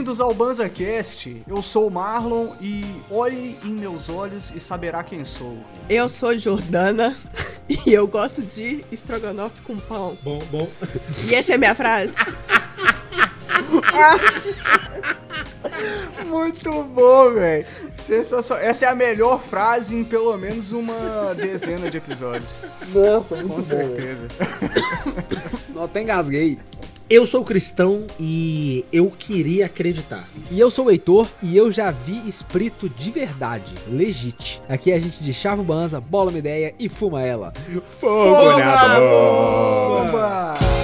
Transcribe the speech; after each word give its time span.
Bem-vindos 0.00 0.18
ao 0.18 0.32
BanzaCast. 0.32 1.42
Eu 1.46 1.62
sou 1.62 1.88
o 1.88 1.90
Marlon 1.90 2.54
e 2.58 2.82
olhe 3.10 3.58
em 3.62 3.74
meus 3.74 4.08
olhos 4.08 4.50
e 4.56 4.58
saberá 4.58 5.04
quem 5.04 5.26
sou. 5.26 5.58
Eu 5.90 6.08
sou 6.08 6.38
Jordana 6.38 7.14
e 7.68 7.92
eu 7.92 8.08
gosto 8.08 8.40
de 8.40 8.82
estrogonofe 8.90 9.60
com 9.60 9.76
pão. 9.76 10.16
Bom, 10.22 10.38
bom. 10.50 10.66
E 11.28 11.34
essa 11.34 11.52
é 11.52 11.56
a 11.56 11.58
minha 11.58 11.74
frase. 11.74 12.14
Muito 16.26 16.82
bom, 16.82 17.34
velho. 17.34 17.66
Sensacional. 17.98 18.64
Essa 18.64 18.86
é 18.86 18.88
a 18.88 18.94
melhor 18.94 19.42
frase 19.42 19.94
em 19.94 20.02
pelo 20.02 20.34
menos 20.38 20.72
uma 20.72 21.34
dezena 21.34 21.90
de 21.90 21.98
episódios. 21.98 22.62
Nossa, 22.88 23.36
muito 23.36 23.48
Com 23.48 23.56
bom. 23.56 23.62
certeza. 23.62 24.28
Não, 25.74 25.84
até 25.84 26.00
engasguei. 26.00 26.58
Eu 27.10 27.26
sou 27.26 27.42
cristão 27.42 28.06
e 28.20 28.84
eu 28.92 29.10
queria 29.10 29.66
acreditar. 29.66 30.28
E 30.48 30.60
eu 30.60 30.70
sou 30.70 30.86
o 30.86 30.90
Heitor 30.92 31.26
e 31.42 31.56
eu 31.56 31.68
já 31.68 31.90
vi 31.90 32.28
espírito 32.28 32.88
de 32.88 33.10
verdade, 33.10 33.72
legit. 33.88 34.62
Aqui 34.68 34.92
a 34.92 35.00
gente 35.00 35.24
de 35.24 35.34
chava 35.34 35.60
o 35.60 35.64
banza, 35.64 36.00
bola 36.00 36.30
uma 36.30 36.38
ideia 36.38 36.72
e 36.78 36.88
fuma 36.88 37.20
ela. 37.20 37.52
Fogo 37.98 38.56
na 38.56 39.00
bomba! 39.00 40.79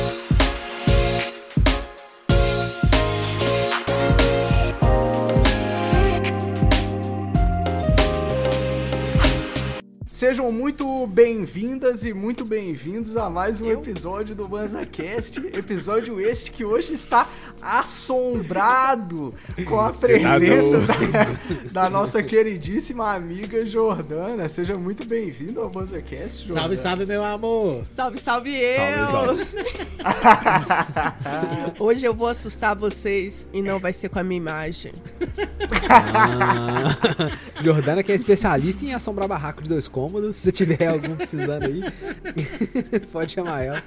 Sejam 10.16 10.51
muito 10.51 11.06
bem-vindas 11.09 12.02
e 12.02 12.15
muito 12.15 12.43
bem-vindos 12.43 13.19
a 13.19 13.28
mais 13.28 13.61
um 13.61 13.67
Eu? 13.67 13.81
episódio 13.81 14.34
do 14.34 14.48
BanzaCast. 14.48 15.41
Episódio 15.48 16.19
este 16.19 16.50
que 16.50 16.64
hoje 16.64 16.95
está 16.95 17.28
assombrado 17.61 19.34
com 19.67 19.78
a 19.78 19.92
tá 19.92 19.98
presença 19.98 20.81
da, 20.81 20.94
da 21.70 21.91
nossa 21.91 22.22
queridíssima 22.22 23.12
amiga 23.12 23.67
Jordana. 23.67 24.48
Seja 24.48 24.75
muito 24.78 25.06
bem-vindo 25.06 25.61
ao 25.61 25.69
BanzaCast, 25.69 26.48
Jordana. 26.48 26.61
Salve, 26.61 26.77
salve, 26.78 27.05
meu 27.05 27.22
amor. 27.22 27.84
Salve, 27.91 28.19
salve 28.19 28.56
eu! 28.56 29.37
Hoje 31.78 32.06
eu 32.06 32.14
vou 32.14 32.28
assustar 32.28 32.75
vocês 32.75 33.47
e 33.53 33.61
não 33.61 33.78
vai 33.78 33.92
ser 33.92 34.09
com 34.09 34.19
a 34.19 34.22
minha 34.22 34.39
imagem. 34.39 34.94
Ah, 35.89 36.97
Jordana 37.62 38.03
que 38.03 38.12
é 38.12 38.15
especialista 38.15 38.85
em 38.85 38.93
assombrar 38.95 39.29
barraco 39.29 39.62
de 39.62 39.69
dois 39.69 39.89
cômodos. 39.89 40.37
Se 40.37 40.53
tiver 40.53 40.87
algum 40.87 41.17
precisando 41.17 41.65
aí, 41.65 41.83
pode 43.12 43.33
chamar 43.33 43.62
ela. 43.62 43.83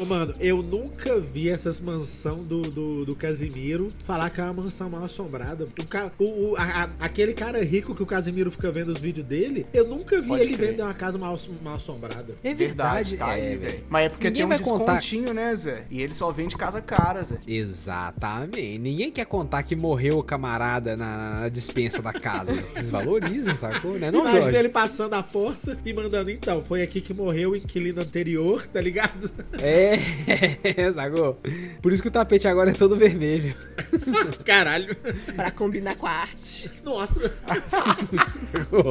Ô, 0.00 0.04
mano, 0.04 0.34
eu 0.38 0.62
nunca 0.62 1.18
vi 1.18 1.48
essas 1.48 1.80
mansão 1.80 2.42
do, 2.44 2.62
do, 2.62 3.04
do 3.04 3.16
Casimiro 3.16 3.92
falar 4.04 4.30
que 4.30 4.40
é 4.40 4.44
uma 4.44 4.52
mansão 4.62 4.88
mal 4.88 5.02
assombrada. 5.04 5.66
O, 5.78 5.84
ca- 5.86 6.12
o- 6.18 6.50
o- 6.52 6.56
a- 6.56 6.84
a- 6.84 6.88
aquele 7.00 7.32
cara 7.34 7.62
rico 7.64 7.94
que 7.94 8.02
o 8.02 8.06
Casimiro 8.06 8.50
fica 8.50 8.70
vendo 8.70 8.90
os 8.90 9.00
vídeos 9.00 9.26
dele, 9.26 9.66
eu 9.72 9.86
nunca 9.88 10.20
vi 10.20 10.28
Pode 10.28 10.42
ele 10.42 10.56
crer. 10.56 10.70
vender 10.70 10.82
uma 10.82 10.94
casa 10.94 11.18
mal, 11.18 11.36
mal 11.62 11.74
assombrada. 11.74 12.34
É 12.44 12.54
Verdade, 12.54 13.16
tá 13.16 13.30
aí, 13.30 13.54
é, 13.54 13.56
velho. 13.56 13.84
Mas 13.90 14.06
é 14.06 14.08
porque 14.08 14.26
Ninguém 14.28 14.36
tem 14.36 14.46
um 14.46 14.48
vai 14.48 14.58
contar- 14.58 14.98
descontinho, 14.98 15.34
né, 15.34 15.54
Zé? 15.56 15.84
E 15.90 16.00
ele 16.00 16.14
só 16.14 16.30
vende 16.30 16.56
casa 16.56 16.80
cara, 16.80 17.22
Zé. 17.22 17.38
Exatamente. 17.46 18.78
Ninguém 18.78 19.10
quer 19.10 19.24
contar 19.26 19.62
que 19.62 19.74
morreu 19.74 20.18
o 20.18 20.22
camarada 20.22 20.96
na, 20.96 21.40
na 21.40 21.48
dispensa 21.48 22.00
da 22.00 22.12
casa. 22.12 22.52
Desvaloriza, 22.74 23.54
sacou? 23.54 23.92
Né, 23.98 24.10
não, 24.10 24.20
Imagina 24.20 24.42
Jorge? 24.42 24.58
ele 24.58 24.68
passando 24.68 25.14
a 25.14 25.22
porta 25.22 25.78
e 25.84 25.92
mandando, 25.92 26.30
então, 26.30 26.62
foi 26.62 26.82
aqui 26.82 27.00
que 27.00 27.12
morreu 27.14 27.50
o 27.50 27.56
inquilino 27.56 28.00
anterior, 28.00 28.66
tá 28.66 28.80
ligado? 28.80 29.30
É, 29.60 29.87
sacou? 30.94 31.38
Por 31.80 31.92
isso 31.92 32.02
que 32.02 32.08
o 32.08 32.10
tapete 32.10 32.46
agora 32.48 32.70
é 32.70 32.74
todo 32.74 32.96
vermelho. 32.96 33.54
Caralho. 34.44 34.96
Pra 35.36 35.50
combinar 35.50 35.96
com 35.96 36.06
a 36.06 36.10
arte. 36.10 36.70
Nossa. 36.84 37.20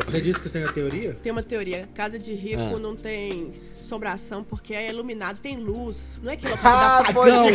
Você 0.06 0.22
disse 0.22 0.40
que 0.42 0.48
você 0.50 0.60
tem 0.60 0.68
a 0.68 0.72
teoria? 0.72 1.18
Tem 1.22 1.32
uma 1.32 1.44
teoria: 1.44 1.88
casa 1.94 2.18
de 2.20 2.34
rico 2.34 2.62
Ah. 2.62 2.80
não 2.80 2.96
tem 2.96 3.52
assombração 3.52 4.44
porque 4.44 4.74
é 4.74 4.90
iluminado, 4.90 5.40
tem 5.40 5.58
luz. 5.58 6.20
Não 6.22 6.32
é 6.32 6.38
que 6.38 6.46
ela 6.46 6.58
Ah, 6.64 7.04
dá 7.04 7.14
pagão. 7.14 7.46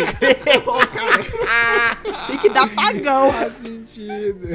Tem 2.27 2.39
que 2.39 2.49
dar 2.51 2.69
pagão. 2.75 3.33
Faz 3.33 3.53
sentido. 3.59 4.49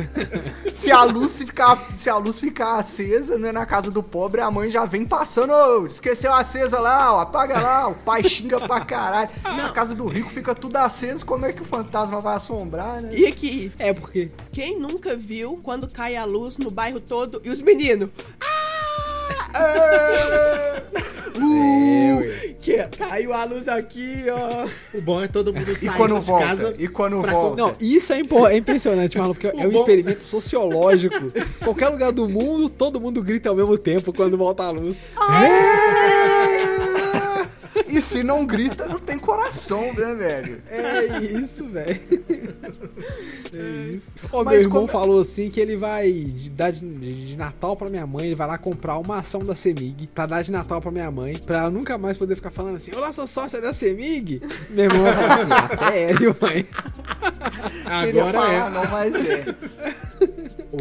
Se 0.74 0.92
a 0.92 1.04
luz 1.04 1.38
ficar, 1.42 1.78
se 1.96 2.10
a 2.10 2.18
luz 2.18 2.40
ficar 2.40 2.78
acesa, 2.78 3.38
né, 3.38 3.52
na 3.52 3.66
casa 3.66 3.90
do 3.92 4.04
pobre, 4.04 4.42
a 4.42 4.52
mãe 4.52 4.70
já 4.70 4.86
vem 4.86 5.06
passando, 5.06 5.52
ô, 5.52 5.86
esqueceu 5.88 6.34
acesa 6.34 6.80
lá, 6.80 7.14
ó, 7.16 7.22
apaga 7.22 7.60
lá, 7.60 7.88
o 7.88 7.96
pai 7.96 8.24
xinga 8.24 8.60
pra 8.60 8.77
caralho. 8.82 9.30
Na 9.44 9.70
casa 9.72 9.94
do 9.96 10.06
rico 10.08 10.30
fica 10.30 10.54
tudo 10.56 10.76
aceso, 10.78 11.26
como 11.26 11.46
é 11.46 11.54
que 11.54 11.62
o 11.62 11.66
fantasma 11.66 12.20
vai 12.22 12.36
assombrar, 12.36 13.02
né? 13.02 13.10
E 13.12 13.26
aqui, 13.28 13.72
É 13.80 13.94
porque. 13.94 14.30
quem 14.52 14.80
nunca 14.80 15.16
viu 15.16 15.60
quando 15.64 15.88
cai 15.88 16.16
a 16.16 16.26
luz 16.26 16.58
no 16.58 16.70
bairro 16.72 17.00
todo 17.00 17.42
e 17.44 17.50
os 17.50 17.62
meninos? 17.62 18.10
É... 19.54 20.84
É, 21.40 22.14
ué. 22.16 22.56
Que 22.62 22.84
caiu 22.98 23.34
a 23.34 23.44
luz 23.46 23.68
aqui, 23.68 24.24
ó. 24.30 24.68
O 24.98 25.02
bom 25.02 25.22
é 25.24 25.28
todo 25.28 25.54
mundo 25.54 25.72
E 25.72 25.76
sair 25.76 25.96
quando 25.96 26.20
de 26.20 26.26
volta? 26.26 26.46
casa. 26.46 26.76
E 26.78 26.88
quando 26.88 27.22
pra 27.22 27.32
volta? 27.32 27.56
Não, 27.62 27.76
isso 27.80 28.12
é, 28.14 28.20
impo- 28.20 28.46
é 28.48 28.58
impressionante, 28.58 29.18
Marlon, 29.18 29.34
porque 29.34 29.48
é 29.48 29.54
um 29.66 29.70
bom- 29.70 29.78
experimento 29.80 30.24
sociológico. 30.24 31.16
Qualquer 31.64 31.88
lugar 31.90 32.12
do 32.12 32.28
mundo, 32.28 32.70
todo 32.70 33.00
mundo 33.00 33.24
grita 33.24 33.50
ao 33.50 33.56
mesmo 33.56 33.78
tempo 33.78 34.12
quando 34.14 34.38
volta 34.38 34.64
a 34.64 34.70
luz. 34.70 35.00
E 37.88 38.02
se 38.02 38.22
não 38.24 38.46
grita, 38.46 38.86
não 38.86 39.00
tem 39.00 39.18
coração, 39.18 39.94
né, 39.94 40.14
velho? 40.16 40.62
É 40.70 41.20
isso, 41.24 41.68
velho. 41.70 42.00
É 43.54 43.88
isso. 43.94 44.12
Ó, 44.32 44.44
Mas 44.44 44.54
meu 44.56 44.62
irmão 44.64 44.88
como- 44.88 45.00
falou 45.00 45.20
assim 45.22 45.50
que 45.50 45.60
ele 45.60 45.76
vai 45.76 46.12
dar 46.52 46.72
de, 46.72 46.82
de 46.82 47.36
Natal 47.38 47.76
pra 47.76 47.90
minha 47.90 48.06
mãe, 48.06 48.26
ele 48.28 48.36
vai 48.36 48.48
lá 48.48 48.58
comprar 48.58 48.98
uma 48.98 49.18
ação 49.18 49.44
da 49.46 49.56
Semig 49.56 50.08
pra 50.14 50.26
dar 50.26 50.42
de 50.42 50.52
Natal 50.52 50.82
pra 50.82 50.92
minha 50.92 51.10
mãe, 51.10 51.38
pra 51.38 51.60
ela 51.60 51.70
nunca 51.72 51.98
mais 51.98 52.18
poder 52.18 52.36
ficar 52.36 52.52
falando 52.52 52.76
assim, 52.76 52.94
olá, 52.94 53.12
sou 53.14 53.26
sócia 53.28 53.62
da 53.62 53.72
Semig. 53.74 54.42
Meu 54.70 54.86
irmão 54.86 55.02
vai 55.04 55.14
falar 55.14 55.34
assim, 55.36 55.52
até 55.74 56.02
é, 56.04 56.14
viu, 56.14 56.36
mãe? 56.42 56.68
Queria 58.04 58.22
Agora 58.24 58.40
falar, 58.40 58.54
é. 58.54 58.70
não, 58.70 58.92
mas 58.92 59.16
é. 59.16 59.56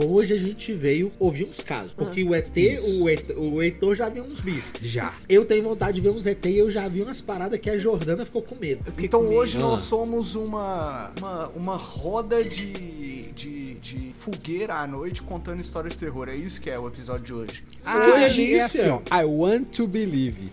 Hoje 0.05 0.35
a 0.35 0.37
gente 0.37 0.73
veio 0.73 1.13
ouvir 1.19 1.45
uns 1.45 1.61
casos. 1.61 1.93
Porque 1.93 2.23
o 2.25 2.35
ET, 2.35 2.57
Isso. 2.57 3.03
o, 3.05 3.09
ET, 3.09 3.31
o 3.37 3.63
Heitor 3.63 3.95
já 3.95 4.09
viu 4.09 4.25
uns 4.25 4.41
bichos. 4.41 4.73
Já. 4.83 5.13
Eu 5.29 5.45
tenho 5.45 5.63
vontade 5.63 5.97
de 5.97 6.01
ver 6.03 6.11
uns 6.11 6.27
ET 6.27 6.45
e 6.45 6.59
eu 6.59 6.71
já 6.71 6.87
vi 6.89 7.03
umas 7.03 7.21
paradas 7.21 7.59
que 7.59 7.71
a 7.71 7.79
Jordana 7.79 8.25
ficou 8.25 8.43
com 8.43 8.55
medo. 8.57 8.83
Então 8.99 9.21
com 9.21 9.29
medo. 9.29 9.41
hoje 9.41 9.59
nós 9.59 9.81
Ah. 9.81 9.85
somos 9.85 10.35
uma, 10.35 11.13
uma, 11.19 11.49
uma 11.49 11.77
roda 11.77 12.43
de, 12.45 13.23
de, 13.35 13.75
de 13.75 14.13
fogueira 14.19 14.75
à 14.75 14.87
noite 14.87 15.23
contando 15.23 15.61
história 15.61 15.89
de 15.91 15.97
terror. 15.97 16.29
É 16.29 16.37
isso 16.37 16.61
que 16.61 16.69
é 16.69 16.79
o 16.79 16.87
episódio 16.89 17.25
de 17.25 17.35
hoje. 17.35 17.65
Ah, 17.85 17.97
Hoje 18.27 18.55
é 18.55 18.63
assim, 18.63 18.89
ó, 18.89 19.01
I 19.15 19.25
want 19.25 19.69
to 19.77 19.87
believe. 19.87 20.51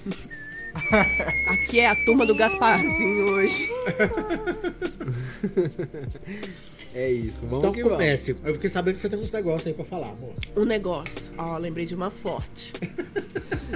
aqui 1.50 1.80
é 1.80 1.90
a 1.90 1.96
turma 2.06 2.26
do 2.26 2.36
Gasparzinho 2.36 3.32
hoje. 3.34 3.68
É 6.96 7.12
isso, 7.12 7.42
vamos 7.44 7.58
Então 7.60 7.72
que 7.72 7.82
vamos. 7.84 7.98
comece. 7.98 8.36
Eu 8.44 8.54
fiquei 8.54 8.70
sabendo 8.70 8.96
que 8.96 9.02
você 9.02 9.10
tem 9.10 9.18
uns 9.20 9.32
negócios 9.32 9.66
aí 9.68 9.74
pra 9.74 9.84
falar, 9.86 10.10
amor. 10.10 10.34
Um 10.56 10.64
negócio. 10.66 11.34
Ó, 11.38 11.58
lembrei 11.58 11.86
de 11.86 11.96
uma 11.96 12.10
forte. 12.10 12.74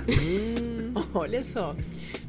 Hum. 0.09 0.93
Olha 1.13 1.43
só. 1.43 1.75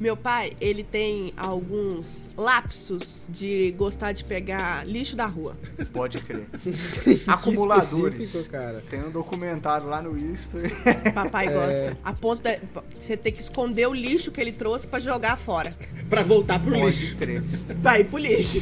Meu 0.01 0.17
pai, 0.17 0.53
ele 0.61 0.83
tem 0.83 1.33
alguns 1.37 2.29
lapsos 2.37 3.27
de 3.29 3.73
gostar 3.79 4.11
de 4.13 4.25
pegar 4.25 4.85
lixo 4.87 5.15
da 5.15 5.27
rua. 5.27 5.57
Pode 5.93 6.19
crer. 6.19 6.47
Que 7.05 7.23
Acumuladores. 7.27 8.47
cara. 8.49 8.83
Tem 8.91 9.01
um 9.05 9.11
documentário 9.11 9.87
lá 9.87 10.03
no 10.03 10.17
History. 10.19 10.71
Papai 11.15 11.47
É. 11.47 11.53
gosta. 11.53 11.99
A 12.05 12.13
ponto 12.13 12.43
de 12.43 12.59
você 12.99 13.17
ter 13.17 13.31
que 13.33 13.41
esconder 13.41 13.87
o 13.87 13.95
lixo 13.95 14.33
que 14.33 14.41
ele 14.41 14.53
trouxe 14.53 14.87
pra 14.87 14.99
jogar 14.99 15.37
fora. 15.37 15.75
Pra 16.11 16.23
voltar 16.23 16.59
pro 16.61 16.73
Pode 16.73 16.85
lixo. 16.97 17.17
crer. 17.17 17.43
Vai 17.81 18.03
pro 18.05 18.19
lixo. 18.19 18.61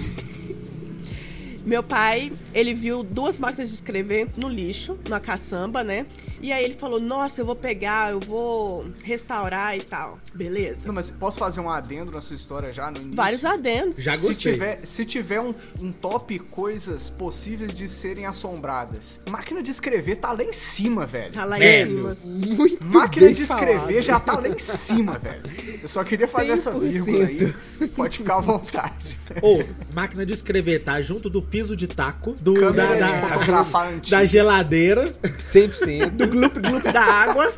Meu 1.66 1.82
pai, 1.82 2.32
ele 2.54 2.72
viu 2.72 3.02
duas 3.02 3.36
máquinas 3.36 3.70
de 3.70 3.74
escrever 3.74 4.28
no 4.36 4.48
lixo, 4.48 4.96
na 5.08 5.18
caçamba, 5.18 5.82
né? 5.82 6.06
E 6.40 6.52
aí 6.52 6.64
ele 6.64 6.74
falou: 6.74 7.00
Nossa, 7.00 7.40
eu 7.40 7.46
vou 7.46 7.56
pegar, 7.56 8.12
eu 8.12 8.20
vou 8.20 8.86
restaurar 9.02 9.76
e 9.76 9.82
tal. 9.82 10.18
Beleza. 10.34 10.86
Não, 10.86 10.94
mas 10.94 11.10
posso 11.10 11.38
fazer 11.38 11.60
um 11.60 11.70
adendo 11.70 12.12
na 12.12 12.20
sua 12.20 12.36
história 12.36 12.72
já 12.72 12.90
no 12.90 12.98
início? 12.98 13.14
Vários 13.16 13.44
adendos. 13.44 13.96
Já 13.96 14.16
Se 14.16 14.26
gostei. 14.26 14.52
tiver, 14.52 14.80
se 14.84 15.04
tiver 15.04 15.40
um, 15.40 15.54
um 15.80 15.92
top 15.92 16.38
coisas 16.38 17.08
possíveis 17.10 17.76
de 17.76 17.88
serem 17.88 18.26
assombradas, 18.26 19.20
máquina 19.30 19.62
de 19.62 19.70
escrever 19.70 20.16
tá 20.16 20.32
lá 20.32 20.42
em 20.44 20.52
cima, 20.52 21.06
velho. 21.06 21.32
Tá 21.32 21.44
lá 21.44 21.56
em 21.56 21.60
Velho. 21.60 21.90
cima. 21.90 22.16
Muito 22.24 22.84
Máquina 22.84 23.26
bem 23.26 23.34
de 23.34 23.42
escrever 23.42 23.78
falado. 23.78 24.00
já 24.02 24.20
tá 24.20 24.38
lá 24.38 24.48
em 24.48 24.58
cima, 24.58 25.18
velho. 25.18 25.42
Eu 25.82 25.88
só 25.88 26.04
queria 26.04 26.28
fazer 26.28 26.52
essa 26.52 26.72
100%. 26.72 26.78
vírgula 26.80 27.26
aí. 27.26 27.54
Pode 27.88 28.18
ficar 28.18 28.36
à 28.36 28.40
vontade. 28.40 29.16
Ou, 29.42 29.64
máquina 29.92 30.24
de 30.24 30.32
escrever, 30.32 30.82
tá? 30.84 31.00
Junto 31.00 31.28
do 31.28 31.42
piso 31.42 31.74
de 31.76 31.86
taco, 31.86 32.32
do, 32.40 32.54
Câmera 32.54 32.96
da, 32.96 33.06
da, 33.06 33.82
antiga. 33.88 34.16
da 34.18 34.24
geladeira. 34.24 35.12
100%. 35.22 36.10
Do 36.10 36.28
glup 36.36 36.58
glup 36.58 36.92
da 36.92 37.02
água. 37.02 37.52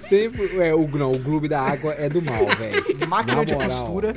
Sempre. 0.00 0.60
É, 0.60 0.74
o, 0.74 0.86
não, 0.88 1.12
o 1.12 1.18
Gloob 1.18 1.46
da 1.48 1.60
água 1.60 1.94
é 1.94 2.08
do 2.08 2.20
mal, 2.20 2.46
velho. 2.58 2.84
Máquina 3.08 3.36
Na 3.36 3.44
de 3.44 3.54
moral. 3.54 3.68
costura. 3.70 4.16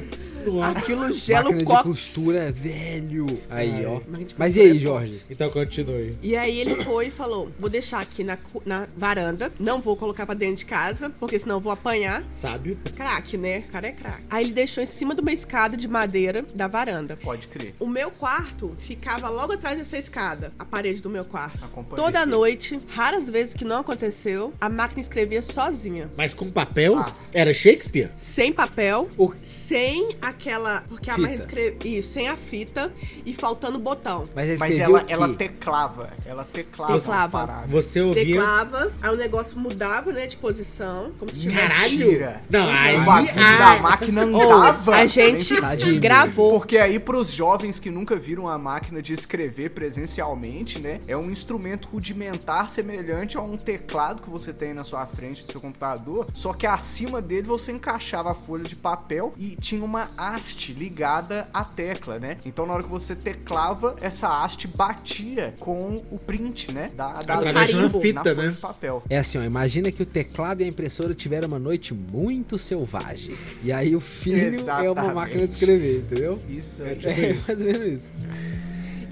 Nossa. 0.51 0.80
Aquilo 0.80 1.13
gela 1.13 1.44
Máquina 1.44 1.56
o 1.56 1.60
de 1.60 1.66
cox. 1.66 1.81
costura, 1.84 2.51
velho. 2.51 3.25
Aí, 3.50 3.86
ó. 3.86 4.00
Mas 4.38 4.56
e 4.56 4.62
aí, 4.62 4.72
é 4.78 4.80
Jorge? 4.80 5.19
Então 5.30 5.50
continue. 5.50 6.18
E 6.22 6.36
aí 6.36 6.57
ele 6.60 6.75
foi 6.84 7.07
e 7.07 7.12
falou: 7.12 7.50
vou 7.60 7.69
deixar 7.69 8.00
aqui 8.01 8.24
na, 8.24 8.38
na 8.66 8.88
varanda, 8.95 9.51
não 9.60 9.81
vou 9.81 9.95
colocar 9.95 10.25
pra 10.25 10.36
dentro 10.36 10.57
de 10.57 10.66
casa, 10.66 11.10
porque 11.19 11.38
senão 11.40 11.56
eu 11.56 11.62
vou 11.62 11.72
apanhar. 11.72 12.24
Sábio. 12.30 12.78
Craque, 12.95 13.38
né? 13.38 13.60
O 13.68 13.72
cara 13.72 13.88
é 13.88 13.92
craque. 13.92 14.24
Aí 14.30 14.45
ele 14.45 14.54
deixou 14.54 14.84
em 14.84 14.88
cima 14.88 15.13
de 15.16 15.22
uma 15.22 15.31
escada 15.31 15.75
de 15.78 15.88
madeira 15.88 16.45
da 16.54 16.68
varanda. 16.68 17.18
Pode 17.22 17.48
crer. 17.48 17.75
O 17.80 17.88
meu 17.88 18.12
quarto 18.12 18.74
ficava 18.78 19.30
logo 19.30 19.54
atrás 19.54 19.78
dessa 19.78 19.98
escada, 19.98 20.51
a 20.57 20.66
parede 20.66 21.01
do 21.01 21.10
meu 21.10 21.25
quarto. 21.25 21.63
Acompanhei. 21.63 22.04
Toda 22.06 22.25
noite, 22.25 22.80
raras 22.90 23.30
vezes 23.30 23.54
que 23.54 23.63
não 23.66 23.78
aconteceu, 23.80 24.54
a 24.60 24.69
máquina 24.69 25.01
escrevia 25.01 25.42
sozinha. 25.42 26.10
Mas 26.18 26.34
com 26.34 26.50
papel? 26.50 26.98
Ah. 26.98 27.13
Era 27.34 27.54
Shakespeare? 27.54 28.10
Sem 28.18 28.51
papel, 28.54 29.10
O- 29.18 29.31
sem 29.42 30.10
aquela. 30.33 30.83
Porque 30.89 31.09
a 31.09 31.15
Fita. 31.15 31.21
máquina 31.27 31.41
escrevia. 31.41 32.00
Isso, 32.00 32.13
sem 32.13 32.27
a 32.27 32.35
fita 32.35 32.91
e 33.25 33.33
faltando 33.33 33.80
botão. 33.80 34.27
Mas, 34.35 34.59
Mas 34.59 34.71
escreveu 34.71 34.97
ela, 34.97 35.06
ela 35.09 35.30
teclava. 35.33 36.09
Ela 36.25 36.44
teclava, 36.44 36.94
Teclava. 37.00 37.68
Você 37.68 38.01
ouvia. 38.01 38.25
Teclava, 38.25 38.91
aí 39.01 39.13
o 39.13 39.15
negócio 39.15 39.57
mudava, 39.59 40.12
né, 40.12 40.27
de 40.27 40.38
posição, 40.38 41.12
como 41.18 41.31
se 41.31 41.39
tivesse. 41.39 41.68
Caralho! 41.68 41.97
Mentira. 41.97 42.44
Não, 42.50 42.69
aí. 42.69 42.97
O 42.97 43.06
bagulho 43.06 43.31
ah, 43.38 43.57
da 43.57 43.81
máquina 43.81 44.25
Ou 44.25 44.53
andava. 44.53 44.95
a 44.95 45.06
gente 45.06 45.59
Tadinho. 45.59 46.00
gravou. 46.00 46.59
Porque 46.59 46.77
aí, 46.77 47.00
pros 47.00 47.31
jovens 47.31 47.80
que 47.80 47.89
nunca 47.89 48.15
viram 48.15 48.47
a 48.47 48.57
máquina 48.57 49.01
de 49.01 49.13
escrever 49.13 49.69
presencialmente, 49.71 50.80
né? 50.80 51.01
É 51.07 51.15
um 51.15 51.30
instrumento 51.30 51.88
rudimentar 51.88 52.69
semelhante 52.69 53.38
a 53.38 53.41
um 53.41 53.57
teclado 53.57 54.21
que 54.21 54.30
você 54.30 54.53
tem 54.53 54.74
na 54.74 54.83
sua 54.83 55.06
frente 55.06 55.44
do 55.44 55.51
seu 55.51 55.62
computador. 55.62 56.27
Só 56.33 56.53
que 56.53 56.65
acima 56.65 57.21
dele 57.21 57.47
você 57.47 57.71
encaixava 57.71 58.31
a 58.31 58.33
folha 58.33 58.63
de 58.63 58.75
papel 58.75 59.33
e 59.38 59.56
tinha 59.56 59.83
uma 59.83 60.09
haste 60.27 60.73
ligada 60.73 61.49
à 61.53 61.63
tecla, 61.63 62.19
né? 62.19 62.37
Então 62.45 62.65
na 62.65 62.73
hora 62.73 62.83
que 62.83 62.89
você 62.89 63.15
teclava, 63.15 63.95
essa 64.01 64.27
haste 64.43 64.67
batia 64.67 65.53
com 65.59 66.03
o 66.11 66.17
print, 66.17 66.71
né? 66.71 66.91
Da, 66.95 67.21
da 67.21 67.35
Através 67.35 67.69
de 67.69 67.75
uma 67.75 67.83
na 67.83 67.89
fita, 67.89 68.33
né? 68.33 68.47
de 68.49 68.57
papel. 68.57 69.03
É 69.09 69.17
assim, 69.17 69.37
ó, 69.37 69.43
imagina 69.43 69.91
que 69.91 70.01
o 70.01 70.05
teclado 70.05 70.61
e 70.61 70.65
a 70.65 70.67
impressora 70.67 71.13
tiveram 71.13 71.47
uma 71.47 71.59
noite 71.59 71.93
muito 71.93 72.57
selvagem. 72.57 73.35
E 73.63 73.71
aí 73.71 73.95
o 73.95 73.99
filho 73.99 74.69
é 74.69 74.91
uma 74.91 75.13
máquina 75.13 75.47
de 75.47 75.53
escrever, 75.53 75.99
entendeu? 75.99 76.39
Isso 76.49 76.83
aí. 76.83 76.99
É 77.05 77.33
mais 77.47 77.59
ou 77.59 77.65
menos 77.65 78.03
isso. 78.03 78.13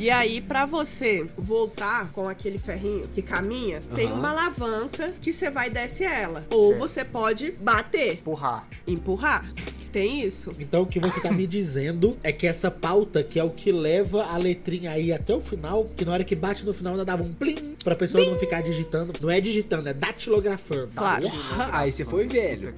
E 0.01 0.09
aí, 0.09 0.41
pra 0.41 0.65
você 0.65 1.27
voltar 1.37 2.11
com 2.11 2.27
aquele 2.27 2.57
ferrinho 2.57 3.07
que 3.13 3.21
caminha, 3.21 3.83
tem 3.93 4.07
Aham. 4.07 4.15
uma 4.15 4.31
alavanca 4.31 5.13
que 5.21 5.31
você 5.31 5.51
vai 5.51 5.67
e 5.67 5.69
desce 5.69 6.03
ela. 6.03 6.43
Ou 6.49 6.69
Certo. 6.69 6.79
você 6.79 7.05
pode 7.05 7.51
bater, 7.51 8.13
Empurrar. 8.13 8.67
empurrar. 8.87 9.45
Tem 9.91 10.21
isso. 10.25 10.53
Então 10.57 10.81
o 10.83 10.85
que 10.87 10.99
você 10.99 11.19
tá 11.19 11.31
me 11.31 11.45
dizendo 11.45 12.17
é 12.23 12.31
que 12.31 12.47
essa 12.47 12.71
pauta, 12.71 13.23
que 13.23 13.37
é 13.39 13.43
o 13.43 13.51
que 13.51 13.71
leva 13.71 14.23
a 14.23 14.37
letrinha 14.37 14.89
aí 14.89 15.13
até 15.13 15.35
o 15.35 15.41
final, 15.41 15.83
que 15.95 16.03
na 16.03 16.13
hora 16.13 16.23
que 16.23 16.33
bate 16.33 16.65
no 16.65 16.73
final 16.73 16.93
ainda 16.93 17.03
dava 17.05 17.21
um 17.21 17.31
plim 17.33 17.75
pra 17.83 17.93
pessoa 17.95 18.25
não 18.25 18.39
ficar 18.39 18.61
digitando. 18.63 19.13
Não 19.21 19.29
é 19.29 19.39
digitando, 19.39 19.87
é 19.87 19.93
datilografando. 19.93 20.89
Claro. 20.95 21.23
Porra, 21.29 21.69
aí 21.73 21.91
você 21.91 22.05
foi 22.05 22.25
velho. 22.25 22.73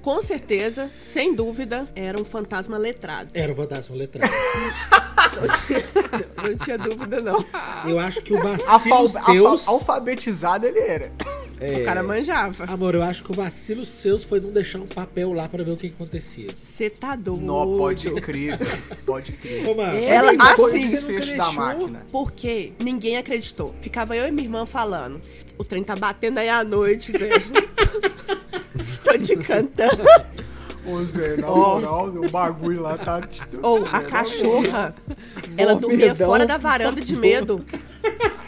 Com 0.00 0.22
certeza, 0.22 0.88
sem 0.96 1.34
dúvida, 1.34 1.86
era 1.94 2.18
um 2.18 2.24
fantasma 2.24 2.78
letrado. 2.78 3.30
Era 3.34 3.52
o 3.52 3.56
fantasma 3.56 3.94
letrado. 3.94 4.32
Não 6.62 6.64
tinha 6.64 6.78
dúvida, 6.78 7.20
não. 7.20 7.44
Eu 7.88 7.98
acho 7.98 8.22
que 8.22 8.32
o 8.32 8.40
vacilo 8.40 8.94
Alfa 8.94 9.20
seus... 9.20 9.68
alfabetizado 9.68 10.66
ele 10.66 10.78
era. 10.78 11.12
É, 11.60 11.80
O 11.80 11.84
cara 11.84 12.02
manjava. 12.02 12.64
Amor, 12.64 12.94
eu 12.94 13.02
acho 13.02 13.22
que 13.22 13.30
o 13.30 13.34
vacilo 13.34 13.84
seus 13.84 14.24
foi 14.24 14.40
não 14.40 14.50
deixar 14.50 14.78
um 14.78 14.86
papel 14.86 15.32
lá 15.32 15.48
pra 15.48 15.62
ver 15.62 15.70
o 15.70 15.76
que, 15.76 15.88
que 15.88 15.94
acontecia. 15.94 16.50
Você 16.58 16.90
tá 16.90 17.14
doido. 17.14 17.44
Não, 17.44 17.78
pode 17.78 18.10
crer. 18.20 18.58
Pode 19.06 19.32
crer. 19.32 19.68
Ô, 19.68 19.74
mano, 19.74 19.96
Ela 19.96 20.32
assim, 20.40 20.86
desfecho 20.86 21.36
da 21.36 21.52
máquina. 21.52 22.06
Porque 22.10 22.72
ninguém 22.80 23.16
acreditou. 23.16 23.74
Ficava 23.80 24.16
eu 24.16 24.26
e 24.26 24.32
minha 24.32 24.46
irmã 24.46 24.66
falando. 24.66 25.20
O 25.56 25.64
trem 25.64 25.84
tá 25.84 25.94
batendo 25.94 26.38
aí 26.38 26.48
à 26.48 26.64
noite, 26.64 27.12
Zé. 27.12 27.30
Tô 29.04 29.18
te 29.18 29.36
cantando. 29.36 30.02
Ô 30.84 31.00
Zé, 31.04 31.36
na 31.36 31.48
Ó. 31.48 31.78
moral, 31.80 32.06
o 32.08 32.28
bagulho 32.28 32.82
lá 32.82 32.98
tá. 32.98 33.20
Ou 33.62 33.84
a 33.92 34.00
cachorra, 34.02 34.94
ela 35.56 35.74
Bom 35.74 35.80
dormia 35.82 36.08
medão, 36.08 36.26
fora 36.26 36.44
da 36.46 36.56
varanda 36.56 37.00
de 37.00 37.14
medo. 37.16 37.64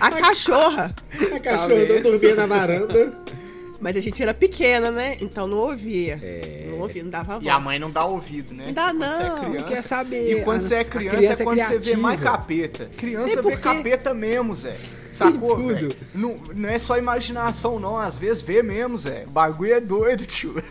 A 0.01 0.11
cachorra. 0.11 0.95
a 1.35 1.41
cachorra 1.41 1.85
não 1.95 2.03
dormia 2.03 2.35
na 2.35 2.47
varanda. 2.47 3.13
Mas 3.81 3.97
a 3.97 4.01
gente 4.01 4.23
era 4.23 4.33
pequena, 4.33 4.91
né? 4.91 5.17
Então 5.21 5.47
não 5.47 5.59
ouvia. 5.59 6.19
Não 6.71 6.81
ouvia, 6.81 7.03
não 7.03 7.11
dava 7.11 7.35
voz. 7.35 7.45
E 7.45 7.49
a 7.49 7.59
mãe 7.61 7.79
não 7.79 7.91
dá 7.91 8.05
ouvido, 8.05 8.55
né? 8.55 8.65
Não 8.67 8.73
dá, 8.73 8.87
Quando 8.93 8.99
você 9.05 9.23
é 9.23 9.29
não. 9.29 9.39
criança- 9.51 9.67
Quer 9.69 9.83
saber, 9.83 10.33
E 10.33 10.43
quando 10.43 10.57
a- 10.57 10.61
você 10.61 10.75
é 10.77 10.85
criança, 10.85 11.17
criança 11.17 11.33
é 11.33 11.43
é 11.43 11.45
quando 11.45 11.59
você 11.61 11.79
vê 11.79 11.97
mais 11.97 12.21
capeta. 12.21 12.91
Criança 12.97 13.33
É 13.33 13.37
vê 13.37 13.43
porque- 13.43 13.57
capeta 13.59 14.15
mesmo, 14.15 14.55
Zé. 14.55 14.75
Sacou, 15.17 15.57
tudo. 15.57 15.75
velho? 15.75 15.97
Não, 16.15 16.37
não 16.55 16.69
é 16.69 16.79
só 16.79 16.99
imaginação, 16.99 17.79
não. 17.79 17.97
Às 17.99 18.19
vezes 18.19 18.43
vê 18.43 18.63
mesmo, 18.63 18.97
Zé. 18.97 19.25
O 19.27 19.31
bagulho 19.31 19.73
é 19.75 19.81
doido, 19.81 20.27
tio. 20.27 20.55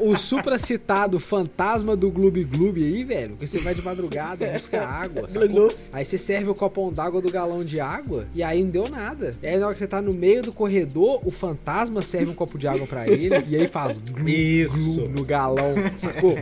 O, 0.00 0.10
o 0.12 0.16
supracitado 0.16 1.18
fantasma 1.18 1.96
do 1.96 2.08
Gloob 2.10 2.44
Gloob 2.44 2.80
aí, 2.84 3.02
velho, 3.02 3.34
que 3.36 3.44
você 3.46 3.58
vai 3.58 3.74
de 3.74 3.82
madrugada, 3.82 4.46
busca 4.46 4.80
água, 4.86 5.26
sacou? 5.28 5.74
Aí 5.92 6.04
você 6.04 6.16
serve 6.16 6.48
o 6.50 6.54
copão 6.54 6.92
d'água 6.92 7.20
do 7.20 7.28
galão 7.30 7.64
de 7.64 7.80
água 7.80 8.26
e 8.34 8.42
aí 8.42 8.62
não 8.62 8.70
deu 8.70 8.88
nada. 8.88 9.34
E 9.42 9.46
aí 9.48 9.58
na 9.58 9.66
hora 9.66 9.72
que 9.72 9.78
você 9.80 9.86
tá 9.88 10.00
no 10.00 10.12
meio 10.12 10.42
do 10.44 10.52
corredor, 10.52 11.20
o 11.26 11.30
fantasma 11.32 12.02
serve 12.02 12.30
um 12.30 12.34
copo 12.34 12.56
de 12.56 12.68
água 12.68 12.86
pra 12.86 13.08
ele 13.08 13.34
e 13.48 13.56
aí 13.56 13.66
faz 13.66 13.98
glu, 13.98 14.28
Isso. 14.28 14.74
glu 14.76 15.08
no 15.08 15.24
galão, 15.24 15.74
sacou? 15.96 16.38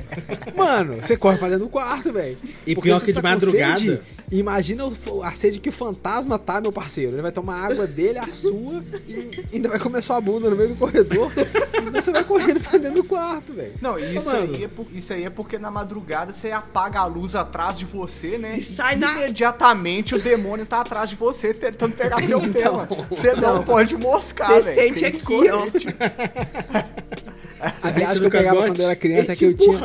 Mano, 0.54 0.96
você 1.00 1.16
corre 1.16 1.38
pra 1.38 1.48
dentro 1.48 1.64
do 1.64 1.70
quarto, 1.70 2.12
velho. 2.12 2.36
E 2.66 2.74
Porque 2.74 2.88
pior 2.90 3.00
que 3.00 3.06
de 3.06 3.12
tá 3.14 3.22
madrugada- 3.22 3.78
sede, 3.78 4.00
imagina 4.30 4.84
o- 4.86 5.22
a 5.22 5.32
sede 5.32 5.58
que 5.60 5.68
o 5.70 5.72
fantasma 5.72 6.38
tá, 6.38 6.60
meu 6.60 6.72
parceiro. 6.72 7.16
Ele 7.22 7.30
vai 7.30 7.32
tomar 7.32 7.54
a 7.54 7.66
água 7.66 7.86
dele, 7.86 8.18
a 8.18 8.26
sua, 8.32 8.82
e 9.06 9.44
ainda 9.52 9.68
vai 9.68 9.78
comer 9.78 10.02
sua 10.02 10.20
bunda 10.20 10.50
no 10.50 10.56
meio 10.56 10.70
do 10.70 10.74
corredor. 10.76 11.30
Então 11.72 12.02
você 12.02 12.10
vai 12.10 12.24
correndo 12.24 12.58
pra 12.60 12.78
dentro 12.78 13.00
do 13.02 13.04
quarto, 13.04 13.52
velho. 13.52 13.74
Não, 13.80 13.96
e 13.96 14.16
isso, 14.16 14.34
aí 14.34 14.64
é 14.64 14.68
por- 14.68 14.86
isso 14.92 15.12
aí 15.12 15.24
é 15.24 15.30
porque 15.30 15.56
na 15.56 15.70
madrugada 15.70 16.32
você 16.32 16.50
apaga 16.50 16.98
a 16.98 17.06
luz 17.06 17.36
atrás 17.36 17.78
de 17.78 17.84
você, 17.84 18.38
né? 18.38 18.56
E 18.58 18.62
sai 18.62 18.96
na- 18.96 19.12
Imediatamente 19.12 20.16
o 20.16 20.20
demônio 20.20 20.66
tá 20.66 20.80
atrás 20.80 21.10
de 21.10 21.14
você 21.16 21.54
tentando 21.54 21.94
pegar 21.94 22.18
seu 22.22 22.40
pé, 22.40 22.60
Então. 22.60 22.76
mano. 22.78 23.06
Você 23.08 23.34
não, 23.34 23.54
Não. 23.56 23.62
pode 23.62 23.96
moscar, 23.96 24.48
Você 24.54 24.74
velho. 24.74 24.96
sente 24.96 25.00
Tem 25.00 25.12
que 25.12 25.18
aqui, 25.18 25.50
ó. 25.50 25.66
A 27.82 27.90
viagem 27.90 28.20
que 28.20 28.26
eu 28.26 28.30
pegava 28.30 28.62
quando 28.62 28.80
eu 28.80 28.86
era 28.86 28.94
criança 28.96 29.32
é 29.32 29.36
que 29.36 29.44
eu 29.44 29.54
tinha. 29.54 29.78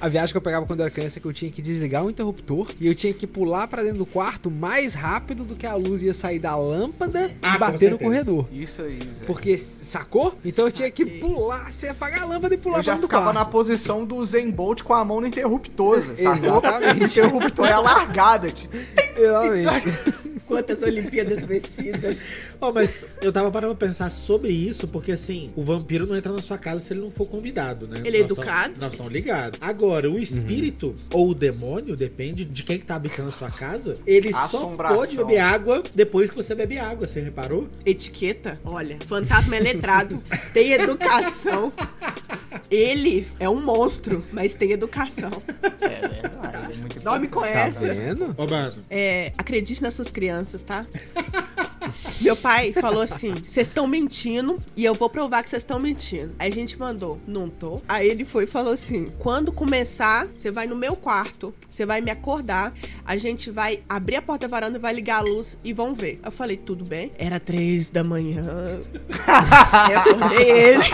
A 0.00 0.08
viagem 0.08 0.32
que 0.32 0.36
eu 0.36 0.40
pegava 0.42 0.66
quando 0.66 0.80
eu 0.80 0.86
era 0.86 0.94
criança 0.94 1.18
é 1.18 1.20
que 1.20 1.26
eu 1.26 1.32
tinha 1.32 1.50
que 1.50 1.60
desligar 1.62 2.04
o 2.04 2.10
interruptor 2.10 2.68
e 2.80 2.86
eu 2.86 2.94
tinha 2.94 3.12
que 3.12 3.26
pular 3.26 3.66
pra 3.68 3.82
dentro 3.82 3.98
do 3.98 4.06
quarto 4.06 4.50
mais 4.50 4.94
rápido 4.94 5.44
do 5.44 5.54
que 5.54 5.66
a 5.66 5.74
luz 5.74 6.02
ia 6.02 6.14
sair 6.14 6.38
da 6.38 6.56
lâmpada 6.56 7.34
Ah, 7.42 7.48
e 7.50 7.52
com 7.52 7.58
bater 7.58 7.90
no 7.90 7.98
corredor. 7.98 8.46
Isso 8.52 8.82
aí, 8.82 8.98
Zé. 9.12 9.24
Porque, 9.24 9.56
sacou? 9.58 10.34
Então 10.44 10.66
eu 10.66 10.72
tinha 10.72 10.90
que 10.90 11.04
pular, 11.04 11.72
você 11.72 11.88
apagar 11.88 12.22
a 12.22 12.26
lâmpada 12.26 12.54
e 12.54 12.58
pular 12.58 12.78
Eu 12.78 12.82
já 12.82 12.92
pra 12.92 13.00
dentro 13.00 13.08
do 13.08 13.10
ficava 13.10 13.32
na 13.32 13.40
quarto. 13.40 13.50
posição 13.52 14.04
do 14.04 14.24
Zen 14.24 14.50
Bolt 14.50 14.82
com 14.82 14.94
a 14.94 15.04
mão 15.04 15.20
no 15.20 15.26
interruptor, 15.26 16.00
sacou? 16.00 16.32
Exatamente. 16.62 17.02
O 17.02 17.04
interruptor 17.26 17.66
é 17.66 17.72
a 17.72 17.80
largada, 17.80 18.50
tio. 18.50 18.68
Exatamente. 19.16 20.31
Quantas 20.46 20.82
Olimpíadas 20.82 21.44
vencidas. 21.44 22.18
Ó, 22.60 22.72
mas 22.72 23.04
eu 23.20 23.32
tava 23.32 23.50
parando 23.50 23.74
pra 23.74 23.88
pensar 23.88 24.10
sobre 24.10 24.52
isso, 24.52 24.86
porque 24.88 25.12
assim, 25.12 25.50
o 25.56 25.62
vampiro 25.62 26.06
não 26.06 26.16
entra 26.16 26.32
na 26.32 26.42
sua 26.42 26.58
casa 26.58 26.80
se 26.80 26.92
ele 26.92 27.00
não 27.00 27.10
for 27.10 27.26
convidado, 27.26 27.86
né? 27.86 28.00
Ele 28.04 28.16
é 28.16 28.20
Nós 28.20 28.30
educado. 28.30 28.80
Nós 28.80 28.92
estamos 28.92 29.12
ligados. 29.12 29.58
Agora, 29.60 30.10
o 30.10 30.18
espírito 30.18 30.94
ou 31.10 31.30
o 31.30 31.34
demônio, 31.34 31.96
depende 31.96 32.44
de 32.44 32.62
quem 32.62 32.78
que 32.78 32.84
tá 32.84 32.96
habitando 32.96 33.28
a 33.28 33.32
sua 33.32 33.50
casa, 33.50 33.98
ele 34.06 34.32
só 34.32 34.66
pode 34.76 35.16
beber 35.16 35.38
água 35.38 35.82
depois 35.94 36.30
que 36.30 36.36
você 36.36 36.54
bebe 36.54 36.78
água, 36.78 37.06
você 37.06 37.20
reparou? 37.20 37.68
Etiqueta, 37.84 38.60
olha, 38.64 38.98
fantasma 39.06 39.56
é 39.56 39.60
letrado, 39.60 40.22
tem 40.52 40.72
educação. 40.72 41.72
Ele 42.72 43.26
é 43.38 43.48
um 43.50 43.62
monstro, 43.62 44.24
mas 44.32 44.54
tem 44.54 44.72
educação. 44.72 45.30
É 45.82 46.08
verdade, 46.08 46.72
é 46.72 46.76
muito 46.76 47.00
Dorme 47.00 47.28
com 47.28 47.40
importante. 47.44 47.74
Tá 47.74 47.92
vendo? 47.92 48.34
Ô, 48.38 48.46
É, 48.88 49.32
acredite 49.36 49.82
nas 49.82 49.94
suas 49.94 50.10
crianças, 50.10 50.62
tá? 50.62 50.86
Meu 52.20 52.36
pai 52.36 52.72
falou 52.72 53.02
assim: 53.02 53.34
vocês 53.34 53.68
estão 53.68 53.86
mentindo 53.86 54.58
e 54.76 54.84
eu 54.84 54.94
vou 54.94 55.08
provar 55.08 55.42
que 55.42 55.50
vocês 55.50 55.62
estão 55.62 55.78
mentindo. 55.78 56.34
Aí 56.38 56.50
a 56.50 56.54
gente 56.54 56.78
mandou, 56.78 57.20
não 57.26 57.48
tô. 57.48 57.80
Aí 57.88 58.08
ele 58.08 58.24
foi 58.24 58.44
e 58.44 58.46
falou 58.46 58.72
assim: 58.72 59.06
quando 59.18 59.52
começar, 59.52 60.26
você 60.34 60.50
vai 60.50 60.66
no 60.66 60.76
meu 60.76 60.94
quarto, 60.96 61.54
você 61.68 61.84
vai 61.84 62.00
me 62.00 62.10
acordar, 62.10 62.74
a 63.04 63.16
gente 63.16 63.50
vai 63.50 63.80
abrir 63.88 64.16
a 64.16 64.22
porta 64.22 64.46
da 64.48 64.56
varanda, 64.56 64.78
vai 64.78 64.92
ligar 64.92 65.18
a 65.18 65.20
luz 65.20 65.58
e 65.62 65.72
vão 65.72 65.94
ver. 65.94 66.20
Eu 66.24 66.32
falei: 66.32 66.56
tudo 66.56 66.84
bem. 66.84 67.12
Era 67.18 67.38
três 67.40 67.90
da 67.90 68.04
manhã. 68.04 68.80
eu 69.90 69.98
acordei 69.98 70.50
ele. 70.50 70.84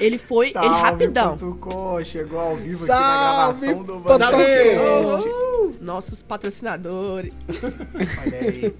Ele 0.00 0.18
foi, 0.18 0.46
ele 0.46 0.52
Salve, 0.52 0.80
rapidão. 0.80 1.30
Patucó, 1.32 2.02
chegou 2.04 2.38
ao 2.38 2.56
vivo 2.56 2.86
Salve, 2.86 3.02
aqui 3.02 3.10
na 3.10 3.32
gravação 3.34 3.82
do 3.82 4.00
nossos 5.80 6.22
patrocinadores. 6.22 7.32
Olha 8.22 8.38
aí. 8.40 8.74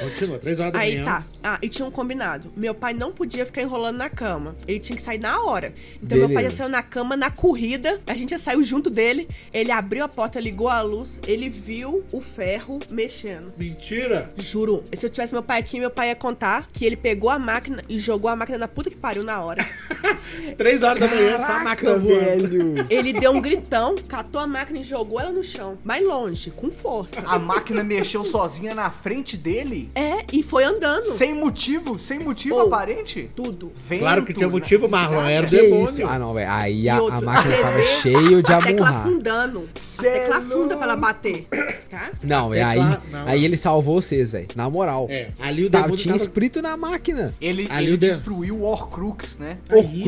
Continua, 0.00 0.38
três 0.38 0.58
horas 0.58 0.72
da 0.72 0.78
Aí 0.78 0.92
manhã. 0.98 1.04
tá. 1.04 1.26
Ah, 1.42 1.58
e 1.62 1.68
tinha 1.68 1.86
um 1.86 1.90
combinado. 1.90 2.52
Meu 2.56 2.74
pai 2.74 2.92
não 2.92 3.12
podia 3.12 3.44
ficar 3.46 3.62
enrolando 3.62 3.96
na 3.96 4.08
cama. 4.10 4.54
Ele 4.66 4.78
tinha 4.78 4.96
que 4.96 5.02
sair 5.02 5.18
na 5.18 5.42
hora. 5.42 5.72
Então 6.02 6.18
meu 6.18 6.28
pai 6.28 6.36
já 6.36 6.40
Beleza. 6.42 6.56
saiu 6.56 6.68
na 6.68 6.82
cama 6.82 7.16
na 7.16 7.30
corrida. 7.30 8.00
A 8.06 8.14
gente 8.14 8.30
já 8.30 8.38
saiu 8.38 8.62
junto 8.62 8.90
dele. 8.90 9.28
Ele 9.52 9.72
abriu 9.72 10.04
a 10.04 10.08
porta, 10.08 10.38
ligou 10.38 10.68
a 10.68 10.82
luz. 10.82 11.20
Ele 11.26 11.48
viu 11.48 12.04
o 12.12 12.20
ferro 12.20 12.78
mexendo. 12.90 13.52
Mentira! 13.56 14.32
Juro, 14.36 14.84
se 14.92 15.06
eu 15.06 15.10
tivesse 15.10 15.32
meu 15.32 15.42
pai 15.42 15.60
aqui, 15.60 15.80
meu 15.80 15.90
pai 15.90 16.08
ia 16.08 16.16
contar 16.16 16.68
que 16.72 16.84
ele 16.84 16.96
pegou 16.96 17.30
a 17.30 17.38
máquina 17.38 17.82
e 17.88 17.98
jogou 17.98 18.30
a 18.30 18.36
máquina 18.36 18.58
na 18.58 18.68
puta 18.68 18.90
que 18.90 18.96
pariu 18.96 19.22
na 19.24 19.42
hora. 19.42 19.64
Três 20.56 20.82
horas 20.82 20.98
da 21.00 21.08
manhã, 21.08 21.38
só 21.38 21.52
a 21.52 21.60
máquina 21.64 21.96
voando. 21.96 22.08
velho. 22.48 22.86
Ele 22.90 23.12
deu 23.12 23.32
um 23.32 23.40
gritão, 23.40 23.94
catou 24.08 24.40
a 24.40 24.46
máquina 24.46 24.78
e 24.80 24.82
jogou 24.82 25.20
ela 25.20 25.30
no 25.32 25.42
chão. 25.42 25.78
Mais 25.84 26.06
longe, 26.06 26.50
com 26.50 26.70
força. 26.70 27.16
A 27.26 27.38
máquina 27.38 27.82
mexeu 27.84 28.24
sozinha 28.24 28.74
na 28.74 28.90
frente 28.90 29.36
dele? 29.36 29.90
É, 29.94 30.24
e 30.32 30.42
foi 30.42 30.64
andando. 30.64 31.02
Sem 31.04 31.34
motivo? 31.34 31.98
Sem 31.98 32.18
motivo 32.18 32.56
Oh. 32.56 32.60
aparente? 32.62 33.30
Tudo. 33.34 33.72
Vento, 33.74 34.00
Claro 34.00 34.24
que 34.24 34.32
tinha 34.32 34.46
né? 34.46 34.52
motivo, 34.52 34.88
Marlon, 34.88 35.24
era 35.24 35.46
o 35.46 35.48
Que 35.48 35.56
demônio. 35.56 35.84
isso? 35.84 36.06
Ah, 36.06 36.18
não, 36.18 36.34
velho. 36.34 36.50
Aí 36.50 36.88
a, 36.88 36.96
a 36.96 37.20
máquina 37.20 37.56
tava 37.56 37.70
vê 37.76 37.84
cheio 38.00 38.42
de 38.42 38.52
a 38.52 38.60
tecla 38.62 38.88
afundando. 38.88 39.68
Cê 39.78 40.08
a 40.08 40.12
tecla 40.12 40.34
é 40.34 40.38
afunda 40.38 40.76
pra 40.76 40.84
ela 40.86 40.96
bater. 40.96 41.46
Tá? 41.90 42.10
Não, 42.22 42.50
velho. 42.50 42.66
Aí, 42.66 42.78
não. 43.10 43.26
aí 43.26 43.44
ele 43.44 43.56
salvou 43.56 44.00
vocês, 44.00 44.30
velho. 44.30 44.48
Na 44.54 44.68
moral. 44.68 45.06
É, 45.10 45.28
ali 45.38 45.64
o 45.64 45.70
Tava, 45.70 45.84
demônio 45.84 46.02
tinha 46.02 46.14
tava... 46.14 46.24
espírito 46.24 46.60
na 46.62 46.76
máquina. 46.76 47.34
Ele, 47.40 47.66
Ali 47.70 47.86
ele 47.86 47.94
o 47.94 47.98
de- 47.98 48.08
destruiu 48.08 48.56
o 48.56 48.62
Horcrux, 48.62 49.38
né? 49.38 49.58
Aí- 49.68 50.02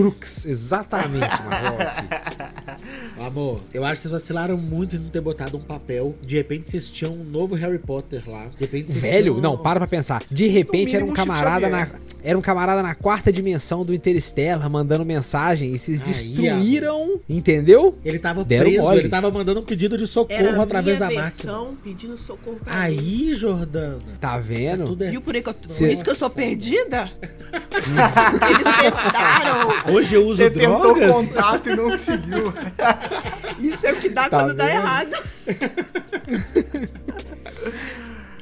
Exatamente, 0.46 1.26
Marlock. 1.42 2.06
Amor, 3.18 3.60
eu 3.72 3.84
acho 3.84 3.96
que 3.96 4.08
vocês 4.08 4.12
vacilaram 4.12 4.56
muito 4.56 4.96
em 4.96 4.98
não 4.98 5.08
ter 5.08 5.20
botado 5.20 5.56
um 5.56 5.60
papel. 5.60 6.14
De 6.26 6.36
repente 6.36 6.70
vocês 6.70 6.88
tinham 6.90 7.12
um 7.14 7.24
novo 7.24 7.54
Harry 7.54 7.78
Potter 7.78 8.22
lá. 8.26 8.44
De 8.46 8.60
repente 8.60 8.88
vocês 8.92 9.00
Velho, 9.02 9.34
tinham- 9.34 9.40
não, 9.40 9.56
para 9.58 9.80
pra 9.80 9.86
pensar. 9.86 10.22
De 10.30 10.46
repente 10.48 10.94
era 10.94 11.04
um 11.04 11.12
camarada 11.12 11.68
na. 11.68 11.88
Era 12.22 12.36
um 12.36 12.42
camarada 12.42 12.82
na 12.82 12.92
quarta 12.94 13.30
dimensão 13.32 13.84
do 13.84 13.94
Interstellar 13.94 14.68
mandando 14.68 15.04
mensagem 15.04 15.70
e 15.72 15.78
vocês 15.78 16.00
Aí, 16.00 16.06
destruíram, 16.08 17.20
entendeu? 17.28 17.96
Ele 18.04 18.18
tava 18.18 18.44
Deram 18.44 18.64
preso, 18.68 18.82
mole. 18.82 18.98
ele 18.98 19.08
tava 19.08 19.30
mandando 19.30 19.60
um 19.60 19.62
pedido 19.62 19.96
de 19.96 20.06
socorro 20.08 20.40
Era 20.40 20.60
através 20.60 20.98
da 20.98 21.08
máquina. 21.10 21.54
pedindo 21.84 22.16
socorro 22.16 22.58
pra 22.64 22.74
mim. 22.74 22.80
Aí, 22.80 23.34
Jordana. 23.34 23.98
Tá 24.20 24.38
vendo? 24.38 24.86
Tudo 24.86 25.04
é... 25.04 25.10
Viu 25.10 25.20
por 25.20 25.36
aí 25.36 25.42
que 25.42 25.48
eu, 25.50 25.54
por 25.54 25.70
Cê- 25.70 25.92
isso 25.92 26.02
que 26.02 26.10
eu 26.10 26.16
sou 26.16 26.28
perdida? 26.28 27.08
Eles 27.52 28.92
tentaram. 28.92 29.68
Hoje 29.92 30.14
eu 30.14 30.24
uso 30.24 30.36
Você 30.36 30.50
tentou 30.50 30.80
drogas? 30.94 31.10
contato 31.16 31.68
e 31.68 31.76
não 31.76 31.90
conseguiu. 31.90 32.52
Isso 33.60 33.86
é 33.86 33.92
o 33.92 33.96
que 33.96 34.08
dá 34.08 34.28
Tá 34.28 34.40
quando 34.40 34.54
dá 34.54 34.64
vendo? 34.64 34.76
errado. 34.76 35.16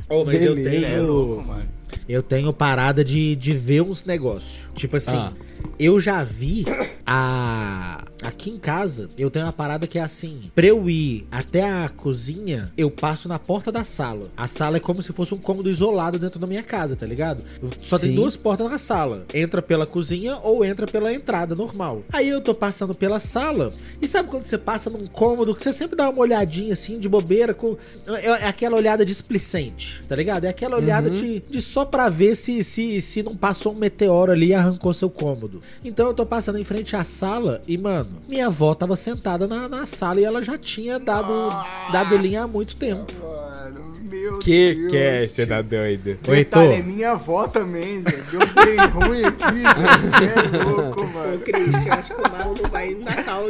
Oh, 0.08 0.24
mas 0.24 0.40
eu 0.42 0.54
Beleza. 0.54 0.78
Cê 0.78 0.84
é 0.84 1.00
louco, 1.00 1.34
tenho. 1.36 1.46
mano. 1.48 1.68
Eu 2.08 2.22
tenho 2.22 2.52
parada 2.52 3.02
de, 3.02 3.34
de 3.36 3.52
ver 3.56 3.80
uns 3.80 4.04
negócios. 4.04 4.68
Tipo 4.74 4.96
assim, 4.98 5.16
Ah. 5.16 5.32
Eu 5.78 6.00
já 6.00 6.22
vi 6.22 6.64
a. 7.06 8.02
Aqui 8.22 8.48
em 8.48 8.56
casa, 8.56 9.10
eu 9.18 9.30
tenho 9.30 9.44
uma 9.44 9.52
parada 9.52 9.86
que 9.86 9.98
é 9.98 10.02
assim: 10.02 10.50
pra 10.54 10.66
eu 10.66 10.88
ir 10.88 11.26
até 11.30 11.62
a 11.62 11.88
cozinha, 11.88 12.72
eu 12.76 12.90
passo 12.90 13.28
na 13.28 13.38
porta 13.38 13.70
da 13.70 13.84
sala. 13.84 14.30
A 14.36 14.48
sala 14.48 14.78
é 14.78 14.80
como 14.80 15.02
se 15.02 15.12
fosse 15.12 15.34
um 15.34 15.38
cômodo 15.38 15.68
isolado 15.68 16.18
dentro 16.18 16.40
da 16.40 16.46
minha 16.46 16.62
casa, 16.62 16.96
tá 16.96 17.04
ligado? 17.04 17.42
Só 17.82 17.98
tem 17.98 18.10
Sim. 18.10 18.16
duas 18.16 18.36
portas 18.36 18.70
na 18.70 18.78
sala: 18.78 19.26
entra 19.34 19.60
pela 19.60 19.84
cozinha 19.84 20.36
ou 20.42 20.64
entra 20.64 20.86
pela 20.86 21.12
entrada 21.12 21.54
normal. 21.54 22.02
Aí 22.12 22.28
eu 22.28 22.40
tô 22.40 22.54
passando 22.54 22.94
pela 22.94 23.20
sala, 23.20 23.74
e 24.00 24.08
sabe 24.08 24.30
quando 24.30 24.44
você 24.44 24.56
passa 24.56 24.88
num 24.88 25.06
cômodo 25.06 25.54
que 25.54 25.62
você 25.62 25.72
sempre 25.72 25.96
dá 25.96 26.08
uma 26.08 26.20
olhadinha 26.20 26.72
assim, 26.72 26.98
de 26.98 27.08
bobeira, 27.08 27.52
com. 27.52 27.76
É 28.22 28.44
é 28.44 28.48
aquela 28.48 28.76
olhada 28.76 29.04
displicente, 29.04 30.02
tá 30.08 30.16
ligado? 30.16 30.44
É 30.44 30.48
aquela 30.48 30.76
olhada 30.76 31.10
de, 31.10 31.40
de 31.40 31.60
só 31.60 31.84
pra 31.84 32.08
ver 32.08 32.34
se, 32.34 32.62
se, 32.62 33.00
se 33.00 33.22
não 33.22 33.36
passou 33.36 33.72
um 33.72 33.76
meteoro 33.76 34.32
ali 34.32 34.48
e 34.48 34.54
arrancou 34.54 34.92
seu 34.92 35.10
cômodo. 35.10 35.53
Então 35.84 36.06
eu 36.08 36.14
tô 36.14 36.24
passando 36.26 36.58
em 36.58 36.64
frente 36.64 36.94
à 36.96 37.04
sala 37.04 37.62
e, 37.66 37.76
mano, 37.78 38.08
minha 38.28 38.46
avó 38.46 38.74
tava 38.74 38.96
sentada 38.96 39.46
na, 39.46 39.68
na 39.68 39.86
sala 39.86 40.20
e 40.20 40.24
ela 40.24 40.42
já 40.42 40.56
tinha 40.58 40.98
dado, 40.98 41.50
dado 41.92 42.16
linha 42.16 42.44
há 42.44 42.46
muito 42.46 42.76
tempo. 42.76 43.12
Mano, 43.20 43.94
meu 44.02 44.38
Que 44.38 44.74
Deus. 44.74 44.90
que 44.90 44.96
é, 44.96 45.26
você 45.26 45.46
tá 45.46 45.60
doido? 45.62 46.18
Oi, 46.28 46.44
Tô. 46.44 46.60
é 46.60 46.82
minha 46.82 47.12
avó 47.12 47.46
também, 47.48 48.00
Zé. 48.00 48.22
Deu 48.30 48.40
trem 48.54 48.76
ruim 48.88 49.24
aqui, 49.24 49.62
Zé. 49.62 49.98
Você 49.98 50.24
é 50.58 50.64
louco, 50.64 51.00
Ô, 51.02 51.06
mano. 51.06 51.38
Cristian, 51.40 51.92
acho 51.92 52.14
que 52.14 52.20
o 52.20 52.30
Marlon 52.32 52.54
não 52.62 52.70
vai 52.70 52.90
no 52.94 53.00
Natal, 53.04 53.42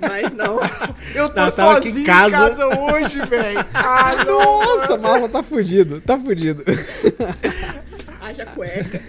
mas 0.00 0.34
não. 0.34 0.60
Eu 1.14 1.28
tô 1.28 1.34
Natal 1.40 1.70
aqui 1.72 1.88
em 1.88 1.90
sozinho 1.92 2.02
em 2.02 2.06
casa. 2.06 2.36
casa, 2.48 2.66
hoje, 2.66 3.20
velho. 3.26 3.64
Ah. 3.74 4.24
Nossa, 4.24 4.98
Marlon 4.98 5.28
tá 5.28 5.42
fudido, 5.42 6.00
tá 6.00 6.18
fudido. 6.18 6.64
Haja 8.20 8.46
cueca. 8.46 9.00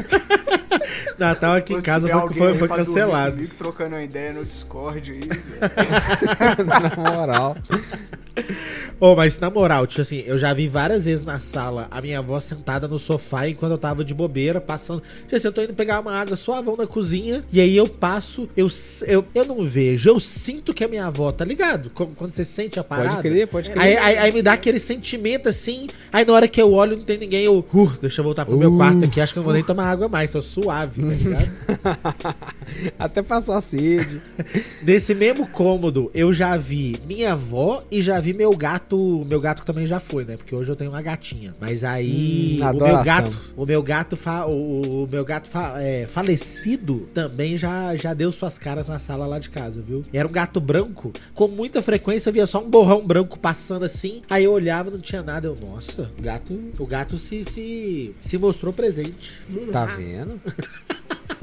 Natal 1.18 1.54
aqui 1.54 1.74
em 1.74 1.82
casa 1.82 2.08
foi, 2.08 2.34
foi, 2.34 2.54
foi 2.56 2.68
cancelado. 2.68 3.36
comigo, 3.36 3.56
trocando 3.56 3.96
uma 3.96 4.04
ideia 4.04 4.34
no 4.34 4.46
Discord 4.46 5.12
aí, 5.12 5.22
Zé. 5.40 5.60
Na 6.64 7.12
moral. 7.12 7.56
Ô, 9.00 9.16
mas 9.16 9.40
na 9.40 9.50
moral, 9.50 9.86
tipo 9.88 10.02
assim, 10.02 10.24
eu 10.26 10.38
já 10.38 10.54
vi 10.54 10.68
várias 10.68 11.06
vezes 11.06 11.26
na 11.26 11.40
sala 11.40 11.88
a 11.90 12.02
minha 12.02 12.20
avó 12.20 12.40
sentada 12.40 12.88
no 12.88 13.00
sofá 13.00 13.48
enquanto 13.48 13.72
eu 13.72 13.78
tava 13.78 14.04
de 14.06 14.14
bobeira, 14.14 14.62
passando. 14.62 15.02
Tipo 15.24 15.36
assim, 15.36 15.48
eu 15.48 15.52
tô 15.52 15.62
indo 15.64 15.74
pegar 15.74 16.00
uma 16.00 16.14
água 16.14 16.36
suavão 16.36 16.76
na 16.78 16.86
cozinha, 16.86 17.44
e 17.52 17.60
aí 17.60 17.76
eu 17.76 17.88
passo, 17.88 18.48
eu, 18.56 18.68
eu, 19.08 19.26
eu 19.34 19.46
não 19.46 19.64
vejo, 19.68 20.10
eu 20.10 20.20
sinto 20.20 20.74
que 20.74 20.84
é 20.84 20.88
minha 20.88 21.08
avó, 21.08 21.32
tá 21.32 21.44
ligado? 21.44 21.90
Quando 21.90 22.16
você 22.32 22.46
sente 22.46 22.80
a 22.80 22.84
parada. 22.84 23.10
Pode 23.16 23.22
crer, 23.22 23.48
pode 23.48 23.72
crer. 23.72 23.82
Aí, 23.82 23.98
aí- 23.98 24.18
aí 24.18 24.32
me 24.32 24.42
dá 24.42 24.54
aquele 24.54 24.80
sentimento 24.80 25.50
assim, 25.50 25.88
aí 26.12 26.24
na 26.24 26.34
hora 26.34 26.48
que 26.48 26.62
eu 26.62 26.72
olho 26.72 26.96
não 26.96 27.04
tem 27.04 27.18
ninguém, 27.18 27.44
eu, 27.46 27.66
uh, 27.74 27.94
deixa 28.02 28.22
eu 28.22 28.24
voltar 28.26 28.46
pro 28.46 28.56
meu 28.58 28.72
Uh. 28.74 28.78
quarto 28.78 29.04
aqui, 29.06 29.20
acho 29.20 29.34
que 29.34 29.40
eu 29.40 29.42
não 29.42 29.46
vou 29.46 29.54
nem 29.54 29.64
tomar 29.64 29.86
água 29.90 30.08
mais, 30.08 30.32
tô 30.32 30.42
suave, 30.42 31.02
tá 31.02 31.08
ligado? 31.08 31.52
Até 32.98 33.22
passou 33.22 33.56
a 33.56 33.62
sede. 33.62 34.22
Nesse 34.84 35.14
mesmo 35.14 35.48
cômodo, 35.48 36.10
eu 36.14 36.32
já 36.32 36.56
vi 36.56 36.98
minha 37.08 37.34
avó 37.34 37.84
e 37.92 38.02
já 38.02 38.20
vi 38.22 38.34
meu 38.34 38.56
gato. 38.56 39.26
Meu 39.28 39.40
gato 39.42 39.66
também 39.66 39.86
já 39.86 40.00
foi, 40.00 40.24
né? 40.26 40.38
Porque 40.38 40.56
hoje 40.56 40.72
eu 40.72 40.76
tenho 40.76 40.92
uma 40.92 41.02
gatinha. 41.02 41.54
Mas 41.60 41.84
aí. 41.84 42.60
Hum, 42.62 42.70
o 42.70 42.74
meu 42.74 43.04
gato. 43.04 43.40
O 43.58 43.66
meu 43.66 43.84
gato, 43.84 44.16
fa- 44.16 44.46
o, 44.46 45.04
o 45.04 45.08
meu 45.12 45.26
gato 45.26 45.50
fa- 45.50 45.76
é, 45.82 46.08
falecido 46.08 47.10
também 47.14 47.58
já, 47.58 47.96
já 47.96 48.14
deu 48.14 48.32
suas 48.32 48.58
caras 48.58 48.88
na 48.88 49.00
sala 49.00 49.26
lá 49.26 49.40
de 49.40 49.50
casa, 49.50 49.82
viu? 49.82 50.04
Era 50.14 50.28
um 50.28 50.32
gato 50.32 50.60
branco. 50.62 51.12
Com 51.34 51.48
muita 51.48 51.82
frequência 51.82 52.30
eu 52.30 52.34
via 52.34 52.46
só 52.46 52.60
um 52.64 52.70
borrão 52.70 53.06
branco 53.06 53.38
passando 53.40 53.84
assim. 53.86 54.22
Aí 54.30 54.44
eu 54.46 54.52
olhava 54.54 54.90
não 54.92 55.00
tinha 55.00 55.24
nada. 55.24 55.48
Eu, 55.48 55.58
nossa, 55.60 56.12
o 56.18 56.22
gato, 56.22 56.60
o 56.80 56.86
gato 56.86 57.18
se, 57.18 57.44
se, 57.44 58.16
se 58.20 58.38
mostrou 58.38 58.72
presente. 58.72 59.34
Tá 59.72 59.86
vendo? 59.86 60.40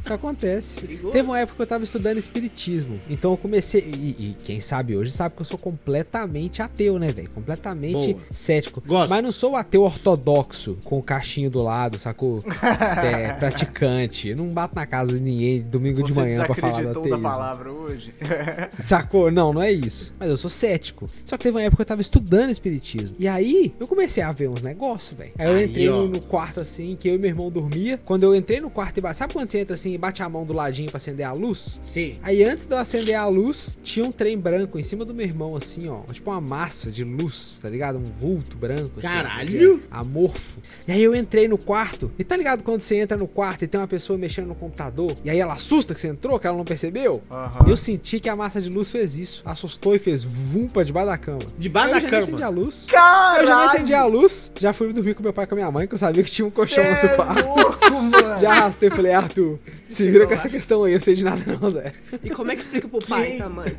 Isso 0.09 0.15
acontece. 0.15 0.81
Perigoso. 0.81 1.13
Teve 1.13 1.29
uma 1.29 1.39
época 1.39 1.57
que 1.57 1.63
eu 1.63 1.67
tava 1.67 1.85
estudando 1.85 2.17
espiritismo. 2.19 2.99
Então 3.11 3.33
eu 3.33 3.37
comecei. 3.37 3.81
E, 3.83 4.17
e 4.19 4.37
quem 4.43 4.59
sabe 4.61 4.97
hoje 4.97 5.11
sabe 5.11 5.35
que 5.37 5.43
eu 5.43 5.47
sou 5.47 5.59
completamente 5.59 6.63
ateu, 6.63 6.99
né, 6.99 7.13
velho? 7.13 7.29
Completamente 7.31 8.15
Boa. 8.15 8.25
cético. 8.31 8.83
Gosto. 8.87 9.11
Mas 9.11 9.23
não 9.23 9.33
sou 9.33 9.53
o 9.53 9.57
ateu 9.57 9.83
ortodoxo, 9.83 10.79
com 10.83 10.99
o 10.99 11.03
cachinho 11.03 11.51
do 11.51 11.63
lado, 11.63 11.99
sacou? 11.99 12.43
É, 12.99 13.33
praticante. 13.35 14.29
Eu 14.29 14.37
não 14.37 14.49
bato 14.49 14.75
na 14.75 14.87
casa 14.87 15.13
de 15.13 15.21
ninguém 15.21 15.61
domingo 15.63 16.03
de 16.03 16.13
Você 16.13 16.21
manhã 16.21 16.45
pra 16.45 16.55
falar 16.55 16.73
do 16.73 16.77
desacreditou 16.79 17.03
da 17.03 17.17
ateísmo. 17.17 17.23
palavra 17.23 17.73
hoje? 17.73 18.15
Sacou? 18.79 19.31
Não, 19.31 19.53
não 19.53 19.63
é 19.63 19.71
isso. 19.73 20.15
Mas 20.19 20.29
eu 20.29 20.37
sou 20.37 20.51
cético. 20.51 21.09
Só 21.25 21.37
que 21.37 21.45
teve 21.45 21.57
uma 21.57 21.63
época 21.63 21.77
que 21.77 21.83
eu 21.83 21.87
tava 21.87 22.01
estudando 22.01 22.51
espiritismo. 22.51 23.17
E 23.19 23.27
aí, 23.29 23.75
eu 23.79 23.87
comecei 23.87 24.23
a 24.23 24.33
ver 24.33 24.49
uns 24.49 24.63
negócios, 24.63 25.19
velho. 25.19 25.33
Aí 25.39 25.47
eu 25.47 25.55
Aí, 25.55 25.65
entrei 25.67 25.89
ó. 25.89 26.03
no, 26.05 26.21
quarto 26.21 26.61
assim, 26.61 26.97
que 26.99 27.09
eu 27.09 27.15
e 27.15 27.19
meu 27.19 27.29
irmão 27.29 27.51
dormia. 27.51 27.99
Quando 28.05 28.25
eu 28.25 28.35
entrei 28.35 28.61
no 28.61 28.71
quarto 28.71 28.99
e 28.99 29.01
bate... 29.01 29.19
Sabe 29.19 29.33
quando 29.33 29.49
você 29.49 29.61
entra 29.61 29.75
assim 29.75 29.98
bate 29.99 30.23
a 30.23 30.29
mão 30.29 30.45
do 30.45 30.53
ladinho 30.53 30.89
pra 30.91 30.97
acender 30.99 31.27
a 31.27 31.33
luz? 31.33 31.81
Sim. 31.85 32.17
Aí 32.23 32.43
antes 32.45 32.67
de 32.67 32.75
eu 32.75 32.79
acender 32.79 33.15
a 33.17 33.27
luz, 33.27 33.77
tinha 33.83 34.05
um 34.05 34.13
trem 34.13 34.39
branco 34.39 34.79
em 34.79 34.83
cima 34.83 35.05
do 35.05 35.13
meu 35.15 35.27
irmão, 35.27 35.57
assim, 35.57 35.89
ó. 35.89 36.01
Tipo 36.13 36.31
uma 36.31 36.41
massa 36.41 36.91
de 36.91 37.05
luz, 37.05 37.59
tá 37.61 37.69
ligado? 37.69 37.99
Um 37.99 38.05
vulto 38.21 38.57
branco. 38.57 38.99
assim, 38.99 39.09
Caralho! 39.09 39.83
é 39.91 39.97
Amorfo. 39.97 40.61
E 40.87 40.93
aí 40.93 41.03
eu 41.03 41.15
entrei 41.15 41.49
no 41.49 41.59
quarto. 41.59 42.11
E 42.19 42.25
tá 42.25 42.37
ligado 42.37 42.63
quando 42.63 42.81
você 42.81 42.97
entra 42.97 43.17
no 43.17 43.27
quarto 43.27 43.63
e 43.65 43.67
tem 43.67 43.81
uma 43.81 43.87
pessoa 43.89 44.19
mexendo 44.19 44.47
no 44.49 44.55
computador? 44.55 45.17
E 45.25 45.31
aí 45.31 45.39
ela 45.39 45.53
assusta 45.55 45.95
que 45.95 46.01
você 46.01 46.09
entrou, 46.09 46.39
que 46.39 46.47
ela 46.47 46.57
não 46.57 46.65
percebeu? 46.65 47.23
Aham. 47.31 47.69
Eu 47.69 47.77
senti 47.77 48.21
que 48.21 48.29
a 48.29 48.37
massa 48.37 48.61
de 48.61 48.69
luz 48.69 48.91
fez 48.91 49.19
isso. 49.19 49.43
Assustou 49.45 49.95
e 49.95 49.99
fez 49.99 50.25
vum 50.25 50.69
pra 50.69 50.83
debaixo 50.85 51.09
da 51.09 51.19
cama. 51.19 51.39
Debaixo 51.59 51.91
da 51.91 51.99
eu 51.99 52.09
já 52.09 52.19
acendi 52.19 52.43
a 52.43 52.47
cama. 52.47 52.59
luz. 52.61 52.87
Caralho! 52.91 53.41
Eu 53.43 53.47
já 53.47 53.65
acendi 53.67 53.95
a 53.95 54.05
luz. 54.07 54.53
Já 54.59 54.73
fui 54.73 54.93
dormir 54.93 55.15
com 55.15 55.23
meu 55.23 55.33
pai 55.33 55.45
e 55.45 55.49
com 55.49 55.55
a 55.55 55.57
minha 55.57 55.71
mãe, 55.71 55.87
que 55.87 55.95
eu 55.95 55.99
sabia 55.99 56.23
que 56.23 56.31
tinha 56.31 56.47
um 56.47 56.51
colchão 56.51 56.83
no 56.85 56.91
outro 56.91 57.07
é 57.07 57.15
quarto. 57.15 57.47
louco, 57.49 57.91
mano. 58.03 58.39
Já 58.39 58.53
arrastei 58.53 58.89
e 58.89 58.93
falei, 58.93 59.13
Arthur, 59.13 59.59
se 59.89 60.11
vira 60.11 60.25
com 60.27 60.31
lá. 60.33 60.37
essa 60.39 60.49
questão 60.49 60.85
aí, 60.85 60.93
eu 60.93 61.01
sei 61.01 61.15
de 61.15 61.25
nada 61.25 61.59
não, 61.61 61.71
Zé. 61.71 61.93
E 62.23 62.31
como 62.31 62.51
é 62.51 62.57
que 62.57 62.63
explica 62.63 62.89
pro 62.89 62.99
pai 63.01 63.35
e 63.35 63.37
pra 63.39 63.49
mãe? 63.49 63.77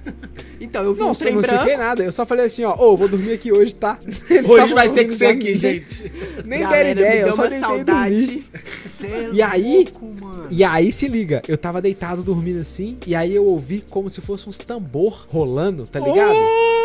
Então, 0.59 0.83
eu 0.83 0.93
vi 0.93 0.99
Não, 0.99 1.07
um 1.07 1.11
eu 1.11 1.15
trem 1.15 1.33
não 1.33 1.41
branco. 1.41 1.55
expliquei 1.59 1.77
nada, 1.77 2.03
eu 2.03 2.11
só 2.11 2.25
falei 2.25 2.45
assim, 2.45 2.63
ó, 2.63 2.75
ô, 2.77 2.97
vou 2.97 3.07
dormir 3.07 3.33
aqui 3.33 3.51
hoje, 3.51 3.73
tá? 3.75 3.99
Eles 4.29 4.49
Hoje 4.49 4.73
vai 4.73 4.89
ter 4.89 5.05
que 5.05 5.15
dormindo 5.15 5.17
ser 5.17 5.25
aqui, 5.27 5.55
gente. 5.57 6.11
Nem 6.45 6.59
Galera, 6.61 6.95
deram 6.95 7.01
ideia, 7.09 7.21
eu 7.27 7.33
só 7.33 7.43
tentei 7.43 7.59
dormir. 7.59 7.85
saudade. 7.85 8.43
Cê 8.77 9.07
é 9.07 9.29
E 9.33 9.41
aí- 9.41 9.75
louco, 9.91 10.13
mano. 10.25 10.47
E 10.51 10.63
aí 10.63 10.91
se 10.91 11.07
liga, 11.07 11.41
eu 11.47 11.57
tava 11.57 11.81
deitado 11.81 12.23
dormindo 12.23 12.59
assim, 12.59 12.97
e 13.05 13.13
aí 13.15 13.33
eu 13.35 13.45
ouvi 13.45 13.83
como 13.89 14.09
se 14.09 14.19
fosse 14.19 14.49
uns 14.49 14.57
tambor 14.57 15.27
rolando, 15.29 15.85
tá 15.85 15.99
ligado? 15.99 16.31
plum, 16.31 16.78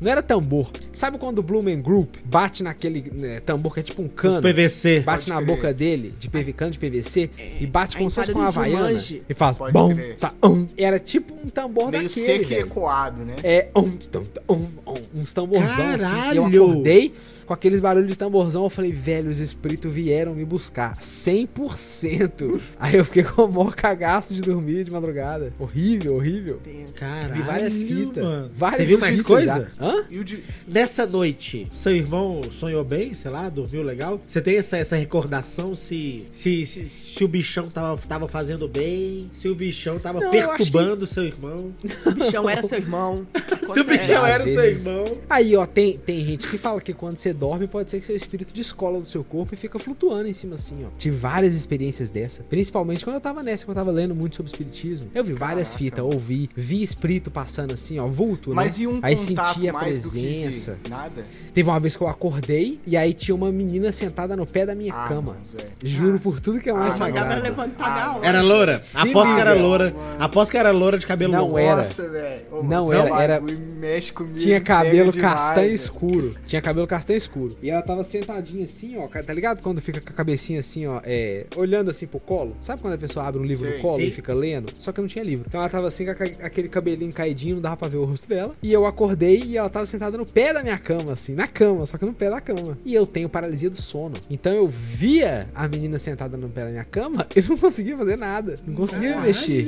Não 0.00 0.10
era 0.10 0.22
tambor. 0.22 0.70
Sabe 0.92 1.18
quando 1.18 1.38
o 1.38 1.42
Blumen 1.42 1.80
Group 1.80 2.16
bate 2.24 2.62
naquele 2.62 3.10
né, 3.12 3.40
tambor 3.40 3.74
que 3.74 3.80
é 3.80 3.82
tipo 3.82 4.02
um 4.02 4.06
Os 4.06 4.12
cano? 4.12 4.40
PVC. 4.40 5.00
Bate 5.00 5.26
Pode 5.26 5.28
na 5.28 5.36
crer. 5.36 5.46
boca 5.46 5.74
dele, 5.74 6.14
de 6.18 6.28
PV, 6.28 6.52
cano 6.52 6.70
de 6.70 6.78
PVC, 6.78 7.30
e 7.60 7.66
bate 7.66 7.96
como 7.96 8.10
se 8.10 8.16
fosse 8.16 8.32
com 8.32 8.38
uma 8.38 8.48
havaiana. 8.48 8.88
Jumanji. 8.88 9.22
E 9.28 9.34
faz 9.34 9.58
Pode 9.58 9.72
bom, 9.72 9.94
sa, 10.16 10.32
um. 10.42 10.66
Era 10.76 10.98
tipo 10.98 11.34
um 11.34 11.48
tambor 11.48 11.90
Meio 11.90 12.04
daquele, 12.04 12.26
seco 12.26 12.52
e 12.52 12.56
ecoado, 12.56 13.24
né? 13.24 13.36
É, 13.42 13.68
um, 13.74 13.90
tum, 13.90 14.24
um, 14.48 14.54
um, 14.54 15.20
uns 15.20 15.32
tamborzão 15.32 15.90
assim. 15.90 16.04
E 16.04 16.36
eu 16.36 16.44
Caralho! 16.44 16.64
acordei 16.64 17.12
com 17.50 17.54
aqueles 17.54 17.80
barulhos 17.80 18.08
de 18.08 18.14
tamborzão. 18.14 18.62
Eu 18.62 18.70
falei, 18.70 18.92
velho, 18.92 19.28
os 19.28 19.40
espíritos 19.40 19.92
vieram 19.92 20.36
me 20.36 20.44
buscar. 20.44 20.96
100%. 21.00 22.60
Aí 22.78 22.94
eu 22.94 23.04
fiquei 23.04 23.24
com 23.24 23.42
o 23.42 23.52
maior 23.52 23.74
cagaço 23.74 24.32
de 24.36 24.40
dormir 24.40 24.84
de 24.84 24.90
madrugada. 24.92 25.52
Horrível, 25.58 26.14
horrível. 26.14 26.60
Caralho, 26.94 27.34
Vi 27.34 27.42
várias 27.42 27.82
fitas. 27.82 28.22
mano. 28.22 28.50
Várias 28.54 28.78
Você 28.78 28.86
viu 28.86 28.98
mais 29.00 29.20
coisa? 29.22 29.68
já. 29.76 29.84
Hã? 29.84 30.04
E 30.08 30.20
o 30.20 30.24
de. 30.24 30.44
Nessa 30.68 31.04
noite, 31.04 31.66
seu 31.72 31.92
irmão 31.96 32.40
sonhou 32.52 32.84
bem, 32.84 33.14
sei 33.14 33.32
lá, 33.32 33.48
dormiu 33.48 33.82
legal? 33.82 34.20
Você 34.24 34.40
tem 34.40 34.56
essa, 34.56 34.76
essa 34.76 34.94
recordação 34.94 35.74
se, 35.74 36.26
se, 36.30 36.64
se, 36.66 36.88
se 36.88 37.24
o 37.24 37.26
bichão 37.26 37.68
tava, 37.68 38.00
tava 38.06 38.28
fazendo 38.28 38.68
bem, 38.68 39.28
se 39.32 39.48
o 39.48 39.56
bichão 39.56 39.98
tava 39.98 40.20
Não, 40.20 40.30
perturbando 40.30 41.04
seu 41.04 41.24
irmão, 41.24 41.72
Se 42.00 42.08
o 42.10 42.14
bichão 42.14 42.48
era 42.48 42.62
seu 42.62 42.78
irmão. 42.78 43.26
se 43.72 43.80
o 43.80 43.84
bichão 43.84 44.24
era 44.24 44.44
o 44.44 44.46
seu 44.46 44.64
irmão. 44.64 45.18
Aí, 45.28 45.56
ó, 45.56 45.66
tem, 45.66 45.98
tem 45.98 46.24
gente 46.24 46.46
que 46.48 46.56
fala 46.56 46.80
que 46.80 46.92
quando 46.92 47.16
você 47.16 47.32
dorme, 47.40 47.66
pode 47.66 47.90
ser 47.90 47.98
que 48.00 48.04
seu 48.06 48.14
espírito 48.14 48.52
descola 48.52 49.00
do 49.00 49.08
seu 49.08 49.24
corpo 49.24 49.54
e 49.54 49.56
fica 49.56 49.78
flutuando 49.78 50.28
em 50.28 50.32
cima 50.32 50.56
assim, 50.56 50.84
ó. 50.84 50.88
Tive 50.98 51.16
várias 51.16 51.54
experiências 51.54 52.10
dessa. 52.10 52.42
Principalmente 52.44 53.02
quando 53.02 53.14
eu 53.14 53.20
tava 53.20 53.42
nessa, 53.42 53.64
que 53.64 53.70
eu 53.70 53.74
tava 53.74 53.90
lendo 53.90 54.14
muito 54.14 54.36
sobre 54.36 54.50
espiritismo. 54.52 55.08
Eu 55.14 55.24
vi 55.24 55.32
várias 55.32 55.68
Caraca. 55.68 55.78
fitas, 55.78 56.04
ouvi, 56.04 56.50
vi 56.54 56.82
espírito 56.82 57.30
passando 57.30 57.72
assim, 57.72 57.98
ó, 57.98 58.06
vulto, 58.06 58.54
Mas 58.54 58.76
né? 58.78 58.84
e 58.84 58.86
um 58.86 58.98
Aí 59.02 59.16
senti 59.16 59.68
a 59.68 59.72
presença. 59.74 60.78
Nada? 60.88 61.24
Teve 61.54 61.68
uma 61.70 61.80
vez 61.80 61.96
que 61.96 62.02
eu 62.02 62.08
acordei 62.08 62.78
e 62.86 62.96
aí 62.96 63.14
tinha 63.14 63.34
uma 63.34 63.50
menina 63.50 63.90
sentada 63.92 64.36
no 64.36 64.46
pé 64.46 64.66
da 64.66 64.74
minha 64.74 64.92
Ah, 64.92 65.08
cama. 65.08 65.36
Juro 65.82 66.18
por 66.20 66.40
tudo 66.40 66.60
que 66.60 66.68
é 66.68 66.72
mais 66.72 66.94
Ah, 66.94 66.98
sagrado. 66.98 67.32
ela 67.32 67.42
levantar 67.42 68.18
Ah. 68.20 68.26
Era 68.26 68.42
loura? 68.42 68.82
Se 68.82 68.98
Aposto 68.98 69.34
que 69.34 69.40
era 69.40 69.54
loura. 69.54 69.94
Aposto 70.18 70.50
que 70.50 70.56
era 70.58 70.70
loura 70.70 70.98
de 70.98 71.06
cabelo 71.06 71.32
Não 71.32 71.44
longo. 71.46 71.58
era. 71.58 71.76
Nossa, 71.76 72.08
velho. 72.08 72.44
Ô, 72.52 72.62
Não 72.62 72.92
era, 72.92 73.22
era- 73.22 73.40
bagulho 73.40 73.70
Mexe 73.80 74.12
comigo. 74.12 74.36
Tinha 74.36 74.60
cabelo 74.60 75.10
castanho 75.10 75.72
escuro. 75.72 76.34
Tinha 76.44 76.60
cabelo 76.60 76.86
castanho 76.86 77.16
escuro. 77.16 77.29
E 77.62 77.70
ela 77.70 77.82
tava 77.82 78.02
sentadinha 78.04 78.64
assim, 78.64 78.96
ó. 78.96 79.08
Tá 79.08 79.32
ligado? 79.32 79.62
Quando 79.62 79.80
fica 79.80 80.00
com 80.00 80.10
a 80.10 80.12
cabecinha 80.12 80.60
assim, 80.60 80.86
ó, 80.86 81.00
é, 81.04 81.46
olhando 81.56 81.90
assim 81.90 82.06
pro 82.06 82.20
colo. 82.20 82.56
Sabe 82.60 82.82
quando 82.82 82.94
a 82.94 82.98
pessoa 82.98 83.26
abre 83.26 83.40
um 83.40 83.44
livro 83.44 83.66
Sei, 83.66 83.76
no 83.76 83.82
colo 83.82 84.00
sim. 84.00 84.08
e 84.08 84.10
fica 84.10 84.34
lendo? 84.34 84.72
Só 84.78 84.92
que 84.92 85.00
não 85.00 85.08
tinha 85.08 85.24
livro. 85.24 85.44
Então 85.48 85.60
ela 85.60 85.68
tava 85.70 85.88
assim 85.88 86.04
com 86.04 86.10
a 86.10 86.46
aquele 86.46 86.68
cabelinho 86.68 87.12
caidinho, 87.12 87.56
não 87.56 87.62
dava 87.62 87.76
pra 87.76 87.88
ver 87.88 87.96
o 87.98 88.04
rosto 88.04 88.28
dela. 88.28 88.54
E 88.62 88.72
eu 88.72 88.86
acordei 88.86 89.42
e 89.42 89.56
ela 89.56 89.68
tava 89.68 89.86
sentada 89.86 90.16
no 90.16 90.26
pé 90.26 90.52
da 90.52 90.62
minha 90.62 90.78
cama, 90.78 91.12
assim, 91.12 91.34
na 91.34 91.46
cama, 91.46 91.86
só 91.86 91.96
que 91.98 92.04
no 92.04 92.12
pé 92.12 92.30
da 92.30 92.40
cama. 92.40 92.78
E 92.84 92.94
eu 92.94 93.06
tenho 93.06 93.28
paralisia 93.28 93.70
do 93.70 93.80
sono. 93.80 94.16
Então 94.28 94.52
eu 94.52 94.66
via 94.68 95.48
a 95.54 95.66
menina 95.68 95.98
sentada 95.98 96.36
no 96.36 96.48
pé 96.48 96.64
da 96.64 96.70
minha 96.70 96.84
cama 96.84 97.26
e 97.34 97.42
não 97.42 97.56
conseguia 97.56 97.96
fazer 97.96 98.16
nada. 98.16 98.58
Não 98.66 98.74
conseguia 98.74 99.10
Caralho. 99.10 99.26
mexer. 99.26 99.66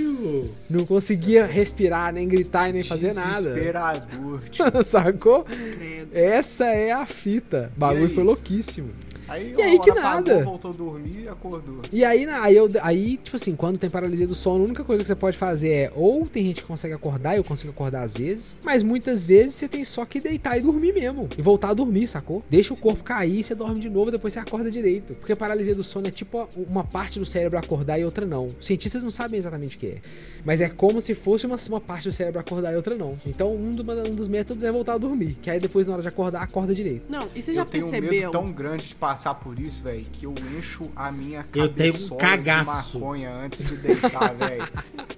Não 0.70 0.84
conseguia 0.86 1.46
respirar, 1.46 2.12
nem 2.12 2.26
gritar 2.26 2.68
e 2.70 2.72
nem 2.72 2.82
fazer 2.82 3.14
nada. 3.14 3.40
Desesperador, 3.42 4.40
tio. 4.50 4.82
Sacou? 4.82 5.44
Credo. 5.44 6.10
Essa 6.12 6.66
é 6.66 6.92
a 6.92 7.06
fita. 7.06 7.41
O 7.76 7.78
bagulho 7.78 8.10
foi 8.10 8.24
louquíssimo. 8.24 8.90
Aí, 9.32 9.54
E 9.56 9.62
aí 9.62 9.78
que 9.78 9.90
nada. 9.92 10.32
Apagou, 10.32 10.44
voltou 10.44 10.70
a 10.70 10.74
dormir 10.74 11.22
e 11.24 11.28
acordou. 11.28 11.80
E 11.92 12.04
aí, 12.04 12.26
aí, 12.26 12.56
eu, 12.56 12.70
aí, 12.82 13.16
tipo 13.16 13.36
assim, 13.36 13.54
quando 13.56 13.78
tem 13.78 13.88
paralisia 13.90 14.26
do 14.26 14.34
sono, 14.34 14.62
a 14.62 14.66
única 14.66 14.84
coisa 14.84 15.02
que 15.02 15.06
você 15.06 15.14
pode 15.14 15.36
fazer 15.36 15.70
é 15.70 15.92
ou 15.94 16.26
tem 16.26 16.44
gente 16.46 16.62
que 16.62 16.66
consegue 16.68 16.94
acordar, 16.94 17.36
eu 17.36 17.44
consigo 17.44 17.70
acordar 17.70 18.02
às 18.02 18.12
vezes, 18.12 18.58
mas 18.62 18.82
muitas 18.82 19.24
vezes 19.24 19.54
você 19.54 19.68
tem 19.68 19.84
só 19.84 20.04
que 20.04 20.20
deitar 20.20 20.58
e 20.58 20.60
dormir 20.62 20.92
mesmo. 20.92 21.28
E 21.36 21.42
voltar 21.42 21.70
a 21.70 21.74
dormir, 21.74 22.06
sacou? 22.06 22.42
Deixa 22.50 22.74
o 22.74 22.76
corpo 22.76 23.02
cair, 23.02 23.42
você 23.42 23.54
dorme 23.54 23.80
de 23.80 23.88
novo, 23.88 24.10
depois 24.10 24.32
você 24.34 24.38
acorda 24.40 24.70
direito. 24.70 25.14
Porque 25.14 25.34
paralisia 25.34 25.74
do 25.74 25.82
sono 25.82 26.06
é 26.08 26.10
tipo 26.10 26.48
uma 26.56 26.84
parte 26.84 27.18
do 27.18 27.24
cérebro 27.24 27.58
acordar 27.58 27.98
e 27.98 28.04
outra 28.04 28.26
não. 28.26 28.50
Os 28.60 28.66
cientistas 28.66 29.02
não 29.02 29.10
sabem 29.10 29.38
exatamente 29.38 29.76
o 29.76 29.78
que 29.80 29.86
é. 29.86 29.96
Mas 30.44 30.60
é 30.60 30.68
como 30.68 31.00
se 31.00 31.14
fosse 31.14 31.46
uma, 31.46 31.56
uma 31.68 31.80
parte 31.80 32.08
do 32.08 32.12
cérebro 32.12 32.40
acordar 32.40 32.72
e 32.72 32.76
outra 32.76 32.96
não. 32.96 33.18
Então, 33.26 33.54
um, 33.54 33.74
do- 33.74 33.82
um 34.10 34.14
dos 34.14 34.28
métodos 34.28 34.64
é 34.64 34.72
voltar 34.72 34.94
a 34.94 34.98
dormir. 34.98 35.36
Que 35.40 35.50
aí 35.50 35.60
depois, 35.60 35.86
na 35.86 35.92
hora 35.94 36.02
de 36.02 36.08
acordar, 36.08 36.42
acorda 36.42 36.74
direito. 36.74 37.04
Não, 37.08 37.28
e 37.34 37.40
você 37.40 37.52
já 37.54 37.62
eu 37.62 37.66
tenho 37.66 37.86
um 37.86 37.90
percebeu? 37.90 38.10
medo 38.20 38.30
tão 38.32 38.50
grande 38.52 38.88
de 38.88 38.94
passar 38.94 39.21
por 39.34 39.58
isso, 39.58 39.82
velho, 39.82 40.04
que 40.12 40.24
eu 40.26 40.34
encho 40.58 40.90
a 40.96 41.12
minha 41.12 41.46
Eu 41.54 41.68
tenho 41.68 41.94
um 41.94 41.96
de 42.42 42.64
maconha 42.66 43.30
antes 43.32 43.62
de 43.64 43.76
deitar, 43.76 44.34
velho. 44.34 44.68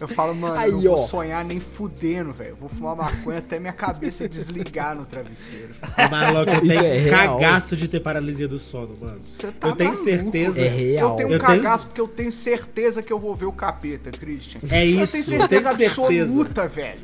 Eu 0.00 0.08
falo, 0.08 0.34
mano, 0.34 0.58
Aí, 0.58 0.70
eu 0.70 0.80
não 0.82 0.92
ó. 0.92 0.96
vou 0.96 1.06
sonhar 1.06 1.44
nem 1.44 1.58
fudendo, 1.60 2.32
velho. 2.32 2.50
Eu 2.50 2.56
Vou 2.56 2.68
fumar 2.68 2.96
maconha 2.96 3.38
até 3.38 3.58
minha 3.58 3.72
cabeça 3.72 4.28
desligar 4.28 4.94
no 4.96 5.06
travesseiro. 5.06 5.74
Maluco, 6.10 6.50
eu 6.50 6.54
Isso 6.64 6.80
tenho 6.80 6.84
é 6.84 6.98
real. 6.98 7.38
cagaço 7.38 7.76
de 7.76 7.88
ter 7.88 8.00
paralisia 8.00 8.46
do 8.48 8.58
sono, 8.58 8.96
mano. 9.00 9.20
Você 9.24 9.46
tá 9.52 9.68
Eu 9.68 9.76
tenho 9.76 9.90
maluco, 9.90 10.04
certeza. 10.10 10.60
É 10.60 10.68
real. 10.68 11.10
Eu 11.10 11.16
tenho 11.16 11.28
um 11.28 11.32
Eu 11.32 11.38
tenho- 11.38 11.62
cagaço 11.62 11.86
porque 11.86 12.00
eu 12.00 12.08
tenho 12.08 12.32
certeza 12.32 13.02
que 13.02 13.12
eu 13.12 13.18
vou 13.18 13.34
ver 13.34 13.46
o 13.46 13.52
capeta, 13.52 14.10
Christian. 14.10 14.60
É 14.70 14.84
Eu 14.86 15.02
isso, 15.04 15.12
tenho 15.12 15.22
eu 15.24 15.28
certeza 15.40 15.74
tenho 15.76 15.90
certeza. 15.90 16.22
absoluta, 16.24 16.68
velho. 16.68 17.00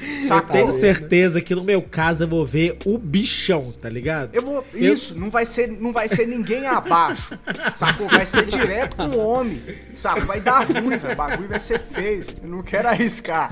Eu 0.00 0.26
Sacou? 0.28 0.52
tenho 0.52 0.70
certeza 0.72 1.40
que 1.40 1.54
no 1.54 1.64
meu 1.64 1.82
caso 1.82 2.24
eu 2.24 2.28
vou 2.28 2.46
ver 2.46 2.76
o 2.84 2.96
bichão, 2.98 3.72
tá 3.80 3.88
ligado? 3.88 4.30
Eu 4.34 4.42
vou. 4.42 4.64
Eu- 4.72 4.94
Isso, 4.94 5.18
não 5.18 5.30
vai 5.30 5.44
ser, 5.44 5.68
não 5.68 5.92
vai 5.92 6.08
ser 6.08 6.19
ninguém 6.26 6.66
abaixo. 6.66 7.38
Sacou? 7.74 8.08
Vai 8.08 8.26
ser 8.26 8.46
direto 8.46 8.96
com 8.96 9.08
o 9.08 9.18
homem. 9.18 9.62
Sabe? 9.94 10.20
Vai 10.20 10.40
dar 10.40 10.64
ruim, 10.64 10.96
velho. 10.96 11.12
O 11.12 11.16
bagulho 11.16 11.48
vai 11.48 11.60
ser 11.60 11.80
feio. 11.80 12.24
Eu 12.42 12.48
não 12.48 12.62
quero 12.62 12.88
arriscar. 12.88 13.50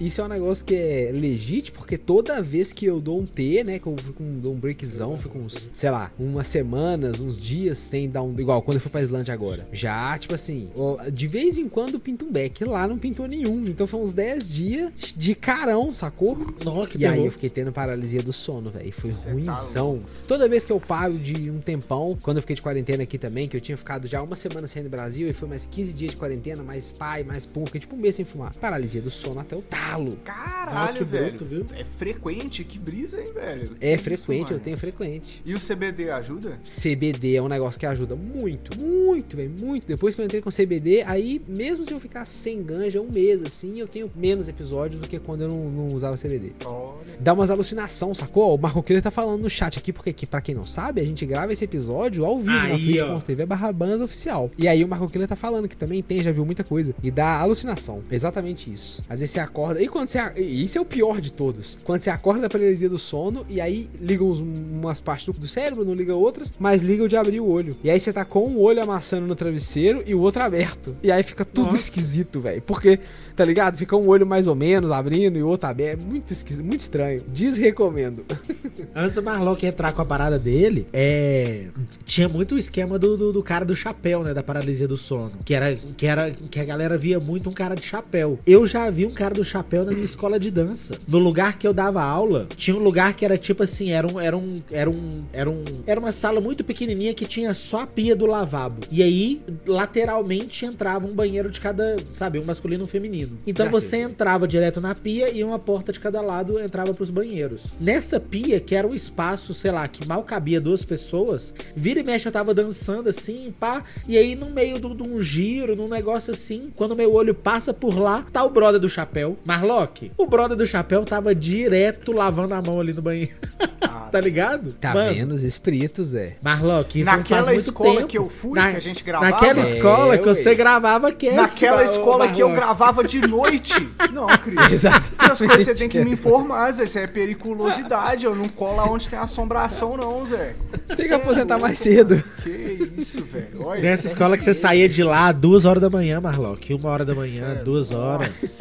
Isso 0.00 0.20
é 0.20 0.24
um 0.24 0.28
negócio 0.28 0.64
que 0.64 0.74
é 0.74 1.10
legítimo, 1.12 1.78
porque 1.78 1.96
toda 1.96 2.42
vez 2.42 2.72
que 2.72 2.84
eu 2.86 3.00
dou 3.00 3.20
um 3.20 3.26
T, 3.26 3.64
né, 3.64 3.78
que 3.78 3.86
eu 3.86 3.96
fico 3.96 4.22
um, 4.22 4.38
dou 4.38 4.52
um 4.54 4.58
breakzão, 4.58 5.16
fico 5.18 5.38
uns, 5.38 5.70
sei 5.74 5.90
lá, 5.90 6.12
umas 6.18 6.46
semanas, 6.46 7.20
uns 7.20 7.38
dias 7.38 7.78
sem 7.78 8.08
dar 8.08 8.22
um. 8.22 8.34
Igual 8.38 8.62
quando 8.62 8.76
eu 8.76 8.80
fui 8.80 8.90
pra 8.90 9.02
Islândia 9.02 9.32
agora. 9.32 9.66
Já, 9.72 10.16
tipo 10.18 10.34
assim, 10.34 10.68
de 11.12 11.26
vez 11.26 11.58
em 11.58 11.68
quando 11.68 11.98
pinta 11.98 12.24
um 12.24 12.32
beck. 12.32 12.64
Lá 12.64 12.86
não 12.86 12.98
pintou 12.98 13.26
nenhum. 13.26 13.66
Então 13.66 13.86
foi 13.86 14.00
uns 14.00 14.14
10 14.14 14.48
dias 14.48 14.92
de 15.16 15.34
carão, 15.34 15.92
sacou? 15.94 16.36
Nossa, 16.64 16.88
que 16.88 16.98
E 16.98 17.06
aí 17.06 17.24
eu 17.24 17.32
fiquei 17.32 17.50
tendo 17.50 17.72
paralisia 17.72 18.22
do 18.22 18.32
sono, 18.32 18.70
velho. 18.70 18.92
Foi 18.92 19.10
Cê 19.10 19.26
tá 19.28 19.32
ruimzão. 19.32 19.92
louco. 19.92 20.08
Toda 20.26 20.48
vez 20.48 20.64
que 20.64 20.72
eu 20.72 20.80
paro 20.80 21.18
de 21.18 21.50
um 21.50 21.58
tempão, 21.58 22.18
quando 22.22 22.38
eu 22.38 22.40
fiquei 22.42 22.56
de 22.56 22.62
quarentena 22.62 23.02
aqui 23.02 23.18
também, 23.18 23.48
que 23.48 23.56
eu 23.56 23.60
tinha 23.60 23.76
ficado 23.76 24.06
já 24.06 24.22
uma 24.22 24.36
semana 24.36 24.66
sem 24.66 24.82
no 24.82 24.88
Brasil 24.90 25.28
e 25.28 25.32
foi 25.32 25.48
mais 25.48 25.66
15 25.66 25.92
dias 25.92 26.10
de 26.12 26.16
quarentena, 26.16 26.62
mais 26.62 26.92
pai, 26.92 27.22
mais 27.24 27.46
pum, 27.46 27.64
fiquei 27.66 27.80
tipo 27.80 27.96
um 27.96 27.98
mês 27.98 28.14
sem 28.16 28.24
fumar. 28.24 28.54
Paralisia 28.54 29.00
do 29.00 29.10
sono 29.10 29.40
até 29.40 29.56
o 29.56 29.62
talo. 29.68 30.18
Caralho, 30.24 31.02
Ah, 31.02 31.04
velho. 31.04 31.28
bruto, 31.30 31.44
viu? 31.44 31.66
É 31.76 31.84
frequente, 31.84 32.64
que 32.64 32.78
brisa, 32.78 33.20
hein, 33.20 33.32
velho? 33.34 33.70
É 33.80 33.90
Que 33.90 33.94
isso, 33.94 34.24
frequente, 34.26 34.52
eu 34.52 34.58
tenho 34.60 34.76
frequente. 34.76 35.42
E 35.44 35.54
o 35.54 35.58
CBD 35.60 36.10
ajuda? 36.10 36.58
CBD 36.64 37.36
é 37.36 37.42
um 37.42 37.48
negócio 37.48 37.78
que 37.78 37.86
ajuda 37.86 38.14
muito, 38.16 38.78
muito, 38.78 39.36
velho, 39.36 39.50
muito. 39.50 39.86
Depois 39.86 40.14
que 40.14 40.20
eu 40.20 40.24
entrei 40.24 40.40
com 40.40 40.50
CBD, 40.50 41.02
aí 41.06 41.40
mesmo 41.46 41.84
se 41.84 41.92
eu 41.92 42.00
ficar 42.00 42.24
sem 42.24 42.62
ganja 42.62 43.00
um 43.00 43.10
mês 43.10 43.42
assim, 43.42 43.78
eu 43.78 43.88
tenho 43.88 44.10
menos 44.14 44.48
episódios 44.48 45.00
do 45.00 45.08
que 45.08 45.18
quando 45.18 45.42
eu 45.42 45.48
não, 45.48 45.70
não 45.70 45.88
usava 45.94 46.16
CBD. 46.16 46.52
Olha. 46.64 46.94
Dá 47.20 47.32
umas 47.32 47.50
alucinação, 47.50 48.14
sacou? 48.14 48.54
O 48.54 48.58
Marco 48.60 48.82
Killer 48.82 49.02
tá 49.02 49.10
falando 49.10 49.42
no 49.42 49.50
chat 49.50 49.78
aqui, 49.78 49.92
porque 49.92 50.10
aqui, 50.10 50.26
pra 50.26 50.40
quem 50.40 50.54
não 50.54 50.66
sabe, 50.66 51.00
a 51.00 51.04
gente 51.04 51.24
grava 51.26 51.52
esse 51.52 51.64
episódio 51.64 52.24
ao 52.24 52.38
vivo 52.38 52.50
na 52.52 52.62
Aí, 52.64 53.00
ó. 53.00 53.06
twitch.tv 53.14 53.46
barra 53.46 53.72
Bans 53.72 54.00
oficial. 54.00 54.50
E 54.58 54.66
aí 54.68 54.84
o 54.84 54.88
Marco 54.88 55.08
Killer 55.08 55.28
tá 55.28 55.36
falando 55.36 55.68
que 55.68 55.76
também 55.76 56.02
tem, 56.02 56.22
já 56.22 56.32
viu 56.32 56.44
muita 56.44 56.64
coisa. 56.64 56.94
E 57.02 57.10
dá 57.10 57.38
alucinação. 57.38 58.02
Exatamente 58.10 58.72
isso. 58.72 59.02
Às 59.08 59.20
vezes 59.20 59.32
você 59.32 59.40
acorda. 59.54 59.80
E 59.80 59.86
quando 59.88 60.08
você. 60.08 60.18
Isso 60.36 60.76
é 60.76 60.80
o 60.80 60.84
pior 60.84 61.20
de 61.20 61.32
todos. 61.32 61.78
Quando 61.84 62.00
você 62.02 62.10
acorda 62.10 62.42
da 62.42 62.48
paralisia 62.48 62.88
do 62.88 62.98
sono 62.98 63.46
e 63.48 63.60
aí 63.60 63.88
liga 64.00 64.24
uns- 64.24 64.40
umas 64.40 65.00
partes 65.00 65.32
do, 65.32 65.46
cérebro, 65.46 65.84
não 65.84 65.94
liga 65.94 66.14
outras, 66.14 66.52
mas 66.58 66.82
liga 66.82 67.04
o 67.04 67.08
de 67.08 67.16
abrir 67.16 67.40
o 67.40 67.46
olho. 67.46 67.76
E 67.84 67.90
aí 67.90 68.00
você 68.00 68.12
tá 68.12 68.24
com 68.24 68.46
um 68.48 68.58
olho 68.60 68.82
amassando 68.82 69.26
no 69.26 69.34
travesseiro 69.36 70.02
e 70.06 70.14
o 70.14 70.20
outro 70.20 70.42
aberto. 70.42 70.96
E 71.02 71.10
aí 71.12 71.22
fica 71.22 71.44
tudo 71.44 71.66
Nossa. 71.68 71.78
esquisito, 71.78 72.40
velho. 72.40 72.60
Porque, 72.62 72.98
tá 73.36 73.44
ligado? 73.44 73.76
Fica 73.76 73.96
um 73.96 74.08
olho 74.08 74.26
mais 74.26 74.46
ou 74.46 74.54
menos 74.54 74.90
abrindo 74.90 75.38
e 75.38 75.42
o 75.42 75.48
outro 75.48 75.68
aberto. 75.68 76.00
É 76.00 76.04
muito 76.04 76.32
esquisito, 76.32 76.64
muito 76.64 76.80
estranho. 76.80 77.22
Desrecomendo. 77.28 78.24
Antes 78.94 79.14
do 79.14 79.22
Marlock 79.22 79.64
entrar 79.64 79.92
com 79.92 80.02
a 80.02 80.04
parada 80.04 80.38
dele, 80.38 80.86
é. 80.92 81.68
Tinha 82.04 82.28
muito 82.28 82.54
o 82.54 82.58
esquema 82.58 82.98
do, 82.98 83.16
do, 83.16 83.32
do 83.32 83.42
cara 83.42 83.64
do 83.64 83.74
chapéu, 83.74 84.22
né? 84.22 84.34
Da 84.34 84.42
paralisia 84.42 84.86
do 84.86 84.96
sono. 84.96 85.32
Que 85.44 85.54
era, 85.54 85.74
que 85.74 86.06
era. 86.06 86.30
Que 86.30 86.60
a 86.60 86.64
galera 86.64 86.96
via 86.98 87.18
muito 87.18 87.48
um 87.48 87.52
cara 87.52 87.74
de 87.74 87.84
chapéu. 87.84 88.38
Eu 88.46 88.66
já 88.66 88.88
vi 88.90 89.06
um 89.06 89.10
cara 89.10 89.34
do 89.34 89.44
chapéu 89.44 89.84
na 89.84 89.92
minha 89.92 90.04
escola 90.04 90.38
de 90.38 90.50
dança. 90.50 90.98
No 91.06 91.18
lugar 91.18 91.58
que 91.58 91.66
eu 91.66 91.72
dava 91.72 92.02
aula, 92.02 92.46
tinha 92.56 92.76
um 92.76 92.80
lugar 92.80 93.14
que 93.14 93.24
era 93.24 93.38
tipo 93.38 93.62
assim, 93.62 93.90
era 93.90 94.06
um. 94.06 94.20
Era 94.20 94.36
um. 94.36 94.62
Era 94.70 94.90
um. 94.90 95.24
Era, 95.32 95.50
um, 95.50 95.64
era 95.86 96.00
uma 96.00 96.12
sala 96.12 96.40
muito 96.40 96.64
pequenininha 96.64 97.14
que 97.14 97.26
tinha 97.26 97.54
só 97.54 97.82
a 97.82 97.86
pia 97.86 98.14
do 98.14 98.26
lavabo. 98.26 98.86
E 98.90 99.02
aí, 99.02 99.42
lateralmente, 99.66 100.64
entrava 100.64 101.06
um 101.06 101.14
banheiro 101.14 101.50
de 101.50 101.60
cada. 101.60 101.96
Sabe, 102.12 102.38
um 102.38 102.44
masculino 102.44 102.82
e 102.82 102.84
um 102.84 102.88
feminino. 102.88 103.38
Então 103.46 103.66
Já 103.66 103.72
você 103.72 103.88
sei. 103.88 104.02
entrava 104.02 104.46
direto 104.46 104.80
na 104.80 104.94
pia 104.94 105.30
e 105.30 105.42
uma 105.44 105.58
porta 105.58 105.92
de 105.92 106.00
cada 106.00 106.20
lado 106.20 106.58
entrava 106.60 106.92
pros 106.94 107.10
banheiros. 107.10 107.66
Nessa 107.80 108.18
pia, 108.18 108.60
que 108.60 108.73
era 108.74 108.86
um 108.86 108.94
espaço, 108.94 109.52
sei 109.54 109.70
lá, 109.70 109.86
que 109.88 110.06
mal 110.06 110.22
cabia 110.22 110.60
duas 110.60 110.84
pessoas. 110.84 111.54
Vira 111.74 112.00
e 112.00 112.02
mexe, 112.02 112.26
eu 112.28 112.32
tava 112.32 112.52
dançando 112.54 113.08
assim, 113.08 113.54
pá. 113.58 113.82
E 114.08 114.16
aí, 114.16 114.34
no 114.34 114.50
meio 114.50 114.78
de 114.78 115.02
um 115.02 115.20
giro, 115.22 115.74
num 115.76 115.88
negócio 115.88 116.32
assim, 116.32 116.72
quando 116.76 116.94
meu 116.96 117.12
olho 117.12 117.34
passa 117.34 117.72
por 117.74 117.98
lá, 117.98 118.24
tá 118.32 118.42
o 118.44 118.50
brother 118.50 118.80
do 118.80 118.88
chapéu. 118.88 119.36
Marlock, 119.44 120.10
o 120.16 120.26
brother 120.26 120.56
do 120.56 120.66
chapéu 120.66 121.04
tava 121.04 121.34
direto 121.34 122.12
lavando 122.12 122.54
a 122.54 122.62
mão 122.62 122.80
ali 122.80 122.92
no 122.92 123.02
banheiro. 123.02 123.34
tá 124.10 124.20
ligado? 124.20 124.72
Tá 124.74 124.94
Mano, 124.94 125.12
vendo 125.14 125.32
os 125.32 125.42
espíritos, 125.42 126.14
é. 126.14 126.36
Marlock, 126.40 127.00
isso 127.00 127.10
não 127.10 127.18
Naquela 127.18 127.44
faz 127.44 127.56
muito 127.56 127.60
escola 127.68 127.94
tempo. 127.96 128.06
que 128.08 128.18
eu 128.18 128.28
fui, 128.30 128.58
Na- 128.58 128.70
que 128.70 128.76
a 128.76 128.80
gente 128.80 129.02
gravava. 129.02 129.30
Naquela 129.32 129.60
É, 129.60 129.62
escola 129.76 130.18
que 130.18 130.28
ué. 130.28 130.34
você 130.34 130.54
gravava 130.54 131.10
cast. 131.12 131.36
Naquela 131.36 131.76
Mar- 131.78 131.84
escola 131.84 132.28
que 132.28 132.40
eu 132.42 132.50
gravava 132.52 133.02
de 133.04 133.20
noite. 133.26 133.74
Não, 134.12 134.26
Cris. 134.28 134.72
Exatamente. 134.72 135.14
Essas 135.18 135.38
coisas 135.38 135.64
você 135.64 135.74
tem 135.74 135.88
que 135.88 135.98
me 136.04 136.12
informar, 136.12 136.70
Zé. 136.72 136.84
Isso 136.84 136.98
é 136.98 137.06
periculosidade. 137.06 138.24
Eu 138.24 138.34
não 138.36 138.48
colo 138.54 138.92
onde 138.92 139.08
tem 139.08 139.18
assombração, 139.18 139.96
não, 139.96 140.24
Zé. 140.24 140.54
Tem 140.88 141.06
que 141.06 141.12
é 141.12 141.16
aposentar 141.16 141.58
mais 141.58 141.78
cedo. 141.78 142.22
Que 142.42 142.90
isso, 142.96 143.24
velho. 143.24 143.64
Olha, 143.64 143.82
Nessa 143.82 144.06
escola 144.06 144.36
que 144.36 144.44
você 144.44 144.54
saía 144.54 144.88
de 144.88 145.02
lá 145.02 145.32
duas 145.32 145.64
horas 145.64 145.82
da 145.82 145.90
manhã, 145.90 146.20
Marlock. 146.20 146.72
Uma 146.74 146.88
hora 146.90 147.04
da 147.04 147.14
manhã, 147.14 147.62
duas 147.64 147.90
horas. 147.90 148.58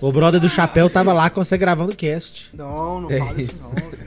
O 0.00 0.12
brother 0.12 0.40
do 0.40 0.48
chapéu 0.48 0.88
tava 0.90 1.12
lá 1.12 1.30
com 1.30 1.42
você 1.42 1.56
gravando 1.56 1.94
cast. 1.96 2.50
Não, 2.54 3.00
não 3.02 3.10
É 3.10 3.18
fala 3.18 3.40
isso 3.40 3.54
não, 3.60 3.70
velho. 3.70 3.98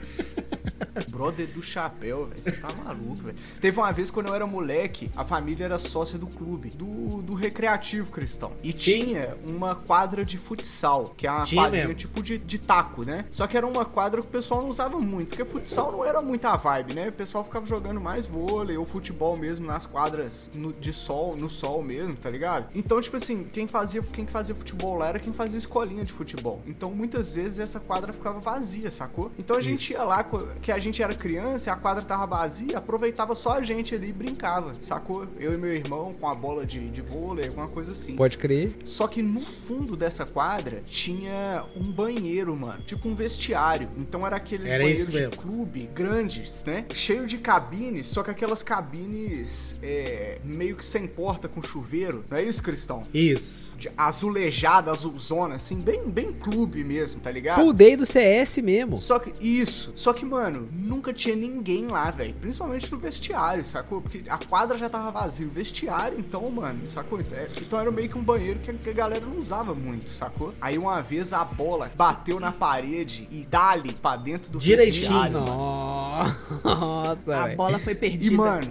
Brother 1.08 1.46
do 1.48 1.62
chapéu, 1.62 2.26
velho. 2.26 2.42
Você 2.42 2.52
tá 2.52 2.68
maluco, 2.84 3.16
velho. 3.22 3.36
Teve 3.60 3.78
uma 3.78 3.92
vez 3.92 4.10
quando 4.10 4.26
eu 4.26 4.34
era 4.34 4.46
moleque, 4.46 5.10
a 5.16 5.24
família 5.24 5.64
era 5.64 5.78
sócia 5.78 6.18
do 6.18 6.26
clube, 6.26 6.70
do, 6.70 7.22
do 7.22 7.34
recreativo 7.34 8.10
cristão. 8.10 8.52
E 8.62 8.72
tinha 8.72 9.36
uma 9.44 9.74
quadra 9.74 10.24
de 10.24 10.36
futsal, 10.38 11.12
que 11.16 11.26
é 11.26 11.30
uma 11.30 11.42
Tinha 11.44 11.62
quadrinha 11.62 11.82
mesmo. 11.88 11.98
tipo 11.98 12.22
de, 12.22 12.38
de 12.38 12.58
taco, 12.58 13.02
né? 13.04 13.24
Só 13.30 13.46
que 13.46 13.56
era 13.56 13.66
uma 13.66 13.84
quadra 13.84 14.20
que 14.20 14.26
o 14.28 14.30
pessoal 14.30 14.62
não 14.62 14.68
usava 14.68 14.98
muito, 14.98 15.28
porque 15.30 15.44
futsal 15.44 15.92
não 15.92 16.04
era 16.04 16.20
muita 16.22 16.56
vibe, 16.56 16.94
né? 16.94 17.08
O 17.08 17.12
pessoal 17.12 17.44
ficava 17.44 17.66
jogando 17.66 18.00
mais 18.00 18.26
vôlei 18.26 18.76
ou 18.76 18.84
futebol 18.84 19.36
mesmo 19.36 19.66
nas 19.66 19.86
quadras 19.86 20.50
no- 20.54 20.72
de 20.72 20.92
sol, 20.92 21.36
no 21.36 21.48
sol 21.50 21.82
mesmo, 21.82 22.14
tá 22.14 22.30
ligado? 22.30 22.68
Então, 22.74 23.00
tipo 23.00 23.16
assim, 23.16 23.44
quem 23.52 23.66
fazia, 23.66 24.02
quem 24.02 24.26
fazia 24.26 24.54
futebol 24.54 24.96
lá 24.96 25.08
era 25.08 25.18
quem 25.18 25.32
fazia 25.32 25.58
escolinha 25.58 26.04
de 26.04 26.12
futebol. 26.12 26.60
Então, 26.66 26.90
muitas 26.90 27.34
vezes 27.34 27.58
essa 27.58 27.80
quadra 27.80 28.12
ficava 28.12 28.38
vazia, 28.38 28.90
sacou? 28.90 29.30
Então 29.38 29.56
a 29.56 29.60
gente 29.60 29.92
ia 29.92 30.02
lá, 30.02 30.22
co- 30.24 30.46
que 30.72 30.78
a 30.78 30.78
gente 30.78 31.02
era 31.02 31.14
criança 31.14 31.72
a 31.72 31.76
quadra 31.76 32.02
tava 32.02 32.26
vazia, 32.26 32.78
aproveitava 32.78 33.34
só 33.34 33.58
a 33.58 33.62
gente 33.62 33.94
ali 33.94 34.08
e 34.08 34.12
brincava, 34.12 34.74
sacou? 34.80 35.26
Eu 35.38 35.54
e 35.54 35.56
meu 35.56 35.74
irmão 35.74 36.14
com 36.18 36.28
a 36.28 36.34
bola 36.34 36.66
de, 36.66 36.90
de 36.90 37.00
vôlei, 37.00 37.48
alguma 37.48 37.68
coisa 37.68 37.92
assim. 37.92 38.14
Pode 38.16 38.38
crer. 38.38 38.72
Só 38.84 39.06
que 39.06 39.22
no 39.22 39.40
fundo 39.40 39.96
dessa 39.96 40.24
quadra 40.24 40.82
tinha 40.86 41.64
um 41.76 41.90
banheiro, 41.90 42.54
mano. 42.56 42.82
Tipo 42.84 43.08
um 43.08 43.14
vestiário. 43.14 43.88
Então 43.96 44.26
era 44.26 44.36
aqueles 44.36 44.70
Era 44.70 44.82
banheiros 44.82 45.12
de 45.12 45.28
clube 45.28 45.88
grandes, 45.94 46.64
né? 46.64 46.86
Cheio 46.92 47.26
de 47.26 47.38
cabines, 47.38 48.06
só 48.06 48.22
que 48.22 48.30
aquelas 48.30 48.62
cabines 48.62 49.76
é, 49.82 50.38
meio 50.44 50.76
que 50.76 50.84
sem 50.84 51.06
porta 51.06 51.48
com 51.48 51.62
chuveiro. 51.62 52.24
Não 52.30 52.38
é 52.38 52.42
isso, 52.42 52.62
Cristão? 52.62 53.02
Isso. 53.12 53.76
De 53.76 53.90
azulejada, 53.96 54.90
azulzona, 54.90 55.56
assim, 55.56 55.76
bem, 55.76 56.08
bem 56.08 56.32
clube 56.32 56.84
mesmo, 56.84 57.20
tá 57.20 57.30
ligado? 57.30 57.72
Day 57.72 57.96
do 57.96 58.06
CS 58.06 58.58
mesmo. 58.58 58.98
Só 58.98 59.18
que, 59.18 59.32
isso. 59.40 59.92
Só 59.96 60.12
que, 60.12 60.24
mano, 60.24 60.51
nunca 60.60 61.12
tinha 61.12 61.34
ninguém 61.36 61.86
lá, 61.86 62.10
velho. 62.10 62.34
Principalmente 62.40 62.90
no 62.92 62.98
vestiário, 62.98 63.64
sacou? 63.64 64.00
Porque 64.00 64.22
a 64.28 64.38
quadra 64.38 64.76
já 64.76 64.88
tava 64.88 65.10
vazia. 65.10 65.46
O 65.46 65.50
vestiário, 65.50 66.18
então, 66.18 66.48
mano, 66.50 66.90
sacou? 66.90 67.20
É, 67.20 67.48
Então 67.60 67.78
era 67.80 67.90
meio 67.90 68.08
que 68.08 68.18
um 68.18 68.22
banheiro 68.22 68.58
que 68.60 68.90
a 68.90 68.92
galera 68.92 69.24
não 69.24 69.36
usava 69.38 69.74
muito, 69.74 70.10
sacou? 70.10 70.54
Aí 70.60 70.76
uma 70.78 71.00
vez 71.02 71.32
a 71.32 71.44
bola 71.44 71.90
bateu 71.94 72.38
na 72.40 72.52
parede 72.52 73.26
e 73.30 73.44
dali 73.50 73.92
pra 73.92 74.16
dentro 74.16 74.50
do 74.50 74.58
Direitinho. 74.58 74.94
vestiário. 74.94 75.32
mano. 75.40 76.32
Nossa, 76.64 77.36
A 77.36 77.44
velho. 77.44 77.56
bola 77.56 77.78
foi 77.78 77.94
perdida. 77.94 78.34
E, 78.34 78.36
mano, 78.36 78.66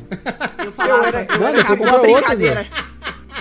eu 0.64 0.72
falava, 0.72 0.98
eu 1.02 1.06
era- 1.06 1.22
eu 1.24 1.40
"Mano, 1.40 1.46
era- 1.46 1.62
acabou 1.62 1.88
a 1.88 1.92
outra, 1.94 2.12
brincadeira. 2.14 2.68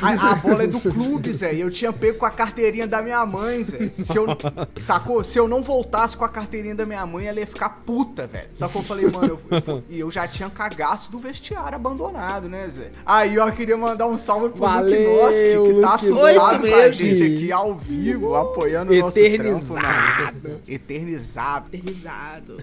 A, 0.02 0.32
a 0.32 0.34
bola 0.36 0.64
é 0.64 0.66
do 0.66 0.80
clube, 0.80 1.32
Zé. 1.32 1.54
E 1.54 1.60
eu 1.60 1.70
tinha 1.70 1.92
pego 1.92 2.18
com 2.18 2.26
a 2.26 2.30
carteirinha 2.30 2.86
da 2.86 3.02
minha 3.02 3.24
mãe, 3.26 3.62
Zé. 3.62 3.88
Se 3.88 4.16
eu, 4.16 4.26
sacou? 4.78 5.22
Se 5.22 5.38
eu 5.38 5.46
não 5.48 5.62
voltasse 5.62 6.16
com 6.16 6.24
a 6.24 6.28
carteirinha 6.28 6.74
da 6.74 6.86
minha 6.86 7.04
mãe, 7.06 7.26
ela 7.26 7.40
ia 7.40 7.46
ficar 7.46 7.68
puta, 7.84 8.26
velho. 8.26 8.48
Sacou? 8.54 8.82
Eu 8.82 8.86
falei, 8.86 9.10
mano, 9.10 9.38
eu, 9.50 9.62
eu 9.66 9.84
e 9.88 10.00
eu 10.00 10.10
já 10.10 10.26
tinha 10.26 10.48
cagaço 10.50 11.10
do 11.10 11.18
vestiário 11.18 11.76
abandonado, 11.76 12.48
né, 12.48 12.68
Zé? 12.68 12.90
Aí 13.04 13.34
eu 13.34 13.52
queria 13.52 13.76
mandar 13.76 14.06
um 14.06 14.16
salve 14.16 14.50
pro 14.50 14.60
Valeu, 14.60 15.10
Luke 15.10 15.22
Noski, 15.22 15.74
que 15.74 15.80
tá 15.80 15.94
assustado 15.94 16.68
com 16.68 16.74
a 16.74 16.90
gente 16.90 17.22
aqui 17.22 17.52
ao 17.52 17.76
vivo, 17.76 18.34
apoiando 18.34 18.92
o 18.92 18.98
nosso 18.98 19.18
Eternizado. 19.18 19.80
trampo, 19.80 20.48
né? 20.48 20.60
Eternizado. 20.68 21.68
Eternizado. 21.72 22.56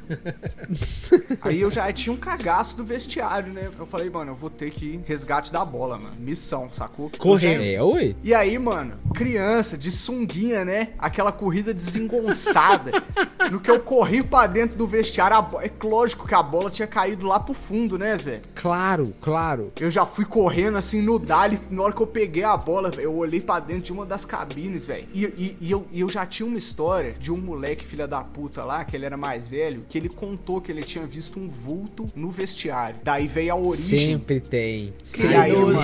Aí 1.41 1.62
eu 1.62 1.69
já 1.69 1.91
tinha 1.91 2.13
um 2.13 2.17
cagaço 2.17 2.78
do 2.78 2.84
vestiário, 2.84 3.52
né? 3.54 3.69
Eu 3.78 3.86
falei, 3.86 4.10
mano, 4.10 4.32
eu 4.32 4.36
vou 4.36 4.50
ter 4.50 4.71
que 4.71 4.86
ir 4.86 5.04
resgate 5.06 5.52
da 5.52 5.63
bola, 5.63 5.97
mano. 5.97 6.15
Missão, 6.19 6.69
sacou? 6.71 7.10
Correndo. 7.28 7.63
É, 7.63 7.82
oi. 7.84 8.16
E 8.24 8.34
aí, 8.34 8.58
mano, 8.60 8.94
criança 9.13 9.78
de 9.78 9.92
sunguinha, 9.92 10.63
né? 10.66 10.90
Aquela 10.98 11.32
corrida 11.32 11.74
desengonçada. 11.74 12.92
no 13.52 13.60
que 13.60 13.70
eu 13.72 13.80
corri 13.80 14.24
pra 14.24 14.48
dentro 14.48 14.78
do 14.78 14.88
vestiário, 14.88 15.38
a 15.38 15.42
bo- 15.42 15.62
é 15.62 15.72
lógico 15.84 16.28
que 16.28 16.36
a 16.36 16.44
bola 16.44 16.70
tinha 16.70 16.88
caído 16.88 17.26
lá 17.26 17.40
pro 17.40 17.54
fundo, 17.54 17.98
né, 17.98 18.16
Zé? 18.18 18.42
Claro, 18.56 19.13
claro. 19.22 19.72
Eu 19.80 19.90
já 19.92 20.06
fui 20.06 20.26
correndo 20.26 20.78
assim 20.78 21.02
no 21.02 21.18
Dali. 21.20 21.60
Na 21.70 21.84
hora 21.84 21.94
que 21.94 22.02
eu 22.02 22.08
peguei 22.08 22.44
a 22.44 22.58
bola, 22.58 22.92
eu 22.98 23.16
olhei 23.16 23.40
pra 23.42 23.60
dentro 23.60 23.84
de 23.84 23.94
uma 23.94 24.06
das 24.06 24.26
cabines, 24.26 24.86
velho. 24.86 25.08
E, 25.13 25.24
e- 25.26 25.58
e 25.62 25.72
eu, 25.72 25.86
e 25.92 26.00
eu 26.02 26.10
já 26.10 26.26
tinha 26.26 26.46
uma 26.48 26.58
história 26.58 27.13
de 27.20 27.32
um 27.32 27.38
moleque, 27.38 27.86
filha 27.86 28.08
da 28.08 28.22
puta 28.24 28.63
lá, 28.63 28.84
que 28.84 28.96
ele 28.96 29.06
era 29.06 29.18
mais 29.18 29.48
velho, 29.48 29.86
que 29.88 29.98
ele 29.98 30.10
contou 30.10 30.60
que 30.62 30.72
ele 30.72 30.84
tinha 30.84 31.06
visto 31.06 31.40
um 31.40 31.48
vulto 31.48 32.10
no 32.16 32.30
vestiário. 32.30 33.00
Daí 33.04 33.28
veio 33.28 33.54
a 33.54 33.56
origem. 33.56 34.00
Sempre 34.00 34.40
tem. 34.40 34.94
E 35.18 35.36
aí, 35.36 35.56
mano, 35.56 35.82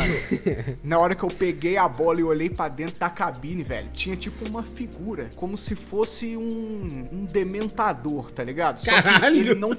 na 0.83 0.99
hora 0.99 1.15
que 1.15 1.23
eu 1.23 1.29
peguei 1.33 1.77
a 1.77 1.87
bola 1.87 2.19
e 2.19 2.23
olhei 2.23 2.49
pra 2.49 2.67
dentro 2.67 2.99
da 2.99 3.09
cabine, 3.09 3.63
velho, 3.63 3.89
tinha 3.93 4.15
tipo 4.15 4.47
uma 4.47 4.63
figura, 4.63 5.29
como 5.35 5.57
se 5.57 5.75
fosse 5.75 6.37
um, 6.37 7.07
um 7.11 7.25
dementador, 7.25 8.31
tá 8.31 8.43
ligado? 8.43 8.79
Só 8.79 8.91
Caralho! 9.01 9.33
que 9.35 9.39
ele 9.39 9.55
não 9.55 9.71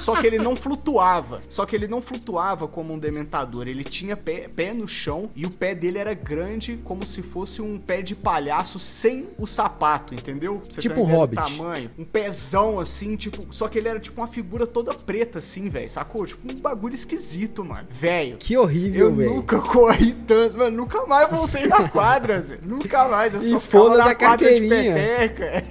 só 0.00 0.16
que 0.20 0.26
ele 0.26 0.38
não 0.38 0.56
flutuava. 0.56 1.40
Só 1.48 1.64
que 1.66 1.76
ele 1.76 1.86
não 1.88 2.00
flutuava 2.02 2.66
como 2.68 2.92
um 2.94 2.98
dementador, 2.98 3.68
ele 3.68 3.84
tinha 3.84 4.16
pé, 4.16 4.48
pé 4.48 4.72
no 4.72 4.88
chão 4.88 5.30
e 5.34 5.44
o 5.46 5.50
pé 5.50 5.74
dele 5.74 5.98
era 5.98 6.14
grande, 6.14 6.78
como 6.84 7.04
se 7.04 7.22
fosse 7.22 7.60
um 7.62 7.78
pé 7.78 8.02
de 8.02 8.14
palhaço 8.14 8.78
sem 8.78 9.28
o 9.38 9.46
sapato, 9.46 10.14
entendeu? 10.14 10.62
Você 10.68 10.80
Tipo 10.80 11.02
uma 11.02 11.04
ideia 11.04 11.16
do 11.16 11.20
hobbit. 11.40 11.56
tamanho, 11.58 11.90
um 11.98 12.04
pezão 12.04 12.78
assim, 12.80 13.16
tipo, 13.16 13.46
só 13.50 13.68
que 13.68 13.78
ele 13.78 13.88
era 13.88 14.00
tipo 14.00 14.20
uma 14.20 14.26
figura 14.26 14.66
toda 14.66 14.94
preta 14.94 15.38
assim, 15.38 15.68
velho, 15.68 15.88
sacou? 15.90 16.26
Tipo 16.26 16.52
um 16.52 16.56
bagulho 16.56 16.94
esquisito, 16.94 17.64
mano. 17.64 17.86
Velho, 17.90 18.36
Que 18.38 18.56
horrível, 18.56 19.08
eu 19.08 19.14
velho. 19.14 19.34
nunca 19.36 19.60
corri 19.60 20.12
tanto, 20.26 20.56
mano. 20.58 20.76
Nunca 20.76 21.01
mais 21.06 21.28
voltei 21.30 21.66
na 21.66 21.88
quadra, 21.88 22.40
Zé. 22.40 22.58
Nunca 22.62 23.08
mais. 23.08 23.34
Eu 23.34 23.42
só 23.42 23.60
ficava 23.60 23.96
na 23.96 24.14
quadra 24.14 24.54
de 24.54 24.68
peteca. 24.68 25.64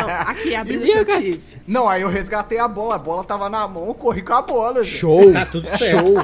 Não, 0.00 0.08
aqui 0.30 0.54
é 0.54 0.56
a 0.58 0.64
brisa 0.64 0.84
E 0.84 0.92
que 0.92 0.98
eu 0.98 1.04
tive. 1.04 1.42
Não, 1.66 1.88
aí 1.88 2.02
eu 2.02 2.08
resgatei 2.08 2.58
a 2.58 2.66
bola. 2.68 2.96
A 2.96 2.98
bola 2.98 3.24
tava 3.24 3.48
na 3.48 3.66
mão, 3.68 3.86
eu 3.88 3.94
corri 3.94 4.22
com 4.22 4.32
a 4.34 4.42
bola, 4.42 4.82
Zé. 4.82 4.88
Show. 4.90 5.32
Tá 5.32 5.46
tudo 5.46 5.66
certo. 5.68 5.98
Show. 5.98 6.14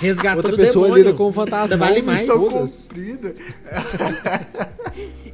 Resgatando 0.00 0.44
Outra 0.44 0.56
pessoa 0.56 0.84
demônio. 0.86 1.04
lida 1.06 1.16
com 1.16 1.28
o 1.28 1.32
fantasma. 1.32 1.76
Vale 1.76 2.02
mais. 2.02 2.28
Cumprida. 2.28 3.34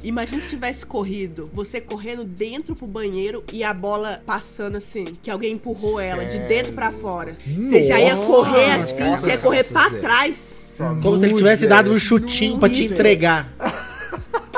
Imagina 0.03 0.41
se 0.41 0.47
tivesse 0.47 0.85
corrido, 0.85 1.49
você 1.53 1.81
correndo 1.81 2.23
dentro 2.23 2.75
pro 2.75 2.85
banheiro 2.85 3.43
e 3.51 3.63
a 3.63 3.73
bola 3.73 4.21
passando 4.25 4.77
assim, 4.77 5.05
que 5.21 5.31
alguém 5.31 5.53
empurrou 5.53 5.99
ela 5.99 6.25
de 6.25 6.37
dentro 6.39 6.73
pra 6.73 6.91
fora. 6.91 7.35
Você 7.45 7.83
já 7.83 7.99
ia 7.99 8.15
Nossa, 8.15 8.27
correr 8.27 8.71
assim, 8.71 9.11
você 9.11 9.29
ia 9.31 9.37
correr 9.39 9.63
pra 9.63 9.89
Zé. 9.89 9.99
trás. 9.99 10.64
Como 11.01 11.17
se 11.17 11.25
ele 11.25 11.33
tivesse 11.35 11.67
dado 11.67 11.91
um 11.91 11.99
chutinho 11.99 12.57
pra 12.57 12.69
te 12.69 12.83
entregar. 12.85 13.49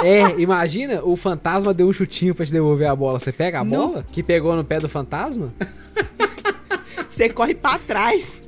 É, 0.04 0.40
imagina, 0.40 1.02
o 1.04 1.16
fantasma 1.16 1.74
deu 1.74 1.88
um 1.88 1.94
chutinho 1.94 2.36
pra 2.36 2.46
te 2.46 2.52
devolver 2.52 2.88
a 2.88 2.96
bola. 2.96 3.20
Você 3.20 3.32
pega 3.32 3.60
a 3.60 3.64
Não. 3.64 3.90
bola 3.92 4.06
que 4.12 4.22
pegou 4.22 4.56
no 4.56 4.64
pé 4.64 4.80
do 4.80 4.88
fantasma? 4.88 5.54
Você 7.10 7.30
corre 7.30 7.56
pra 7.56 7.80
trás. 7.80 8.44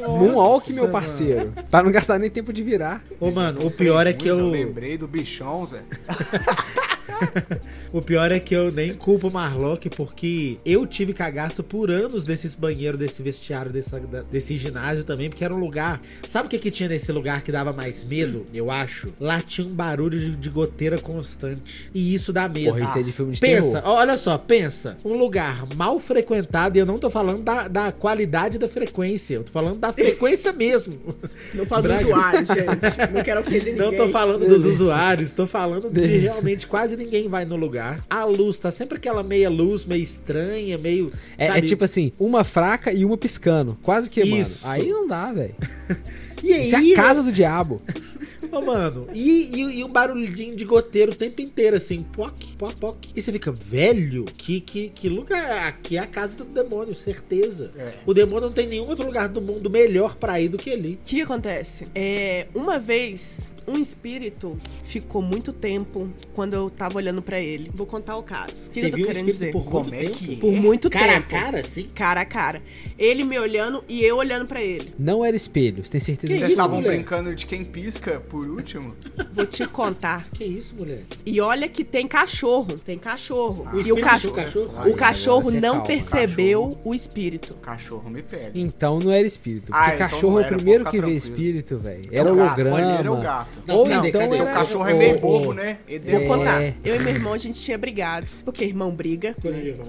Moonwalk, 0.00 0.72
meu 0.72 0.88
parceiro. 0.88 1.52
Pra 1.70 1.82
não 1.82 1.90
gastar 1.90 2.18
nem 2.18 2.30
tempo 2.30 2.52
de 2.52 2.62
virar. 2.62 3.02
Ô, 3.20 3.30
mano, 3.30 3.66
o 3.66 3.70
pior 3.70 4.06
é 4.06 4.12
que 4.14 4.28
Eu 4.28 4.38
eu. 4.38 4.48
lembrei 4.48 4.96
do 4.96 5.06
bichão, 5.06 5.66
Zé. 5.66 5.82
O 7.92 8.02
pior 8.02 8.30
é 8.32 8.38
que 8.38 8.54
eu 8.54 8.70
nem 8.70 8.92
culpo 8.92 9.28
o 9.28 9.30
Marlock, 9.30 9.88
porque 9.90 10.58
eu 10.64 10.86
tive 10.86 11.14
cagaço 11.14 11.62
por 11.62 11.90
anos 11.90 12.22
desses 12.24 12.54
banheiros, 12.54 12.98
desse 13.00 13.22
vestiário, 13.22 13.72
dessa- 13.72 13.98
desse 14.30 14.56
ginásio 14.58 15.04
também, 15.04 15.28
porque 15.30 15.42
era 15.42 15.54
um 15.54 15.58
lugar. 15.58 16.00
Sabe 16.26 16.46
o 16.46 16.50
que, 16.50 16.58
que 16.58 16.70
tinha 16.70 16.88
nesse 16.88 17.10
lugar 17.12 17.42
que 17.42 17.50
dava 17.50 17.72
mais 17.72 18.04
medo? 18.04 18.46
Eu 18.52 18.70
acho. 18.70 19.08
Lá 19.18 19.40
tinha 19.40 19.66
um 19.66 19.70
barulho 19.70 20.18
de, 20.18 20.30
de 20.36 20.50
goteira 20.50 20.98
constante. 20.98 21.90
E 21.94 22.14
isso 22.14 22.30
dá 22.32 22.46
medo. 22.48 22.72
Porra, 22.74 22.84
isso 22.84 22.98
é 22.98 23.02
de 23.02 23.12
filme 23.12 23.32
de 23.32 23.40
Pensa, 23.40 23.80
terror. 23.80 23.96
olha 23.96 24.16
só, 24.18 24.36
pensa. 24.36 24.98
Um 25.04 25.16
lugar 25.16 25.64
mal 25.74 25.98
frequentado, 25.98 26.76
e 26.76 26.80
eu 26.80 26.86
não 26.86 26.98
tô 26.98 27.08
falando 27.08 27.42
da, 27.42 27.68
da 27.68 27.90
qualidade 27.92 28.58
da 28.58 28.68
frequência, 28.68 29.34
eu 29.36 29.44
tô 29.44 29.52
falando 29.52 29.78
da 29.78 29.92
frequência 29.92 30.52
mesmo. 30.52 30.98
Não 31.54 31.64
falo 31.64 31.82
do 31.82 31.88
Braga. 31.88 32.04
usuário, 32.04 32.46
gente. 32.46 33.12
Não 33.14 33.22
quero 33.22 33.40
ofender 33.40 33.74
Não 33.76 33.86
ninguém. 33.90 33.98
tô 34.06 34.08
falando 34.08 34.46
dos 34.46 34.64
usuários, 34.64 35.32
tô 35.32 35.46
falando 35.46 35.90
de 35.90 36.00
realmente 36.18 36.66
quase 36.66 36.96
ninguém 36.96 37.07
ninguém 37.08 37.26
vai 37.26 37.46
no 37.46 37.56
lugar. 37.56 38.04
A 38.10 38.24
luz 38.24 38.58
tá 38.58 38.70
sempre 38.70 38.98
aquela 38.98 39.22
meia 39.22 39.48
luz, 39.48 39.86
meio 39.86 40.02
estranha, 40.02 40.76
meio. 40.76 41.10
É, 41.38 41.46
é 41.46 41.62
tipo 41.62 41.82
assim, 41.82 42.12
uma 42.18 42.44
fraca 42.44 42.92
e 42.92 43.04
uma 43.04 43.16
piscando. 43.16 43.76
Quase 43.82 44.10
queimando. 44.10 44.42
Isso. 44.42 44.66
Aí 44.68 44.90
não 44.90 45.08
dá, 45.08 45.32
velho. 45.32 45.54
E 46.40 46.52
aí, 46.52 46.66
Isso 46.68 46.76
é 46.76 46.92
a 46.92 46.94
casa 46.94 47.20
do 47.20 47.32
diabo. 47.32 47.82
Ô, 48.52 48.60
mano, 48.60 49.08
e, 49.12 49.56
e, 49.56 49.78
e 49.80 49.84
um 49.84 49.88
barulhinho 49.88 50.54
de 50.54 50.64
goteiro 50.64 51.10
o 51.10 51.14
tempo 51.14 51.42
inteiro, 51.42 51.76
assim, 51.76 52.02
poc, 52.12 52.32
poc, 52.56 52.76
poc. 52.76 52.96
E 53.14 53.20
você 53.20 53.32
fica, 53.32 53.50
velho, 53.50 54.24
que, 54.24 54.60
que, 54.60 54.88
que 54.88 55.08
lugar? 55.08 55.66
Aqui 55.66 55.96
é 55.96 56.00
a 56.00 56.06
casa 56.06 56.36
do 56.36 56.44
demônio, 56.44 56.94
certeza. 56.94 57.72
É. 57.76 57.94
O 58.06 58.14
demônio 58.14 58.42
não 58.42 58.52
tem 58.52 58.68
nenhum 58.68 58.88
outro 58.88 59.04
lugar 59.04 59.28
do 59.28 59.42
mundo 59.42 59.68
melhor 59.68 60.14
pra 60.14 60.40
ir 60.40 60.48
do 60.48 60.56
que 60.56 60.70
ali. 60.70 60.94
O 60.94 60.98
que 61.04 61.20
acontece? 61.20 61.88
É, 61.92 62.46
uma 62.54 62.78
vez, 62.78 63.50
um 63.68 63.78
espírito 63.78 64.56
ficou 64.84 65.20
muito 65.22 65.52
tempo 65.52 66.08
quando 66.32 66.54
eu 66.54 66.70
tava 66.70 66.96
olhando 66.96 67.20
pra 67.22 67.38
ele. 67.40 67.70
Vou 67.74 67.86
contar 67.86 68.16
o 68.16 68.22
caso. 68.22 68.52
O 68.66 68.70
que 68.70 68.80
Você 68.80 68.86
eu 68.86 68.90
tô 68.90 68.96
viu 68.96 69.04
o 69.04 69.08
querendo 69.08 69.26
dizer? 69.26 69.52
por 69.52 69.64
Como 69.64 69.84
muito 69.90 69.94
é 69.94 70.04
tempo? 70.06 70.18
que 70.18 70.36
Por 70.36 70.52
muito 70.52 70.90
cara 70.90 71.12
tempo. 71.14 71.26
a 71.36 71.40
cara, 71.40 71.60
assim? 71.60 71.88
Cara 71.94 72.20
a 72.20 72.24
cara. 72.24 72.62
Ele 72.98 73.24
me 73.24 73.38
olhando 73.38 73.84
e 73.88 74.02
eu 74.04 74.16
olhando 74.16 74.46
pra 74.46 74.62
ele. 74.62 74.92
Não 74.98 75.24
era 75.24 75.36
espelho, 75.36 75.84
você 75.84 75.92
tem 75.92 76.00
certeza 76.00 76.32
Que 76.32 76.38
Vocês 76.38 76.50
estavam 76.50 76.76
mulher? 76.78 76.94
brincando 76.96 77.34
de 77.34 77.46
quem 77.46 77.64
pisca 77.64 78.20
por 78.20 78.46
último? 78.48 78.94
Vou 79.32 79.46
te 79.46 79.66
contar. 79.66 80.28
Que 80.32 80.44
isso, 80.44 80.74
mulher? 80.76 81.02
E 81.26 81.40
olha 81.40 81.68
que 81.68 81.84
tem 81.84 82.06
cachorro, 82.08 82.78
tem 82.78 82.98
cachorro. 82.98 83.66
O 83.72 83.76
e 83.76 83.92
o, 83.92 83.98
espírito 83.98 84.00
cachorro, 84.04 84.34
cachorro? 84.34 84.72
o 84.74 84.78
Ai, 84.80 84.92
cachorro 84.94 85.38
agora 85.40 85.54
você 85.54 85.60
não 85.60 85.72
calma. 85.74 85.86
percebeu 85.86 86.60
Cachorro. 86.62 86.80
o 86.84 86.94
espírito. 86.94 87.52
O 87.54 87.56
cachorro 87.58 88.10
me 88.10 88.22
pega. 88.22 88.50
Então 88.54 88.98
não 88.98 89.10
era 89.10 89.26
espírito. 89.26 89.70
Ah, 89.72 89.82
Porque 89.90 89.94
então 89.96 90.08
cachorro 90.08 90.40
é 90.40 90.42
o 90.42 90.46
primeiro 90.48 90.84
que 90.84 90.90
ficar 90.90 91.06
vê 91.06 91.12
tranquilo. 91.12 91.16
espírito, 91.36 91.78
velho. 91.78 92.02
É 92.10 92.18
Era 92.18 92.32
o 92.32 92.38
holograma. 92.38 92.76
olha, 92.76 92.84
era 92.84 93.12
o 93.12 93.20
gato. 93.20 93.57
Não, 93.66 93.76
Ou 93.76 93.86
cadê, 93.88 94.08
então 94.08 94.20
cadê? 94.22 94.36
era. 94.36 94.44
O 94.50 94.54
cachorro 94.54 94.88
é 94.88 94.94
meio 94.94 95.18
bobo, 95.18 95.52
né? 95.52 95.78
E 95.88 95.98
Vou 95.98 96.20
É. 96.20 96.26
contar. 96.26 96.62
Eu 96.84 96.96
e 96.96 96.98
meu 96.98 97.14
irmão, 97.14 97.32
a 97.32 97.38
gente 97.38 97.60
tinha 97.60 97.76
brigado. 97.78 98.26
Porque 98.44 98.64
irmão 98.64 98.90
briga. 98.90 99.34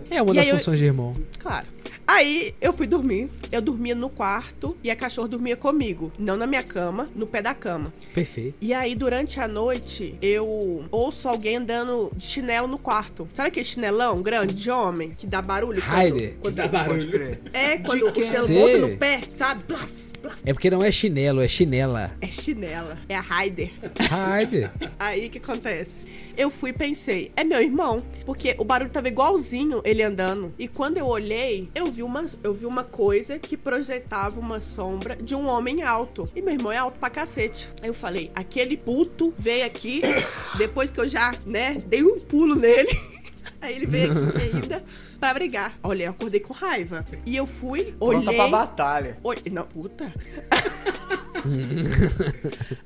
É 0.10 0.22
uma 0.22 0.32
E 0.32 0.36
das 0.36 0.46
aí 0.46 0.50
eu- 0.52 0.58
funções 0.58 0.80
de 0.80 0.86
irmão. 0.86 1.16
Claro. 1.40 1.68
Aí 2.08 2.54
eu 2.60 2.74
fui 2.74 2.88
dormir. 2.88 3.30
Eu 3.52 3.62
dormia 3.62 3.94
no 3.94 4.10
quarto 4.10 4.76
e 4.84 4.90
a 4.90 4.96
cachorra 4.96 5.28
dormia 5.28 5.56
comigo. 5.56 6.12
Não 6.18 6.36
na 6.36 6.48
minha 6.48 6.64
cama, 6.64 7.08
no 7.16 7.28
pé 7.28 7.42
da 7.42 7.54
cama. 7.54 7.94
Perfeito. 8.14 8.56
E 8.60 8.74
aí, 8.74 8.96
durante 8.96 9.40
a 9.40 9.48
noite, 9.48 10.16
eu 10.22 10.84
ouço 10.92 11.30
alguém 11.30 11.58
andando 11.58 12.12
de 12.16 12.26
chinelo 12.26 12.68
no 12.68 12.80
quarto. 12.80 13.28
Sabe 13.34 13.50
aquele 13.50 13.66
chinelão 13.66 14.22
grande 14.22 14.56
de 14.56 14.72
homem 14.72 15.12
que 15.18 15.28
dá 15.28 15.42
barulho? 15.42 15.82
quando- 15.82 16.40
quando- 16.42 16.56
Dá 16.56 16.68
Pode 16.68 17.08
barulho. 17.08 17.38
É, 17.54 17.78
quando 17.78 18.06
o 18.08 18.14
chinelo 18.22 18.48
volta 18.48 18.78
no 18.80 18.98
pé, 18.98 19.22
sabe? 19.34 19.64
É 20.46 20.54
porque 20.54 20.70
não 20.70 20.84
é 20.84 20.92
chinelo, 20.92 21.42
é 21.42 21.48
chinela. 21.48 22.12
É 22.22 22.28
chinela. 22.28 22.98
É 23.08 23.16
a 23.16 23.22
Raider. 23.22 23.72
Raider. 24.10 24.72
Aí 25.00 25.30
que 25.30 25.38
acontece? 25.38 26.06
Eu 26.38 26.50
fui 26.50 26.70
e 26.70 26.74
pensei, 26.74 27.32
é 27.36 27.44
meu 27.44 27.62
irmão, 27.62 28.04
porque 28.26 28.56
o 28.58 28.64
barulho 28.64 28.90
tava 28.90 29.08
igualzinho 29.08 29.82
ele 29.84 30.02
andando. 30.02 30.54
E 30.58 30.68
quando 30.68 30.98
eu 30.98 31.06
olhei, 31.06 31.70
eu 31.76 31.92
vi 31.92 32.04
uma, 32.04 32.26
eu 32.44 32.54
vi 32.54 32.66
uma 32.66 32.84
coisa 32.84 33.38
que 33.38 33.58
projetava 33.58 34.40
uma 34.40 34.60
sombra 34.60 35.16
de 35.16 35.36
um 35.36 35.48
homem 35.48 35.84
alto. 35.84 36.30
E 36.36 36.42
meu 36.42 36.54
irmão 36.54 36.72
é 36.72 36.78
alto 36.78 36.98
pra 37.00 37.10
cacete. 37.10 37.70
Aí 37.82 37.90
eu 37.90 37.94
falei, 37.94 38.32
aquele 38.34 38.78
puto 38.78 39.34
veio 39.38 39.66
aqui, 39.66 40.02
depois 40.58 40.90
que 40.90 41.00
eu 41.00 41.08
já, 41.08 41.36
né, 41.46 41.82
dei 41.88 42.04
um 42.04 42.20
pulo 42.20 42.56
nele. 42.56 42.90
Aí 43.62 43.76
ele 43.76 43.86
veio 43.86 44.12
aqui 44.12 44.56
ainda 44.56 44.84
pra 45.20 45.34
brigar. 45.34 45.74
Olha, 45.84 46.06
eu 46.06 46.12
acordei 46.12 46.40
com 46.40 46.54
raiva. 46.54 47.06
E 47.26 47.36
eu 47.36 47.46
fui, 47.46 47.94
Pronta 48.00 48.30
olhei. 48.30 48.36
pra 48.36 48.48
batalha. 48.48 49.18
Olhei. 49.24 49.44
Não, 49.52 49.66
puta. 49.66 50.12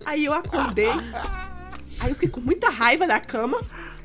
Aí 0.06 0.26
eu 0.26 0.34
acordei. 0.34 0.90
Aí 2.00 2.10
eu 2.10 2.16
fiquei 2.16 2.30
com 2.30 2.42
muita 2.42 2.70
raiva 2.70 3.08
da 3.08 3.20
cama. 3.20 3.62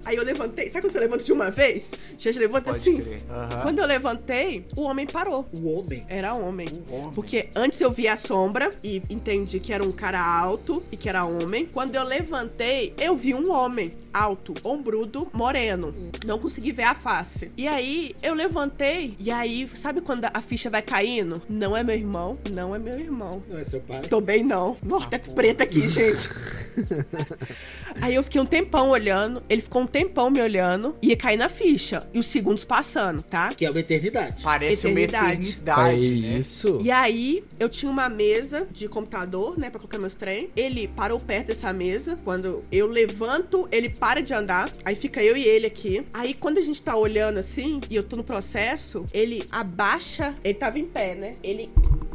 Aí 0.09 0.17
eu 0.17 0.25
levantei. 0.25 0.71
Sabe 0.71 0.87
quando 0.87 0.93
você 0.95 1.01
levanta 1.01 1.23
de 1.23 1.33
uma 1.35 1.51
vez? 1.51 1.91
Já 2.17 2.31
levanta 2.31 2.73
Pode 2.73 2.79
assim. 2.79 3.03
Aham. 3.29 3.61
Quando 3.61 3.79
eu 3.81 3.87
levantei, 3.87 4.65
o 4.75 4.85
homem 4.85 5.07
parou. 5.07 5.47
O 5.53 5.69
homem. 5.69 6.07
Era 6.09 6.33
homem. 6.33 6.67
homem. 6.91 7.13
Porque 7.15 7.51
antes 7.55 7.79
eu 7.83 7.91
vi 7.91 8.09
a 8.09 8.17
sombra 8.17 8.73
e 8.83 9.03
entendi 9.11 9.61
que 9.61 9.71
era 9.71 9.85
um 9.85 9.93
cara 9.93 10.19
alto 10.19 10.83
e 10.91 10.97
que 10.97 11.11
era 11.11 11.27
homem. 11.27 11.67
Quando 11.67 11.95
eu 11.95 12.05
levantei, 12.05 12.95
eu 12.97 13.15
vi 13.15 13.35
um 13.35 13.53
homem 13.53 13.93
alto, 14.11 14.55
ombrudo, 14.65 15.29
moreno. 15.31 15.95
Não 16.25 16.39
consegui 16.39 16.73
ver 16.73 16.85
a 16.85 16.95
face. 16.95 17.53
E 17.55 17.69
aí 17.69 18.17
eu 18.23 18.33
levantei 18.33 19.15
e 19.19 19.31
aí, 19.31 19.69
sabe 19.75 20.01
quando 20.01 20.25
a 20.25 20.41
ficha 20.41 20.71
vai 20.71 20.81
caindo? 20.81 21.43
Não 21.51 21.77
é 21.77 21.85
meu 21.85 21.95
irmão, 21.95 22.39
não 22.51 22.75
é 22.75 22.79
meu 22.79 22.99
irmão. 22.99 23.43
Não 23.47 23.59
é 23.59 23.65
seu 23.65 23.81
pai? 23.81 24.01
Tô 24.09 24.23
bem 24.23 24.43
não. 24.43 24.75
Nossa, 24.83 25.09
teto 25.09 25.33
preto 25.33 25.63
aqui, 25.63 25.87
gente. 25.87 26.31
Aí 28.01 28.15
eu 28.15 28.23
fiquei 28.23 28.41
um 28.41 28.47
tempão 28.47 28.91
olhando, 28.91 29.43
ele 29.49 29.61
ficou 29.61 29.83
um 29.83 29.87
tempão 29.87 29.98
me 30.31 30.43
olhando, 30.43 30.97
ia 31.01 31.17
cair 31.17 31.37
na 31.37 31.49
ficha. 31.49 32.09
E 32.13 32.19
os 32.19 32.27
segundos 32.27 32.65
passando, 32.65 33.23
tá? 33.23 33.55
Que 33.55 33.65
é 33.65 33.71
uma 33.71 33.81
eternidade. 33.81 34.43
Parece 34.43 34.87
Eternidade. 34.87 35.25
uma 35.25 35.33
eternidade. 35.33 36.07
É 36.07 36.31
né? 36.33 36.39
isso. 36.39 36.79
E 36.83 36.91
aí, 36.91 37.45
eu 37.59 37.69
tinha 37.69 37.91
uma 37.91 38.09
mesa 38.09 38.67
de 38.71 38.89
computador, 38.89 39.59
né, 39.59 39.71
pra 39.71 39.79
colocar 39.79 39.99
meus 39.99 40.15
trem. 40.15 40.51
Ele 40.57 40.89
parou 40.89 41.19
perto 41.19 41.49
dessa 41.49 41.73
mesa. 41.73 42.19
Quando 42.25 42.65
eu 42.71 42.87
levanto, 42.87 43.69
ele 43.71 43.89
para 43.89 44.21
de 44.21 44.35
andar. 44.35 44.71
Aí 44.85 44.95
fica 44.95 45.23
eu 45.23 45.37
e 45.37 45.45
ele 45.45 45.67
aqui. 45.67 46.05
Aí, 46.13 46.35
quando 46.35 46.59
a 46.59 46.63
gente 46.63 46.83
tá 46.83 46.97
olhando 46.97 47.39
assim, 47.39 47.81
e 47.89 47.97
eu 47.97 48.03
tô 48.03 48.17
no 48.17 48.25
processo, 48.25 49.07
ele 49.13 49.45
abaixa. 49.51 50.35
Ele 50.45 50.55
tava 50.55 50.79
em 50.79 50.85
pé, 50.85 51.15
né? 51.15 51.37
Ele 51.43 51.71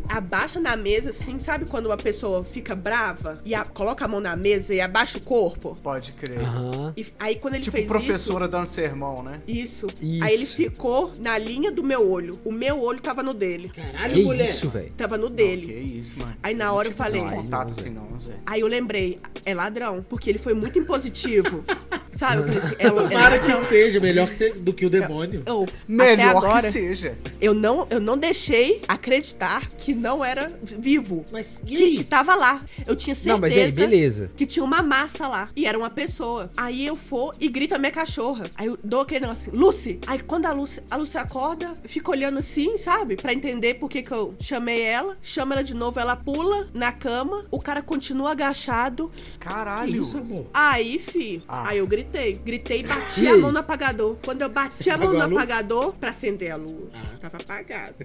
abaixa 0.10 0.60
na 0.60 0.76
mesa, 0.76 1.10
assim, 1.12 1.40
sabe 1.40 1.66
quando 1.66 1.88
uma 1.88 1.98
pessoa 1.98 2.44
fica 2.44 2.76
brava 2.76 3.42
e 3.46 3.54
a- 3.56 3.64
coloca 3.64 4.06
a 4.06 4.08
mão 4.08 4.20
na 4.20 4.36
mesa 4.36 4.74
e 4.74 4.82
abaixa 4.82 5.18
o 5.18 5.22
corpo? 5.22 5.78
Pode 5.82 6.12
crer. 6.14 6.40
Aham. 6.40 6.94
E 6.96 7.06
aí, 7.20 7.36
quando 7.36 7.56
ele 7.56 7.64
Tipo 7.64 7.78
fez 7.78 7.88
professora 7.88 8.48
dando 8.48 8.66
sermão, 8.66 9.24
né? 9.24 9.42
isso, 9.48 9.88
isso, 9.88 9.88
Isso. 10.02 10.24
aí 10.24 10.34
ele 10.34 10.46
ficou 10.46 11.12
na 11.20 11.38
linha 11.38 11.72
do 11.72 11.84
meu 11.84 12.08
olho. 12.10 12.40
O 12.44 12.52
meu 12.52 12.82
olho 12.82 13.02
tava 13.02 13.24
no 13.24 13.34
dele. 13.34 13.70
Caralho, 13.74 14.14
Que 14.14 14.24
mulher. 14.24 14.50
isso, 14.50 14.70
velho? 14.70 14.92
Tava 14.96 15.18
no 15.18 15.30
Não, 15.30 15.36
dele. 15.36 15.66
que 15.68 15.74
isso, 15.74 16.18
mano. 16.20 16.36
Aí 16.44 16.54
na 16.54 16.72
hora 16.74 16.88
eu 16.88 16.92
falei- 16.94 17.22
Não 17.22 17.30
contato 17.30 17.70
Não, 17.70 17.78
assim 17.78 17.90
não, 17.90 18.20
Zé. 18.20 18.34
Aí 18.46 18.62
eu 18.62 18.68
lembrei, 18.68 19.20
é 19.46 19.54
ladrão, 19.54 20.06
porque 20.08 20.30
ele 20.30 20.40
foi 20.40 20.54
muito 20.54 20.78
impositivo. 20.80 21.64
Sabe? 22.14 22.42
Eu 22.42 22.44
falei 22.44 22.58
assim, 22.60 22.76
é, 22.78 22.86
é 22.86 22.90
Tomara 22.92 23.36
ladrão. 23.38 23.60
que 23.62 23.68
seja 23.70 24.00
melhor 24.00 24.30
que 24.30 24.36
ser, 24.36 24.54
do 24.54 24.72
que 24.72 24.86
o 24.86 24.90
demônio. 24.90 25.42
Eu, 25.48 25.64
até 25.64 25.74
Melhor 25.88 26.38
agora, 26.38 26.62
que 26.62 26.72
seja. 26.72 27.18
eu 27.42 27.56
não, 27.56 27.88
eu 27.90 28.00
não 28.00 28.16
deixei 28.16 28.84
acreditar 28.88 29.68
que 29.72 29.93
não 29.94 30.24
era 30.24 30.52
vivo. 30.62 31.26
Mas 31.32 31.60
e 31.66 31.76
Que, 31.76 31.98
que 31.98 32.04
tava 32.04 32.36
lá. 32.36 32.62
Eu 32.86 32.96
tinha 32.96 33.14
certeza 33.16 33.34
Não, 33.34 33.40
mas 33.40 33.54
aí, 33.58 33.72
beleza. 33.72 34.32
que 34.36 34.46
tinha 34.46 34.64
uma 34.64 34.82
massa 34.82 35.28
lá. 35.28 35.50
E 35.56 35.66
era 35.66 35.78
uma 35.78 35.90
pessoa. 35.90 36.52
Aí 36.56 36.86
eu 36.86 36.96
for 36.96 37.36
e 37.40 37.48
grito 37.50 37.74
a 37.76 37.78
minha 37.80 37.92
cachorra. 37.92 38.46
Aí 38.56 38.68
eu 38.68 38.78
dou 38.84 39.02
aquele 39.02 39.22
negócio 39.22 39.50
assim, 39.50 39.58
Lucy. 39.58 40.00
Aí 40.08 40.20
quando 40.20 40.46
a 40.46 40.52
Lucy, 40.52 40.82
a 40.90 40.96
Lucy 40.98 41.18
acorda, 41.18 41.76
fica 41.86 42.12
olhando 42.12 42.40
assim, 42.40 42.78
sabe? 42.78 43.16
Pra 43.16 43.34
entender 43.34 43.76
por 43.76 43.90
que, 43.90 44.02
que 44.02 44.12
eu 44.12 44.36
chamei 44.40 44.82
ela. 44.82 45.18
Chama 45.22 45.56
ela 45.56 45.64
de 45.64 45.74
novo, 45.74 46.00
ela 46.00 46.16
pula 46.16 46.68
na 46.74 46.92
cama. 46.92 47.46
O 47.52 47.60
cara 47.60 47.82
continua 47.82 48.32
agachado. 48.32 49.12
Que 49.34 49.38
Caralho. 49.40 50.02
isso, 50.04 50.18
amor? 50.18 50.48
Aí, 50.54 51.00
fi, 51.00 51.44
Ah. 51.48 51.70
aí 51.70 51.78
eu 51.78 51.88
gritei. 51.88 52.34
Gritei 52.44 52.80
e 52.80 52.84
bati 52.84 53.28
a 53.28 53.38
mão 53.38 53.52
no 53.52 53.60
apagador. 53.60 54.18
Quando 54.24 54.42
eu 54.42 54.50
bati 54.50 54.84
Você 54.84 54.90
a 54.90 54.98
mão 54.98 55.14
no 55.14 55.22
a 55.22 55.26
apagador 55.26 55.94
pra 55.94 56.10
acender 56.10 56.52
a 56.52 56.56
luz, 56.56 56.90
tava 57.22 57.38
apagado. 57.38 57.96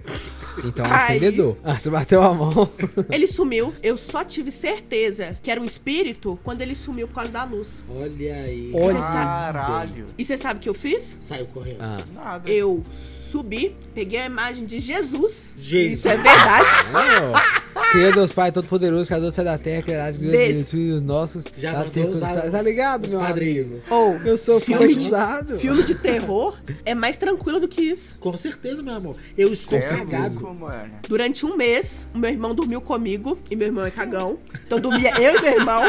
Então, 0.63 0.85
Aí- 0.85 0.91
acendedor. 0.91 1.57
Ah, 1.79 1.81
você 1.81 1.89
bateu 1.89 2.21
a 2.21 2.33
mão. 2.33 2.69
Ele 3.09 3.25
sumiu. 3.25 3.73
Eu 3.81 3.95
só 3.95 4.25
tive 4.25 4.51
certeza 4.51 5.37
que 5.41 5.49
era 5.49 5.61
um 5.61 5.65
espírito 5.65 6.37
quando 6.43 6.61
ele 6.61 6.75
sumiu 6.75 7.07
por 7.07 7.15
causa 7.15 7.31
da 7.31 7.45
luz. 7.45 7.81
Olha 7.89 8.35
aí. 8.35 8.71
Olha. 8.75 8.99
Caralho. 8.99 10.07
E 10.17 10.25
você 10.25 10.37
sabe 10.37 10.59
o 10.59 10.61
que 10.61 10.67
eu 10.67 10.73
fiz? 10.73 11.17
Saiu 11.21 11.45
correndo. 11.47 11.81
Ah. 11.81 11.99
Nada. 12.13 12.51
Eu 12.51 12.83
subi, 12.91 13.75
peguei 13.93 14.19
a 14.19 14.25
imagem 14.25 14.65
de 14.65 14.79
Jesus. 14.81 15.55
Jesus. 15.57 15.99
Isso 15.99 16.09
é 16.09 16.17
verdade. 16.17 16.69
Oh. 16.93 17.69
Criador 17.91 18.21
dos 18.21 18.31
Pai 18.31 18.51
Todo-Poderoso, 18.51 19.05
Criador 19.05 19.29
do 19.29 19.31
céu 19.31 19.45
da 19.45 19.57
terra, 19.57 19.81
Criador 19.81 20.19
de 20.19 20.29
Deus, 20.29 20.57
dos 20.57 20.71
filhos 20.71 21.01
nossos. 21.01 21.45
Já 21.57 21.71
da 21.71 22.09
usar 22.09 22.51
tá, 22.51 22.61
ligado, 22.61 23.05
os 23.05 23.11
meu 23.11 23.19
amigo? 23.19 23.33
padrinhos. 23.33 23.81
Ou 23.89 24.13
Eu 24.17 24.37
sou 24.37 24.55
alfabetizado. 24.55 25.57
filme 25.57 25.83
de 25.83 25.95
terror 25.95 26.57
é 26.85 26.93
mais 26.93 27.17
tranquilo 27.17 27.59
do 27.59 27.67
que 27.67 27.81
isso. 27.81 28.15
Com 28.19 28.35
certeza, 28.35 28.83
meu 28.83 28.93
amor. 28.93 29.15
Eu 29.37 29.51
estou 29.51 29.77
é 29.77 30.03
mano. 30.53 30.93
Durante 31.07 31.45
um 31.45 31.55
mês, 31.55 31.68
o 32.13 32.17
meu 32.17 32.29
irmão 32.29 32.53
dormiu 32.55 32.81
comigo, 32.81 33.37
e 33.49 33.55
meu 33.55 33.67
irmão 33.67 33.85
é 33.85 33.91
cagão. 33.91 34.37
Então 34.65 34.79
dormia 34.79 35.11
eu 35.19 35.37
e 35.37 35.41
meu 35.41 35.53
irmão 35.59 35.81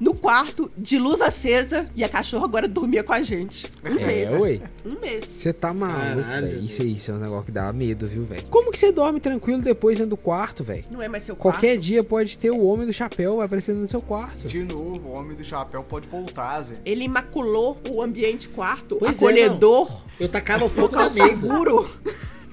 no 0.00 0.14
quarto, 0.14 0.70
de 0.76 0.98
luz 0.98 1.20
acesa, 1.20 1.88
e 1.94 2.02
a 2.02 2.08
cachorra 2.08 2.44
agora 2.44 2.66
dormia 2.66 3.04
com 3.04 3.12
a 3.12 3.22
gente. 3.22 3.70
Um 3.84 3.98
É, 3.98 4.06
mês. 4.06 4.30
ué. 4.32 4.60
Um 4.84 4.98
mês. 5.00 5.24
Você 5.24 5.52
tá 5.52 5.72
maluco, 5.72 6.26
velho. 6.28 6.64
Isso, 6.64 6.82
isso 6.82 7.10
é 7.12 7.14
um 7.14 7.18
negócio 7.18 7.44
que 7.44 7.52
dá 7.52 7.72
medo, 7.72 8.06
viu, 8.08 8.24
velho? 8.24 8.42
Como 8.50 8.72
que 8.72 8.78
você 8.78 8.90
dorme 8.90 9.20
tranquilo 9.20 9.62
depois 9.62 9.98
dentro 9.98 10.10
do 10.10 10.16
quarto, 10.16 10.64
velho? 10.64 10.84
Não 10.90 11.00
é 11.00 11.06
mais 11.08 11.22
seu 11.22 11.36
quarto. 11.36 11.56
Qualquer 11.60 11.76
dia 11.78 12.02
pode 12.02 12.36
ter 12.36 12.50
o 12.50 12.64
homem 12.64 12.84
do 12.86 12.92
chapéu 12.92 13.40
aparecendo 13.40 13.78
no 13.78 13.86
seu 13.86 14.00
quarto. 14.02 14.46
De 14.46 14.64
novo, 14.64 15.08
o 15.10 15.12
homem 15.12 15.36
do 15.36 15.44
chapéu 15.44 15.84
pode 15.84 16.08
voltar, 16.08 16.60
Zé. 16.62 16.74
Ele 16.84 17.04
imaculou 17.04 17.78
o 17.88 18.02
ambiente 18.02 18.48
quarto, 18.48 18.96
Pois 18.96 19.12
é, 19.12 19.14
acolhedor, 19.24 19.88
Eu 20.18 20.28
tacava 20.28 20.68
fogo 20.68 20.96
na 20.96 21.08
mesa. 21.10 21.40
seguro. 21.42 21.88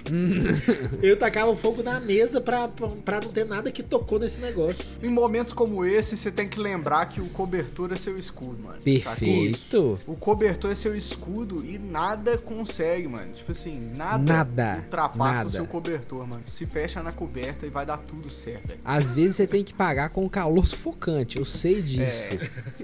Eu 1.01 1.17
tacava 1.17 1.55
fogo 1.55 1.81
na 1.83 1.99
mesa 1.99 2.41
pra, 2.41 2.67
pra, 2.67 2.87
pra 2.87 3.21
não 3.21 3.29
ter 3.29 3.45
nada 3.45 3.71
que 3.71 3.83
tocou 3.83 4.19
nesse 4.19 4.39
negócio. 4.39 4.77
Em 5.01 5.09
momentos 5.09 5.53
como 5.53 5.85
esse, 5.85 6.15
você 6.17 6.31
tem 6.31 6.47
que 6.47 6.59
lembrar 6.59 7.05
que 7.07 7.21
o 7.21 7.25
cobertor 7.29 7.91
é 7.91 7.97
seu 7.97 8.17
escudo, 8.17 8.61
mano. 8.63 8.77
sacou? 9.01 9.15
Perfeito. 9.15 9.99
O 10.07 10.15
cobertor 10.15 10.71
é 10.71 10.75
seu 10.75 10.95
escudo 10.95 11.65
e 11.65 11.77
nada 11.77 12.37
consegue, 12.37 13.07
mano. 13.07 13.31
Tipo 13.33 13.51
assim, 13.51 13.91
nada, 13.95 14.33
Nada, 14.33 14.75
ultrapassa 14.83 15.33
nada. 15.33 15.47
o 15.47 15.51
seu 15.51 15.65
cobertor, 15.65 16.27
mano. 16.27 16.43
Se 16.45 16.65
fecha 16.65 17.01
na 17.01 17.11
coberta 17.11 17.65
e 17.65 17.69
vai 17.69 17.85
dar 17.85 17.97
tudo 17.97 18.29
certo. 18.29 18.75
Às 18.83 19.11
vezes 19.13 19.35
você 19.37 19.47
tem 19.47 19.63
que 19.63 19.73
pagar 19.73 20.09
com 20.09 20.27
calor 20.29 20.65
sufocante, 20.65 21.37
eu 21.37 21.45
sei 21.45 21.81
disso. 21.81 22.37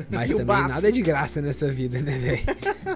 Mas 0.10 0.32
E 0.32 0.36
também 0.36 0.68
nada 0.68 0.88
é 0.88 0.92
de 0.92 1.02
graça 1.02 1.42
nessa 1.42 1.72
vida, 1.72 2.00
né, 2.02 2.18
velho? 2.18 2.44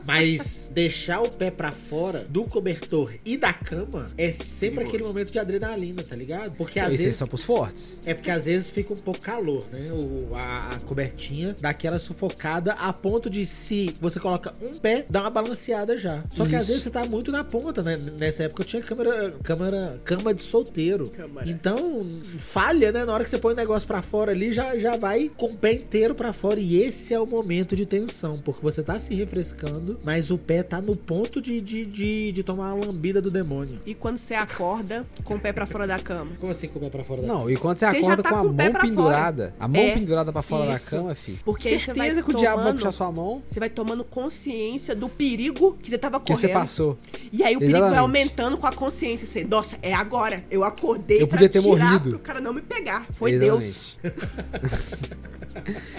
Mas 0.06 0.70
deixar 0.74 1.22
o 1.22 1.30
pé 1.30 1.52
pra 1.52 1.72
fora 1.72 2.26
do 2.30 2.44
cobertor 2.46 3.14
e 3.26 3.38
da 3.38 3.54
cama 3.54 4.12
é 4.20 4.34
sempre 4.34 4.84
aquele 4.84 5.02
momento 5.02 5.32
de 5.32 5.40
adrenalina, 5.40 6.04
tá 6.04 6.14
ligado? 6.14 6.52
Porque 6.58 6.78
às 6.78 6.92
aí 6.92 6.98
vezes. 6.98 7.16
só 7.16 7.26
pros 7.26 7.42
fortes. 7.42 8.02
É 8.06 8.14
porque 8.14 8.30
às 8.30 8.44
vezes 8.44 8.70
fica 8.70 8.94
um 8.94 8.98
pouco 8.98 9.22
calor, 9.22 9.66
né? 9.72 9.90
O, 9.94 10.36
a, 10.36 10.72
a 10.72 10.80
cobertinha 10.80 11.56
dá 11.62 11.70
aquela 11.70 11.98
sufocada 12.00 12.74
a 12.74 12.92
ponto 12.92 13.30
de 13.30 13.46
se 13.46 13.96
você 14.02 14.20
coloca 14.20 14.54
um 14.62 14.78
pé, 14.78 15.06
dá 15.10 15.22
uma 15.22 15.30
balanceada 15.30 15.98
já. 15.98 16.22
Só 16.30 16.46
que 16.46 16.54
às 16.54 16.68
vezes 16.68 16.84
você 16.84 16.90
tá 16.90 17.06
muito 17.06 17.32
na 17.32 17.46
ponta, 17.46 17.82
né? 17.82 17.96
Nessa 17.96 18.44
época 18.44 18.64
eu 18.64 18.66
tinha 18.66 18.82
câmera, 18.82 19.34
câmera, 19.42 20.02
cama 20.04 20.34
de 20.34 20.42
solteiro. 20.42 21.10
Câmara. 21.16 21.50
Então, 21.50 22.06
falha, 22.40 22.92
né? 22.92 23.06
Na 23.06 23.14
hora 23.14 23.24
que 23.24 23.30
você 23.30 23.38
põe 23.38 23.54
o 23.54 23.56
negócio 23.56 23.88
pra 23.88 24.02
fora 24.02 24.34
ali, 24.34 24.52
já, 24.52 24.78
já 24.78 24.98
vai 24.98 25.32
com 25.38 25.46
o 25.46 25.56
pé 25.56 25.72
inteiro 25.72 26.14
pra 26.14 26.34
fora. 26.34 26.60
E 26.60 26.76
esse 26.82 27.14
é 27.14 27.20
o 27.20 27.26
momento 27.26 27.74
de 27.74 27.86
tensão, 27.86 28.38
porque 28.38 28.62
você 28.62 28.84
tá 28.84 29.00
se 29.00 29.16
refrescando, 29.16 29.98
mas 30.04 30.30
o 30.30 30.38
pé 30.38 30.62
tá 30.62 30.82
no 30.82 30.98
ponto 30.98 31.42
de, 31.42 31.62
de, 31.62 31.86
de, 31.86 32.32
de 32.34 32.44
tomar 32.44 32.74
uma 32.74 32.86
lambida 32.88 33.22
do 33.22 33.32
demônio. 33.32 33.80
E 33.86 33.96
quando 34.00 34.18
você 34.18 34.34
acorda 34.34 35.06
com 35.24 35.36
o 35.36 35.40
pé 35.40 35.52
pra 35.54 35.66
fora 35.66 35.86
da 35.86 36.00
cama? 36.00 36.32
Como 36.40 36.52
assim 36.52 36.68
com 36.68 36.80
o 36.80 36.82
pé 36.82 36.90
pra 36.90 37.04
fora 37.04 37.22
da 37.22 37.28
Não, 37.28 37.50
e 37.50 37.56
quando 37.58 37.78
você, 37.78 37.90
Você 37.90 37.98
acorda 37.98 38.24
tá 38.24 38.30
com 38.30 38.36
a 38.36 38.40
com 38.44 38.54
pé 38.56 38.64
mão 38.64 38.72
pra 38.72 38.82
fora. 38.82 38.88
pendurada, 38.96 39.54
a 39.60 39.68
mão 39.68 39.82
É, 39.82 39.94
pendurada 39.94 40.32
pra 40.34 40.42
fora 40.42 40.74
isso. 40.74 40.86
da 40.92 40.98
cama, 40.98 41.16
fi. 41.16 41.40
Porque 41.44 41.78
Certeza 41.80 42.24
que 42.24 42.30
o 42.32 42.34
diabo 42.34 42.56
vai 42.58 42.66
tomando- 42.66 42.76
puxar 42.78 42.92
sua 42.92 43.12
mão 43.12 43.44
Você 43.48 43.60
vai 43.60 43.70
tomando 43.70 44.04
consciência 44.04 44.96
do 44.96 45.10
perigo 45.10 45.78
que 45.82 45.90
você 45.90 45.98
tava 45.98 46.20
que 46.20 46.32
correndo. 46.34 46.48
você 46.48 46.54
passou. 46.54 46.98
E 47.32 47.44
aí 47.44 47.56
o 47.56 47.60
perigo 47.60 47.80
vai 47.80 47.90
Exatamente. 47.90 48.00
aumentando 48.00 48.58
com 48.58 48.68
a 48.68 48.72
consciência. 48.72 49.28
Você, 49.28 49.44
nossa, 49.44 49.78
é 49.82 49.94
agora. 49.94 50.44
Eu 50.50 50.64
acordei 50.64 51.22
Eu 51.22 51.28
pra 51.28 51.38
podia 51.38 51.50
ter 51.50 51.62
tirar 51.62 51.76
morrido. 51.86 52.10
pro 52.12 52.20
cara 52.20 52.40
não 52.42 52.54
me 52.54 52.62
pegar. 52.62 53.06
Foi 53.14 53.38
Deus. 53.38 53.98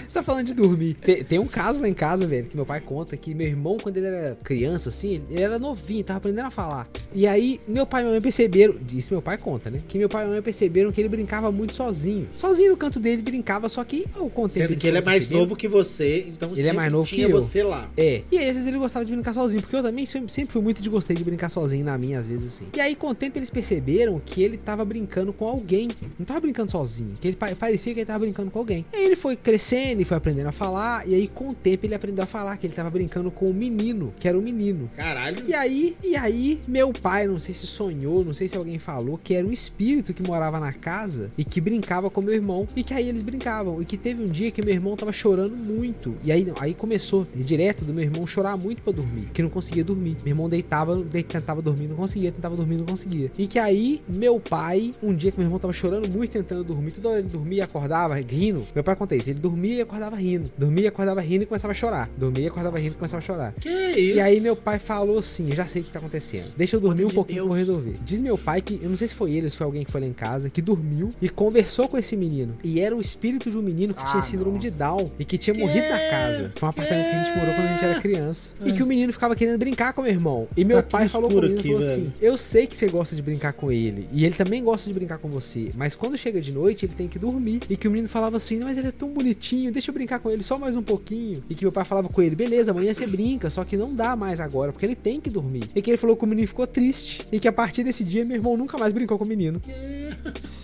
Você 0.07 0.13
tá 0.19 0.23
falando 0.23 0.47
de 0.47 0.53
dormir. 0.53 0.95
Tem, 0.95 1.23
tem 1.23 1.39
um 1.39 1.45
caso 1.45 1.81
lá 1.81 1.87
em 1.87 1.93
casa, 1.93 2.25
velho, 2.25 2.47
que 2.47 2.55
meu 2.55 2.65
pai 2.65 2.81
conta 2.81 3.15
que 3.15 3.33
meu 3.33 3.47
irmão, 3.47 3.77
quando 3.81 3.97
ele 3.97 4.07
era 4.07 4.35
criança, 4.43 4.89
assim, 4.89 5.23
ele 5.29 5.41
era 5.41 5.59
novinho, 5.59 6.03
tava 6.03 6.17
aprendendo 6.17 6.47
a 6.47 6.49
falar. 6.51 6.87
E 7.13 7.27
aí, 7.27 7.59
meu 7.67 7.85
pai 7.91 8.01
e 8.01 8.03
minha 8.05 8.13
mãe 8.13 8.21
perceberam, 8.21 8.75
isso 8.93 9.13
meu 9.13 9.21
pai 9.21 9.37
conta, 9.37 9.69
né? 9.69 9.81
Que 9.87 9.97
meu 9.97 10.07
pai 10.09 10.21
e 10.23 10.25
minha 10.25 10.35
mãe 10.35 10.41
perceberam 10.41 10.91
que 10.91 10.99
ele 11.01 11.09
brincava 11.09 11.51
muito 11.51 11.75
sozinho. 11.75 12.27
Sozinho 12.35 12.71
no 12.71 12.77
canto 12.77 12.99
dele, 12.99 13.21
brincava, 13.21 13.67
só 13.69 13.83
que 13.83 14.05
ao 14.15 14.29
contempo 14.29 14.69
Sendo 14.69 14.79
que 14.79 14.87
ele 14.87 14.97
é 14.97 15.01
mais 15.01 15.29
novo 15.29 15.55
que 15.55 15.67
você, 15.67 16.25
então 16.29 16.51
Ele 16.55 16.67
é 16.67 16.73
mais 16.73 16.91
novo 16.91 17.07
tinha 17.07 17.27
que 17.27 17.33
eu. 17.33 17.41
você 17.41 17.61
lá. 17.63 17.89
É. 17.97 18.21
E 18.31 18.37
aí, 18.37 18.47
às 18.49 18.53
vezes 18.55 18.67
ele 18.67 18.77
gostava 18.77 19.03
de 19.05 19.11
brincar 19.13 19.33
sozinho, 19.33 19.61
porque 19.61 19.75
eu 19.75 19.83
também 19.83 20.05
sempre, 20.05 20.31
sempre 20.31 20.53
fui 20.53 20.61
muito 20.61 20.81
de 20.81 20.89
gostei 20.89 21.15
de 21.15 21.23
brincar 21.23 21.49
sozinho 21.49 21.83
na 21.85 21.97
minha, 21.97 22.17
às 22.19 22.27
vezes 22.27 22.47
assim. 22.55 22.67
E 22.75 22.79
aí, 22.79 22.95
com 22.95 23.07
o 23.09 23.15
tempo, 23.15 23.37
eles 23.37 23.49
perceberam 23.49 24.21
que 24.25 24.41
ele 24.41 24.57
tava 24.57 24.83
brincando 24.85 25.33
com 25.33 25.45
alguém. 25.45 25.89
Não 26.17 26.25
tava 26.25 26.39
brincando 26.39 26.71
sozinho. 26.71 27.11
Que 27.19 27.27
ele 27.29 27.35
pa- 27.37 27.53
parecia 27.55 27.93
que 27.93 27.99
ele 27.99 28.05
tava 28.05 28.19
brincando 28.19 28.49
com 28.49 28.59
alguém. 28.59 28.85
Aí 28.93 29.03
ele 29.05 29.15
foi 29.15 29.35
crescendo 29.35 30.01
e 30.01 30.05
foi 30.05 30.15
aprendendo 30.17 30.47
a 30.47 30.51
falar. 30.51 31.07
E 31.07 31.13
aí, 31.13 31.27
com 31.27 31.49
o 31.49 31.53
tempo, 31.53 31.85
ele 31.85 31.93
aprendeu 31.95 32.23
a 32.23 32.27
falar 32.27 32.55
que 32.57 32.65
ele 32.67 32.73
tava 32.73 32.89
brincando 32.89 33.29
com 33.31 33.49
o 33.49 33.53
menino, 33.53 34.13
que 34.19 34.27
era 34.27 34.37
o 34.37 34.41
menino. 34.41 34.89
Caralho. 34.95 35.43
E 35.47 35.53
aí, 35.53 35.95
e 36.03 36.15
aí, 36.15 36.59
meu 36.67 36.93
pai, 36.93 37.27
não 37.27 37.39
sei 37.39 37.53
se 37.53 37.65
sonhou, 37.81 38.23
não 38.23 38.33
sei 38.33 38.47
se 38.47 38.55
alguém 38.55 38.77
falou, 38.77 39.19
que 39.21 39.33
era 39.33 39.45
um 39.45 39.51
espírito 39.51 40.13
que 40.13 40.21
morava 40.21 40.59
na 40.59 40.71
casa 40.71 41.31
e 41.37 41.43
que 41.43 41.59
brincava 41.59 42.09
com 42.09 42.21
meu 42.21 42.33
irmão. 42.33 42.67
E 42.75 42.83
que 42.83 42.93
aí 42.93 43.09
eles 43.09 43.21
brincavam. 43.21 43.81
E 43.81 43.85
que 43.85 43.97
teve 43.97 44.23
um 44.23 44.27
dia 44.27 44.51
que 44.51 44.63
meu 44.63 44.73
irmão 44.73 44.95
tava 44.95 45.11
chorando 45.11 45.55
muito. 45.55 46.15
E 46.23 46.31
aí, 46.31 46.51
aí 46.59 46.73
começou, 46.73 47.25
direto 47.33 47.83
do 47.83 47.93
meu 47.93 48.03
irmão 48.03 48.25
chorar 48.27 48.55
muito 48.55 48.81
pra 48.83 48.93
dormir. 48.93 49.29
Que 49.33 49.41
não 49.41 49.49
conseguia 49.49 49.83
dormir. 49.83 50.17
Meu 50.23 50.31
irmão 50.31 50.47
deitava, 50.47 50.95
de- 51.03 51.23
tentava 51.23 51.61
dormir, 51.61 51.87
não 51.87 51.95
conseguia, 51.95 52.31
tentava 52.31 52.55
dormir, 52.55 52.77
não 52.77 52.85
conseguia. 52.85 53.31
E 53.37 53.47
que 53.47 53.57
aí, 53.57 54.01
meu 54.07 54.39
pai, 54.39 54.93
um 55.01 55.13
dia 55.15 55.31
que 55.31 55.37
meu 55.39 55.47
irmão 55.47 55.59
tava 55.59 55.73
chorando 55.73 56.07
muito, 56.09 56.31
tentando 56.31 56.63
dormir, 56.63 56.91
toda 56.91 57.09
hora 57.09 57.19
ele 57.19 57.27
dormia 57.29 57.59
e 57.59 57.61
acordava 57.61 58.15
rindo. 58.15 58.63
Meu 58.75 58.83
pai 58.83 58.95
conta 58.95 59.15
isso, 59.15 59.29
ele 59.29 59.39
dormia 59.39 59.75
e 59.75 59.81
acordava 59.81 60.15
rindo. 60.15 60.51
Dormia 60.57 60.85
e 60.85 60.87
acordava 60.87 61.21
rindo 61.21 61.43
e 61.43 61.45
começava 61.47 61.71
a 61.71 61.75
chorar. 61.75 62.09
Dormia 62.17 62.43
e 62.43 62.47
acordava 62.47 62.77
rindo 62.77 62.93
e 62.93 62.97
começava 62.97 63.23
a 63.23 63.25
chorar. 63.25 63.53
Que 63.59 63.69
isso? 63.69 64.17
E 64.17 64.19
aí 64.21 64.39
meu 64.39 64.55
pai 64.55 64.77
falou 64.79 65.17
assim, 65.19 65.51
já 65.53 65.65
sei 65.65 65.81
o 65.81 65.85
que 65.85 65.91
tá 65.91 65.99
acontecendo. 65.99 66.51
Deixa 66.55 66.75
eu 66.75 66.79
dormir 66.79 67.03
Poder 67.03 67.11
um 67.11 67.15
pouquinho 67.15 67.43
Deus. 67.43 67.49
Resolver. 67.71 67.97
Diz 68.05 68.21
meu 68.21 68.37
pai 68.37 68.61
que, 68.61 68.79
eu 68.81 68.89
não 68.89 68.97
sei 68.97 69.07
se 69.07 69.15
foi 69.15 69.31
ele, 69.33 69.49
se 69.49 69.57
foi 69.57 69.65
alguém 69.65 69.83
que 69.83 69.91
foi 69.91 70.01
lá 70.01 70.07
em 70.07 70.13
casa, 70.13 70.49
que 70.49 70.61
dormiu 70.61 71.11
e 71.21 71.29
conversou 71.29 71.87
com 71.87 71.97
esse 71.97 72.15
menino. 72.15 72.55
E 72.63 72.79
era 72.79 72.95
o 72.95 73.01
espírito 73.01 73.49
de 73.49 73.57
um 73.57 73.61
menino 73.61 73.93
que 73.93 74.01
Ah, 74.03 74.07
tinha 74.11 74.21
síndrome 74.23 74.55
nossa. 74.57 74.69
de 74.69 74.75
Down 74.75 75.11
e 75.19 75.25
que 75.25 75.37
tinha 75.37 75.53
Que? 75.53 75.59
morrido 75.61 75.87
na 75.87 75.99
casa. 76.09 76.51
Foi 76.55 76.67
um 76.67 76.69
apartamento 76.69 77.09
que 77.09 77.15
a 77.15 77.23
gente 77.23 77.37
morou 77.37 77.53
quando 77.55 77.67
a 77.67 77.71
gente 77.71 77.83
era 77.85 77.99
criança. 78.01 78.53
E 78.65 78.73
que 78.73 78.83
o 78.83 78.85
menino 78.85 79.11
ficava 79.13 79.35
querendo 79.35 79.57
brincar 79.59 79.93
com 79.93 80.01
meu 80.01 80.11
irmão. 80.11 80.47
E 80.55 80.63
meu 80.65 80.81
Tá 80.81 80.89
pai 80.97 81.07
falou 81.07 81.29
com 81.29 81.35
o 81.35 81.39
escuro 81.39 81.47
menino 81.53 81.57
e 81.57 81.59
aqui, 81.59 81.83
falou 81.85 81.95
velho. 81.95 82.07
assim: 82.07 82.25
Eu 82.25 82.37
sei 82.37 82.67
que 82.67 82.75
você 82.75 82.87
gosta 82.87 83.15
de 83.15 83.21
brincar 83.21 83.53
com 83.53 83.71
ele. 83.71 84.07
E 84.11 84.25
ele 84.25 84.35
também 84.35 84.63
gosta 84.63 84.87
de 84.87 84.93
brincar 84.93 85.17
com 85.17 85.29
você. 85.29 85.71
Mas 85.75 85.95
quando 85.95 86.17
chega 86.17 86.41
de 86.41 86.51
noite, 86.51 86.85
ele 86.85 86.93
tem 86.93 87.07
que 87.07 87.19
dormir. 87.19 87.61
E 87.69 87.75
que 87.77 87.87
o 87.87 87.91
menino 87.91 88.09
falava 88.09 88.37
assim: 88.37 88.59
Mas 88.59 88.77
ele 88.77 88.87
é 88.87 88.91
tão 88.91 89.09
bonitinho, 89.09 89.71
deixa 89.71 89.89
eu 89.91 89.93
brincar 89.93 90.19
com 90.19 90.29
ele 90.29 90.43
só 90.43 90.57
mais 90.57 90.75
um 90.75 90.81
pouquinho. 90.83 91.43
E 91.49 91.55
que 91.55 91.63
meu 91.63 91.71
pai 91.71 91.85
falava 91.85 92.09
com 92.09 92.21
ele: 92.21 92.35
Beleza, 92.35 92.71
amanhã 92.71 92.93
você 92.93 93.05
brinca, 93.07 93.49
só 93.49 93.63
que 93.63 93.77
não 93.77 93.93
dá 93.93 94.15
mais 94.15 94.39
agora, 94.39 94.71
porque 94.71 94.85
ele 94.85 94.95
tem 94.95 95.19
que 95.21 95.29
dormir. 95.29 95.63
E 95.75 95.81
que 95.81 95.89
ele 95.91 95.97
falou 95.97 96.15
que 96.15 96.23
o 96.23 96.27
menino 96.27 96.47
ficou 96.47 96.65
triste. 96.67 97.25
E 97.31 97.39
que 97.39 97.47
a 97.47 97.51
partir 97.61 97.83
desse 97.83 98.03
dia, 98.03 98.25
meu 98.25 98.37
irmão 98.37 98.57
nunca 98.57 98.75
mais 98.75 98.91
brincou 98.91 99.19
com 99.19 99.23
o 99.23 99.27
menino. 99.27 99.61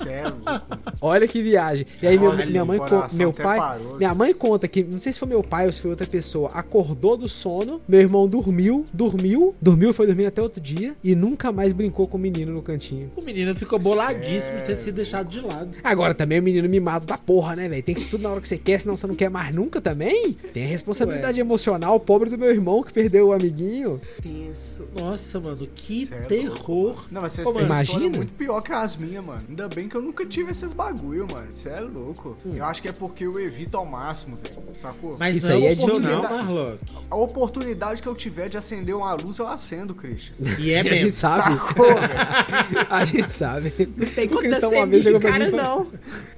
É 0.08 0.24
louco. 0.24 0.80
Olha 1.02 1.28
que 1.28 1.42
viagem. 1.42 1.86
E 2.02 2.08
aí, 2.08 2.18
meu- 2.18 2.30
Olha, 2.32 2.46
minha 2.46 2.64
mãe, 2.66 2.80
meu 3.14 3.34
pai, 3.34 3.58
parou. 3.58 3.98
minha 3.98 4.14
mãe 4.14 4.34
conta 4.34 4.68
que, 4.68 4.84
não 4.84 5.00
sei 5.00 5.12
se 5.12 5.20
foi 5.20 5.28
meu 5.28 5.44
pai 5.44 5.66
ou 5.66 5.72
se 5.74 5.82
foi 5.82 5.92
outra 5.92 6.06
pessoa, 6.08 6.50
acordou 6.54 7.18
do 7.18 7.28
sono, 7.28 7.82
meu 7.88 8.00
irmão 8.00 8.28
dormiu, 8.28 8.86
dormiu, 8.94 9.56
dormiu, 9.62 9.94
foi 9.94 10.06
dormir 10.08 10.26
até 10.28 10.42
outro 10.42 10.62
dia 10.62 10.96
e 11.04 11.16
nunca 11.16 11.52
mais 11.52 11.74
brincou 11.74 12.08
com 12.08 12.18
o 12.18 12.20
menino 12.20 12.54
no 12.54 12.62
cantinho. 12.62 13.12
O 13.16 13.22
menino 13.22 13.54
ficou 13.56 13.78
boladíssimo 13.80 14.58
de 14.58 14.64
ter 14.64 14.76
sido 14.78 14.96
deixado 14.96 15.28
de 15.28 15.42
lado. 15.42 15.70
Agora 15.84 16.14
também 16.14 16.40
o 16.40 16.44
menino 16.44 16.68
mimado 16.70 17.06
da 17.06 17.18
porra, 17.18 17.56
né, 17.56 17.68
velho? 17.68 17.84
Tem 17.84 17.96
que 17.96 18.02
ser 18.02 18.10
tudo 18.10 18.22
na 18.24 18.30
hora 18.30 18.42
que 18.42 18.48
você 18.48 18.58
quer, 18.58 18.80
senão 18.80 18.96
você 18.96 19.08
não 19.08 19.16
quer 19.16 19.30
mais 19.30 19.54
nunca 19.54 19.82
também. 19.82 20.34
Tem 20.54 20.64
a 20.66 20.68
responsabilidade 20.68 21.40
emocional, 21.40 22.00
pobre 22.00 22.30
do 22.30 22.38
meu 22.38 22.50
irmão 22.50 22.84
que 22.84 22.94
perdeu 22.94 23.28
o 23.28 23.34
amiguinho. 23.34 24.00
Tenso. 24.22 24.84
Nossa, 24.96 25.40
mano, 25.40 25.68
que 25.76 26.08
é 26.12 26.16
terror. 26.22 27.06
Não, 27.12 27.22
mas 27.22 27.34
vocês 27.34 27.46
Pô, 27.48 27.54
têm 27.54 27.64
imagina. 27.66 28.18
muito 28.18 28.34
pior 28.34 28.62
que 28.62 28.72
as 28.72 28.96
minhas, 28.96 29.24
mano. 29.24 29.37
Ainda 29.48 29.68
bem 29.68 29.88
que 29.90 29.96
eu 29.96 30.02
nunca 30.02 30.26
tive 30.26 30.52
esses 30.52 30.74
bagulho, 30.74 31.28
mano. 31.32 31.48
Você 31.52 31.70
é 31.70 31.80
louco. 31.80 32.38
Eu 32.46 32.64
acho 32.66 32.82
que 32.82 32.88
é 32.88 32.92
porque 32.92 33.26
eu 33.26 33.40
evito 33.40 33.78
ao 33.78 33.86
máximo, 33.86 34.38
velho. 34.38 34.56
Sacou? 34.78 35.16
Mas 35.20 35.38
Isso 35.38 35.48
não 35.50 35.56
aí 35.58 35.66
é 35.68 35.72
oportunidade. 35.74 36.34
Marlock. 36.34 36.80
A 37.10 37.16
oportunidade 37.16 38.02
que 38.02 38.08
eu 38.08 38.16
tiver 38.16 38.50
de 38.50 38.58
acender 38.58 38.96
uma 38.96 39.14
luz, 39.14 39.38
eu 39.40 39.48
acendo, 39.48 39.94
Christian. 39.96 40.34
E 40.60 40.72
é 40.72 40.80
a 40.80 40.84
gente 40.84 40.94
mesmo. 41.06 41.14
sabe. 41.14 41.54
Sacou? 41.58 41.86
A 42.90 43.06
gente 43.06 43.32
sabe. 43.32 43.70
Tem 44.16 44.28
O 44.28 44.38
Cristão 44.38 44.72
uma 44.72 44.86
vez 44.86 45.04
chegou 45.04 45.20
pra 45.20 45.32
cara, 45.32 45.46
mim 45.46 45.54
e 45.54 45.58
falou- 45.60 45.80
não. 45.84 45.88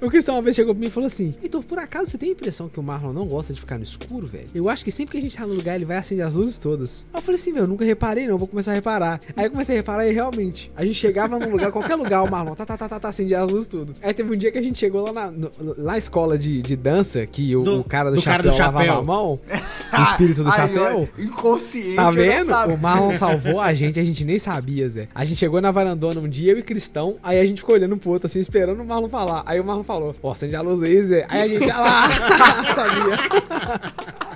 O 0.06 0.10
Cristão 0.10 0.34
uma 0.36 0.42
vez 0.42 0.56
chegou 0.56 0.74
pra 0.74 0.80
mim 0.80 0.86
e 0.86 0.90
falou 0.90 1.06
assim: 1.06 1.34
Heitor, 1.42 1.62
por 1.64 1.78
acaso 1.78 2.10
você 2.10 2.18
tem 2.18 2.30
a 2.30 2.32
impressão 2.32 2.68
que 2.68 2.78
o 2.80 2.82
Marlon 2.82 3.12
não 3.12 3.26
gosta 3.26 3.52
de 3.52 3.60
ficar 3.60 3.76
no 3.76 3.82
escuro, 3.84 4.26
velho? 4.26 4.48
Eu 4.54 4.68
acho 4.68 4.84
que 4.84 4.90
sempre 4.92 5.12
que 5.12 5.18
a 5.18 5.20
gente 5.20 5.36
tá 5.36 5.46
no 5.46 5.54
lugar, 5.54 5.74
ele 5.76 5.84
vai 5.84 5.96
acender 5.96 6.24
as 6.24 6.34
luzes 6.34 6.58
todas. 6.58 7.06
Aí 7.12 7.18
eu 7.18 7.22
falei 7.22 7.40
assim, 7.40 7.52
velho, 7.52 7.64
eu 7.64 7.68
nunca 7.68 7.84
reparei, 7.84 8.26
não, 8.26 8.38
vou 8.38 8.48
começar 8.48 8.70
a 8.72 8.74
reparar. 8.74 9.20
Aí 9.36 9.44
eu 9.46 9.50
comecei 9.50 9.74
a 9.74 9.78
reparar 9.78 10.06
e 10.06 10.12
realmente, 10.12 10.70
a 10.76 10.84
gente 10.84 10.94
chegava 10.96 11.38
num 11.38 11.50
lugar, 11.50 11.70
qualquer 11.70 11.94
lugar, 11.96 12.22
o 12.22 12.30
Marlon, 12.30 12.54
tá, 12.54 12.64
tá, 12.66 12.76
tá, 12.76 12.88
tá, 12.90 13.00
tá, 13.00 13.08
acendia 13.08 13.40
as 13.42 13.50
luzes 13.50 13.66
tudo. 13.66 13.94
Aí 14.02 14.12
teve 14.12 14.32
um 14.32 14.36
dia 14.36 14.50
que 14.52 14.58
a 14.58 14.62
gente 14.62 14.78
chegou 14.78 15.02
lá 15.04 15.12
na, 15.12 15.30
no- 15.30 15.50
lá 15.78 15.92
na 15.92 15.98
escola 15.98 16.36
de, 16.38 16.60
de 16.62 16.76
dança, 16.76 17.24
que 17.26 17.54
o, 17.56 17.62
Do- 17.62 17.80
o 17.80 17.84
cara 17.84 18.10
do, 18.10 18.16
do 18.16 18.22
cara 18.22 18.42
chapéu 18.42 18.52
do 18.52 18.58
lavava 18.58 18.84
chapéu. 18.84 19.00
a 19.00 19.04
mão, 19.04 19.40
o 19.98 20.02
espírito 20.02 20.42
do 20.44 20.50
Aí, 20.50 20.56
chapéu. 20.56 21.08
ó, 21.16 21.20
inconsciente, 21.22 21.96
Tá 21.96 22.10
vendo? 22.10 22.52
O 22.74 22.78
Marlon 22.78 23.14
salvou 23.14 23.60
a 23.60 23.72
gente, 23.74 23.98
a 23.98 24.04
gente 24.04 24.24
nem 24.24 24.38
sabia, 24.38 24.88
Zé. 24.88 25.08
A 25.14 25.24
gente 25.24 25.38
chegou 25.38 25.60
na 25.60 25.70
varandona 25.70 26.20
um 26.20 26.28
dia, 26.28 26.52
eu 26.52 26.58
e 26.58 26.62
Cristão, 26.62 27.16
aí 27.22 27.38
a 27.40 27.46
gente 27.46 27.58
ficou 27.58 27.74
olhando 27.74 27.96
pro 27.96 28.10
outro, 28.10 28.26
assim, 28.26 28.38
esperando 28.40 28.82
o 28.82 28.86
Marlon 28.86 29.08
falar. 29.08 29.42
Aí 29.46 29.58
o 29.60 29.64
Marlon 29.64 29.82
falou, 29.84 30.14
ó, 30.22 30.30
acende 30.32 30.56
a 30.56 30.60
luz 30.60 30.82
aí, 30.82 31.02
Zé. 31.02 31.26
Aí 31.28 31.42
a 31.42 31.48
gente, 31.48 31.70
ah 31.70 31.80
lá, 31.80 32.08
sabia. 32.74 34.29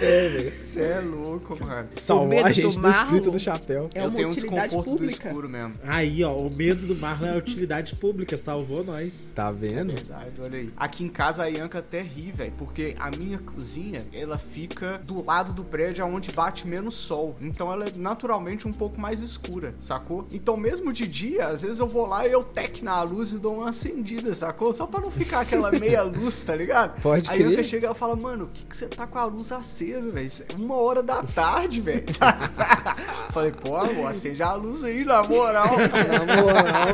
Você 0.00 0.80
é 0.80 1.00
louco, 1.00 1.56
mano. 1.62 1.88
Salvou 1.96 2.26
medo 2.26 2.46
a 2.46 2.52
gente 2.52 2.74
do 2.74 2.80
do 2.80 2.88
espírito 2.90 3.30
do 3.30 3.38
chapéu. 3.38 3.88
É 3.94 4.00
eu 4.00 4.04
uma 4.08 4.16
tenho 4.16 4.28
um 4.28 4.30
utilidade 4.30 4.62
desconforto 4.68 4.90
do 4.90 4.96
pública. 4.98 5.28
escuro 5.28 5.48
mesmo. 5.48 5.74
Aí, 5.84 6.24
ó, 6.24 6.34
o 6.34 6.50
medo 6.50 6.86
do 6.86 6.96
Marlon 6.96 7.26
é 7.28 7.34
a 7.34 7.36
utilidade 7.36 7.94
pública, 7.96 8.36
salvou 8.38 8.82
nós. 8.84 9.32
Tá 9.34 9.50
vendo? 9.50 9.92
Verdade, 9.92 10.32
olha 10.40 10.58
aí. 10.58 10.72
Aqui 10.76 11.04
em 11.04 11.08
casa 11.08 11.42
a 11.42 11.46
Ianca 11.46 11.78
até 11.80 12.00
ri, 12.00 12.32
velho, 12.32 12.52
porque 12.56 12.94
a 12.98 13.10
minha 13.10 13.38
cozinha, 13.38 14.06
ela 14.12 14.38
fica 14.38 14.98
do 15.04 15.24
lado 15.24 15.52
do 15.52 15.64
prédio 15.64 16.04
onde 16.06 16.32
bate 16.32 16.66
menos 16.66 16.94
sol. 16.94 17.36
Então 17.40 17.72
ela 17.72 17.86
é 17.86 17.92
naturalmente 17.94 18.66
um 18.66 18.72
pouco 18.72 19.00
mais 19.00 19.20
escura, 19.20 19.74
sacou? 19.78 20.26
Então 20.30 20.56
mesmo 20.56 20.92
de 20.92 21.06
dia, 21.06 21.48
às 21.48 21.62
vezes 21.62 21.78
eu 21.78 21.86
vou 21.86 22.06
lá 22.06 22.26
e 22.26 22.32
eu 22.32 22.42
tec 22.42 22.82
na 22.82 23.02
luz 23.02 23.32
e 23.32 23.38
dou 23.38 23.56
uma 23.56 23.70
acendida, 23.70 24.34
sacou? 24.34 24.72
Só 24.72 24.86
pra 24.86 25.00
não 25.00 25.10
ficar 25.10 25.40
aquela 25.40 25.70
meia 25.70 26.02
luz, 26.02 26.42
tá 26.42 26.54
ligado? 26.54 27.00
Pode 27.00 27.28
a. 27.28 27.34
Ianca 27.34 27.62
chega 27.62 27.90
e 27.90 27.94
fala, 27.94 28.14
mano, 28.16 28.44
o 28.44 28.48
que, 28.48 28.64
que 28.64 28.76
você 28.76 28.86
tá 28.86 29.06
com 29.06 29.18
a 29.18 29.24
luz 29.24 29.50
acesa, 29.52 29.89
velho? 29.98 30.26
Isso 30.26 30.44
é 30.48 30.54
uma 30.56 30.76
hora 30.76 31.02
da 31.02 31.22
tarde, 31.22 31.80
velho. 31.80 32.04
Falei, 33.30 33.52
pô, 33.52 33.76
amor, 33.76 34.10
acende 34.10 34.42
a 34.42 34.52
luz 34.54 34.84
aí, 34.84 35.04
na 35.04 35.22
moral. 35.22 35.68
Na 35.76 36.42
moral. 36.42 36.88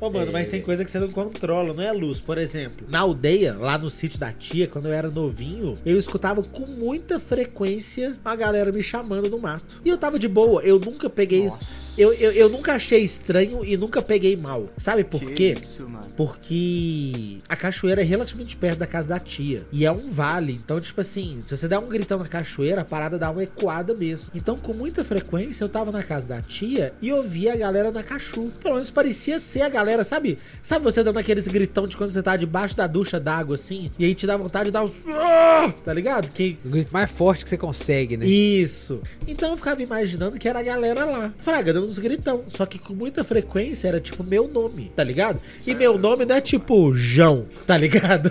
Ô, 0.00 0.08
mano, 0.10 0.30
mas 0.32 0.48
tem 0.48 0.60
coisa 0.62 0.84
que 0.84 0.90
você 0.90 0.98
não 0.98 1.10
controla, 1.10 1.74
não 1.74 1.82
é 1.82 1.88
a 1.88 1.92
luz. 1.92 2.20
Por 2.20 2.38
exemplo, 2.38 2.86
na 2.88 3.00
aldeia, 3.00 3.56
lá 3.58 3.76
no 3.76 3.90
sítio 3.90 4.18
da 4.18 4.32
tia, 4.32 4.68
quando 4.68 4.86
eu 4.86 4.92
era 4.92 5.10
novinho, 5.10 5.76
eu 5.84 5.98
escutava 5.98 6.42
com 6.42 6.66
muita 6.66 7.18
frequência 7.18 8.16
a 8.24 8.36
galera 8.36 8.70
me 8.70 8.82
chamando 8.82 9.28
no 9.28 9.38
mato. 9.38 9.80
E 9.84 9.88
eu 9.88 9.98
tava 9.98 10.18
de 10.18 10.28
boa, 10.28 10.62
eu 10.62 10.78
nunca 10.78 11.10
peguei. 11.10 11.44
Nossa. 11.44 11.88
Eu, 11.98 12.12
eu, 12.12 12.30
eu 12.32 12.48
nunca 12.48 12.74
achei 12.74 13.02
estranho 13.02 13.64
e 13.64 13.76
nunca 13.76 14.00
peguei 14.00 14.36
mal. 14.36 14.68
Sabe 14.76 15.02
por 15.02 15.20
Que 15.20 15.32
quê? 15.32 15.56
isso, 15.60 15.88
mano. 15.88 16.06
Porque 16.16 17.38
a 17.48 17.56
cachoeira 17.56 18.00
é 18.00 18.04
relativamente 18.04 18.56
perto 18.56 18.78
da 18.78 18.86
casa 18.86 19.08
da 19.08 19.18
tia. 19.18 19.62
E 19.72 19.84
é 19.84 19.90
um 19.90 20.10
vale. 20.10 20.52
Então, 20.52 20.80
tipo 20.80 21.00
assim, 21.00 21.42
se 21.44 21.56
você 21.56 21.66
der 21.66 21.78
um 21.78 21.88
gritão 21.88 22.18
na 22.18 22.26
cachoeira, 22.26 22.82
a 22.82 22.84
parada 22.84 23.18
dá 23.18 23.30
uma 23.30 23.42
ecoada 23.42 23.94
mesmo. 23.94 24.30
Então, 24.34 24.56
com 24.56 24.72
muita 24.72 25.04
frequência, 25.04 25.64
eu 25.64 25.68
tava 25.68 25.90
na 25.90 26.02
casa 26.02 26.28
da 26.28 26.42
tia 26.42 26.92
e 27.02 27.12
ouvia 27.12 27.52
a 27.54 27.56
galera 27.56 27.90
na 27.90 28.02
cachu. 28.02 28.50
Pelo 28.62 28.74
menos 28.74 28.90
parecia 28.90 29.40
ser 29.40 29.62
a 29.62 29.68
galera, 29.88 30.04
sabe? 30.04 30.38
Sabe 30.62 30.84
você 30.84 31.02
dando 31.02 31.18
aqueles 31.18 31.48
gritão 31.48 31.86
de 31.86 31.96
quando 31.96 32.10
você 32.10 32.22
tá 32.22 32.36
debaixo 32.36 32.76
da 32.76 32.86
ducha 32.86 33.18
d'água, 33.18 33.54
assim? 33.54 33.90
E 33.98 34.04
aí 34.04 34.14
te 34.14 34.26
dá 34.26 34.36
vontade 34.36 34.66
de 34.66 34.70
dar 34.72 34.84
uns. 34.84 34.92
"Ah!" 35.08 35.72
Tá 35.82 35.92
ligado? 35.92 36.30
Que 36.30 36.58
O 36.64 36.68
grito 36.68 36.92
mais 36.92 37.10
forte 37.10 37.42
que 37.44 37.48
você 37.50 37.56
consegue, 37.56 38.16
né? 38.16 38.26
isso. 38.26 39.00
Então 39.26 39.50
eu 39.50 39.56
ficava 39.56 39.82
imaginando 39.82 40.38
que 40.38 40.46
era 40.48 40.58
a 40.58 40.62
galera 40.62 41.04
lá, 41.04 41.32
fraga, 41.38 41.72
dando 41.72 41.86
uns 41.86 41.98
gritão. 41.98 42.44
Só 42.48 42.66
que 42.66 42.78
com 42.78 42.92
muita 42.94 43.24
frequência 43.24 43.88
era 43.88 43.98
tipo 44.00 44.22
meu 44.22 44.46
nome, 44.46 44.92
tá 44.94 45.02
ligado? 45.02 45.40
E 45.66 45.74
meu 45.74 45.98
nome 45.98 46.24
não 46.26 46.36
é 46.36 46.40
tipo 46.40 46.92
João, 46.92 47.46
tá 47.66 47.76
ligado? 47.76 48.30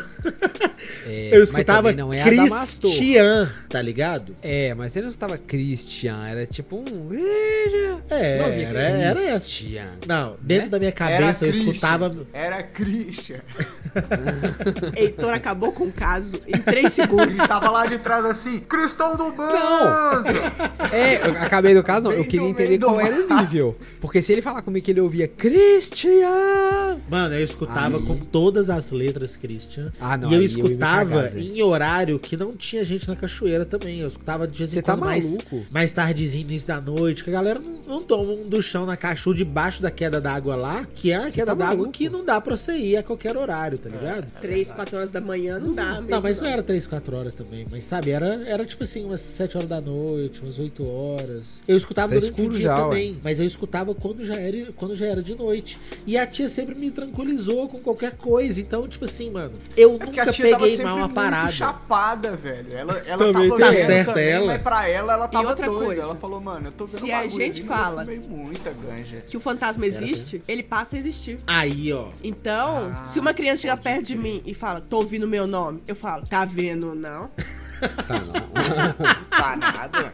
É, 1.05 1.29
eu 1.35 1.41
escutava 1.43 1.91
não 1.91 2.13
é. 2.13 2.21
Cristian, 2.23 3.49
tá 3.69 3.81
ligado? 3.81 4.35
É, 4.41 4.73
mas 4.75 4.93
você 4.93 5.01
não 5.01 5.07
escutava 5.07 5.37
Christian, 5.37 6.25
era 6.27 6.45
tipo 6.45 6.77
um. 6.77 7.09
É, 8.09 8.43
ouvia 8.45 8.67
era, 8.67 8.79
era 8.81 9.23
essa. 9.23 9.47
Não, 10.07 10.37
dentro 10.41 10.65
Né? 10.65 10.69
da 10.69 10.79
minha 10.79 10.91
cabeça 10.91 11.46
eu 11.47 11.51
Christian. 11.53 11.71
escutava. 11.71 12.27
Era 12.33 12.63
Christian. 12.63 13.39
Heitor 14.95 15.33
acabou 15.33 15.71
com 15.71 15.85
o 15.85 15.91
caso 15.91 16.39
em 16.47 16.57
três 16.59 16.93
segundos. 16.93 17.37
Ele 17.37 17.47
tava 17.47 17.69
lá 17.69 17.85
de 17.85 17.97
trás 17.97 18.23
assim, 18.25 18.59
Cristão 18.59 19.15
do 19.15 19.31
Banzo! 19.31 20.29
É, 20.91 21.27
eu 21.27 21.31
acabei 21.41 21.73
do 21.73 21.83
caso, 21.83 22.05
não. 22.05 22.11
Eu 22.11 22.19
Bem 22.21 22.27
queria 22.29 22.45
do 22.45 22.51
entender 22.51 22.77
qual 22.79 22.99
era 22.99 23.15
o 23.15 23.39
nível. 23.41 23.75
Porque 23.99 24.21
se 24.21 24.31
ele 24.33 24.41
falar 24.41 24.61
comigo 24.61 24.85
que 24.85 24.91
ele 24.91 25.01
ouvia 25.01 25.27
Christian. 25.27 26.97
Mano, 27.09 27.35
eu 27.35 27.43
escutava 27.43 27.97
Aí. 27.97 28.03
com 28.03 28.17
todas 28.17 28.69
as 28.69 28.91
letras 28.91 29.35
Christian. 29.35 29.91
Ah, 29.99 30.17
não, 30.17 30.29
e 30.29 30.33
eu 30.35 30.39
eu 30.39 30.45
escutava 30.45 31.27
Zé. 31.27 31.39
em 31.39 31.61
horário 31.61 32.19
que 32.19 32.37
não 32.37 32.55
tinha 32.55 32.83
gente 32.83 33.07
na 33.07 33.15
cachoeira 33.15 33.65
também. 33.65 33.99
Eu 33.99 34.07
escutava 34.07 34.47
de 34.47 34.57
vez 34.57 34.71
em 34.71 34.73
Você 34.75 34.81
tá 34.81 34.95
mais, 34.95 35.25
maluco? 35.25 35.65
mais 35.71 35.91
tardezinho, 35.91 36.43
início 36.47 36.67
da 36.67 36.79
noite, 36.81 37.23
que 37.23 37.29
a 37.29 37.33
galera 37.33 37.59
não, 37.59 37.95
não 37.95 38.03
toma 38.03 38.31
um 38.33 38.47
duchão 38.47 38.85
na 38.85 38.95
cachu 38.97 39.33
debaixo 39.33 39.81
da 39.81 39.91
queda 39.91 40.19
d'água 40.21 40.55
lá, 40.55 40.85
que 40.95 41.11
é 41.11 41.15
a 41.15 41.29
queda 41.37 41.55
tá 41.55 41.65
d'água 41.69 41.89
que 41.89 42.09
não 42.09 42.23
dá 42.25 42.39
pra 42.41 42.55
você 42.57 42.73
ir 42.77 42.97
a 42.97 43.03
qualquer 43.03 43.37
horário, 43.37 43.77
tá 43.77 43.89
ligado? 43.89 44.27
Três, 44.41 44.71
quatro 44.71 44.97
horas 44.97 45.11
da 45.11 45.21
manhã 45.21 45.59
não 45.59 45.73
dá. 45.73 45.95
Não, 45.95 46.01
mesmo, 46.03 46.21
mas 46.21 46.39
não 46.41 46.47
era 46.49 46.61
3, 46.63 46.85
4 46.87 47.15
horas 47.15 47.33
também. 47.33 47.65
Mas 47.69 47.83
sabe, 47.85 48.11
era, 48.11 48.43
era 48.47 48.65
tipo 48.65 48.83
assim, 48.83 49.03
umas 49.05 49.21
7 49.21 49.57
horas 49.57 49.69
da 49.69 49.79
noite, 49.81 50.41
umas 50.41 50.59
8 50.59 50.85
horas. 50.89 51.61
Eu 51.67 51.77
escutava 51.77 52.13
Tá 52.13 52.19
durante 52.19 52.31
o 52.31 52.35
escuro 52.35 52.53
dia 52.53 52.61
já, 52.69 52.75
também, 52.77 53.19
mas 53.23 53.39
eu 53.39 53.45
escutava 53.45 53.93
quando 53.95 54.25
já, 54.25 54.35
era, 54.35 54.71
quando 54.75 54.95
já 54.95 55.05
era 55.05 55.21
de 55.21 55.35
noite. 55.35 55.79
E 56.05 56.17
a 56.17 56.25
tia 56.25 56.47
sempre 56.49 56.75
me 56.75 56.89
tranquilizou 56.91 57.67
com 57.67 57.79
qualquer 57.79 58.13
coisa. 58.15 58.59
Então, 58.61 58.87
tipo 58.87 59.05
assim, 59.05 59.29
mano, 59.29 59.53
eu 59.75 59.97
É 60.01 60.05
nunca 60.05 60.25
peguei 60.33 60.77
mal 60.83 61.03
a 61.03 61.09
parada. 61.09 61.51
chapada, 61.51 62.35
velho. 62.35 62.73
Ela, 62.73 62.97
ela 63.05 63.17
Também 63.31 63.49
tava 63.49 63.61
tá 63.61 63.71
vendo 63.71 63.85
certa 63.85 64.11
também, 64.13 64.29
ela. 64.29 64.45
mas 64.47 64.61
pra 64.61 64.87
ela, 64.87 65.13
ela 65.13 65.27
tava 65.27 65.49
outra 65.49 65.65
doida. 65.67 65.85
coisa, 65.85 66.01
ela 66.03 66.15
falou, 66.15 66.39
mano, 66.41 66.67
eu 66.67 66.71
tô 66.71 66.85
vendo 66.85 67.01
se 67.05 67.11
a 67.11 67.27
gente 67.27 67.63
fala- 67.63 68.03
eu 68.03 68.21
fumei 68.21 68.43
muita 68.45 68.71
ganja. 68.71 69.17
Que 69.27 69.35
o 69.37 69.39
fantasma 69.39 69.85
existe, 69.85 70.41
ele 70.47 70.63
passa 70.63 70.95
a 70.95 70.99
existir. 70.99 71.26
Aí, 71.45 71.91
ó. 71.91 72.09
Então, 72.23 72.93
Ah, 72.95 73.03
se 73.05 73.19
uma 73.19 73.33
criança 73.33 73.61
chegar 73.63 73.77
pode 73.77 73.83
perto 73.83 74.05
de 74.07 74.17
mim 74.17 74.41
e 74.45 74.53
fala, 74.53 74.79
tô 74.79 74.97
ouvindo 74.97 75.27
meu 75.27 75.47
nome, 75.47 75.81
eu 75.87 75.95
falo, 75.95 76.25
tá 76.25 76.45
vendo, 76.45 76.93
não? 76.95 77.29
Tá, 78.07 78.19
não. 78.19 78.47
Tá 79.37 79.55
nada. 79.55 80.13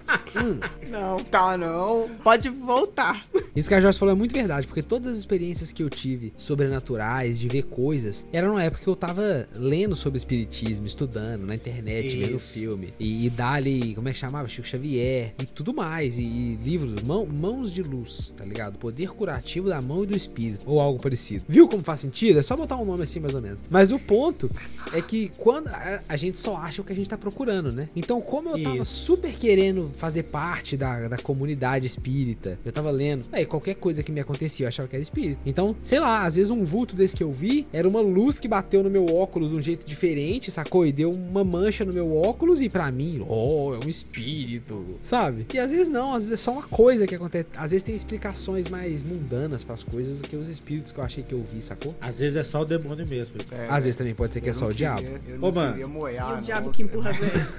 Não. 0.90 1.24
Tá 1.24 1.58
não. 1.58 2.10
Pode 2.22 2.50
voltar. 2.50 3.26
Isso 3.56 3.70
que 3.70 3.74
a 3.76 3.80
Joyce 3.80 3.98
falou 3.98 4.14
é 4.14 4.18
muito 4.18 4.34
verdade, 4.34 4.68
porque 4.68 4.82
todas 4.84 5.14
as 5.14 5.18
experiências 5.18 5.72
que 5.72 5.82
eu 5.82 5.90
tive 5.90 6.34
sobrenaturais, 6.36 7.40
de 7.40 7.48
ver 7.48 7.64
coisas, 7.64 8.28
era 8.34 8.48
numa 8.48 8.62
época 8.62 8.84
que 8.84 8.90
eu 8.90 8.96
tava 8.96 9.48
lendo 9.56 9.96
sobre 9.96 10.18
espiritismo, 10.18 10.86
estudando 10.86 11.46
na 11.46 11.56
internet, 11.56 12.18
vendo 12.18 12.36
Isso. 12.38 12.52
filme. 12.52 12.94
E, 13.00 13.26
e 13.26 13.30
dali, 13.30 13.96
como 13.96 14.10
é 14.10 14.12
que 14.12 14.18
chamava? 14.18 14.48
Chico 14.50 14.68
Xavier 14.68 15.34
e 15.40 15.46
tudo 15.46 15.74
mais. 15.74 16.18
E, 16.18 16.24
e 16.24 16.60
livros, 16.62 17.02
mão- 17.02 17.26
Mãos 17.26 17.72
de 17.72 17.82
Luz, 17.82 18.34
tá 18.36 18.44
ligado? 18.44 18.78
Poder 18.78 19.10
curativo 19.12 19.70
da 19.70 19.82
mão 19.82 20.04
e 20.04 20.08
do 20.08 20.18
espírito. 20.18 20.62
Ou 20.66 20.82
algo 20.82 21.00
parecido. 21.00 21.46
Viu 21.48 21.68
como 21.68 21.82
faz 21.84 22.02
sentido? 22.02 22.40
É 22.40 22.42
só 22.44 22.58
botar 22.58 22.76
um 22.76 22.86
nome 22.86 23.04
assim, 23.04 23.20
mais 23.22 23.34
ou 23.36 23.42
menos. 23.42 23.64
Mas 23.70 23.92
o 23.92 24.00
ponto 24.00 24.52
é 24.92 25.02
que 25.02 25.32
quando 25.38 25.70
a, 25.70 26.02
a 26.10 26.18
gente 26.18 26.38
só 26.38 26.58
acha 26.58 26.82
o 26.82 26.86
que 26.86 26.92
a 26.92 26.96
gente 26.96 27.10
tá 27.10 27.18
procurando, 27.18 27.53
né? 27.72 27.90
Então, 27.96 28.20
como 28.22 28.50
eu 28.50 28.64
tava 28.64 28.78
Isso. 28.78 28.86
super 28.94 29.32
querendo 29.32 29.92
fazer 29.96 30.24
parte 30.24 30.76
da, 30.78 31.08
da 31.08 31.18
comunidade 31.18 31.86
espírita, 31.86 32.58
eu 32.66 32.72
tava 32.72 32.90
lendo, 32.92 33.26
aí 33.32 33.46
qualquer 33.46 33.76
coisa 33.76 34.02
que 34.04 34.12
me 34.12 34.20
acontecia, 34.20 34.66
eu 34.66 34.68
achava 34.70 34.88
que 34.88 34.96
era 34.96 35.02
espírito. 35.04 35.40
Então, 35.46 35.76
sei 35.84 36.00
lá, 36.00 36.24
às 36.24 36.36
vezes 36.36 36.50
um 36.52 36.64
vulto 36.64 36.96
desse 36.96 37.16
que 37.16 37.24
eu 37.24 37.32
vi 37.32 37.68
era 37.72 37.88
uma 37.88 38.02
luz 38.02 38.40
que 38.40 38.48
bateu 38.48 38.82
no 38.84 38.90
meu 38.90 39.06
óculos 39.16 39.50
de 39.50 39.56
um 39.56 39.62
jeito 39.62 39.86
diferente, 39.86 40.50
sacou? 40.52 40.86
E 40.86 40.92
deu 40.92 41.12
uma 41.12 41.44
mancha 41.44 41.84
no 41.86 41.94
meu 41.94 42.16
óculos 42.16 42.62
e 42.62 42.70
pra 42.70 42.92
mim, 42.92 43.24
oh, 43.28 43.74
é 43.80 43.86
um 43.86 43.90
espírito, 43.90 44.86
sabe? 45.02 45.46
E 45.54 45.60
às 45.60 45.72
vezes 45.72 45.88
não, 45.88 46.14
às 46.14 46.24
vezes 46.24 46.40
é 46.40 46.44
só 46.44 46.52
uma 46.52 46.64
coisa 46.64 47.06
que 47.08 47.16
acontece. 47.16 47.48
Às 47.56 47.72
vezes 47.72 47.84
tem 47.84 47.96
explicações 47.96 48.68
mais 48.68 49.02
mundanas 49.04 49.64
pras 49.64 49.84
coisas 49.84 50.18
do 50.18 50.28
que 50.28 50.36
os 50.36 50.50
espíritos 50.50 50.92
que 50.92 51.00
eu 51.00 51.04
achei 51.04 51.24
que 51.24 51.34
eu 51.34 51.44
vi, 51.52 51.62
sacou? 51.62 51.96
Às 52.02 52.20
vezes 52.20 52.36
é 52.38 52.44
só 52.44 52.62
o 52.62 52.66
demônio 52.66 53.06
mesmo. 53.08 53.36
É, 53.52 53.68
Às 53.70 53.86
vezes 53.86 53.96
também 53.98 54.14
pode 54.14 54.34
ser 54.34 54.42
que 54.42 54.50
é 54.50 54.52
eu 54.52 54.56
só 54.56 54.68
o 54.68 54.74
diabo. 54.74 55.02
queria- 55.02 55.22
Eu 55.28 55.36
Ô, 55.36 55.40
não 55.40 55.52
mano. 55.52 55.72
queria 55.72 55.88
moiar, 55.88 56.30
e 56.30 56.32
o 56.32 56.36
não, 56.36 56.42
diabo 56.42 56.70
que 56.72 56.84
empurra. 56.84 57.12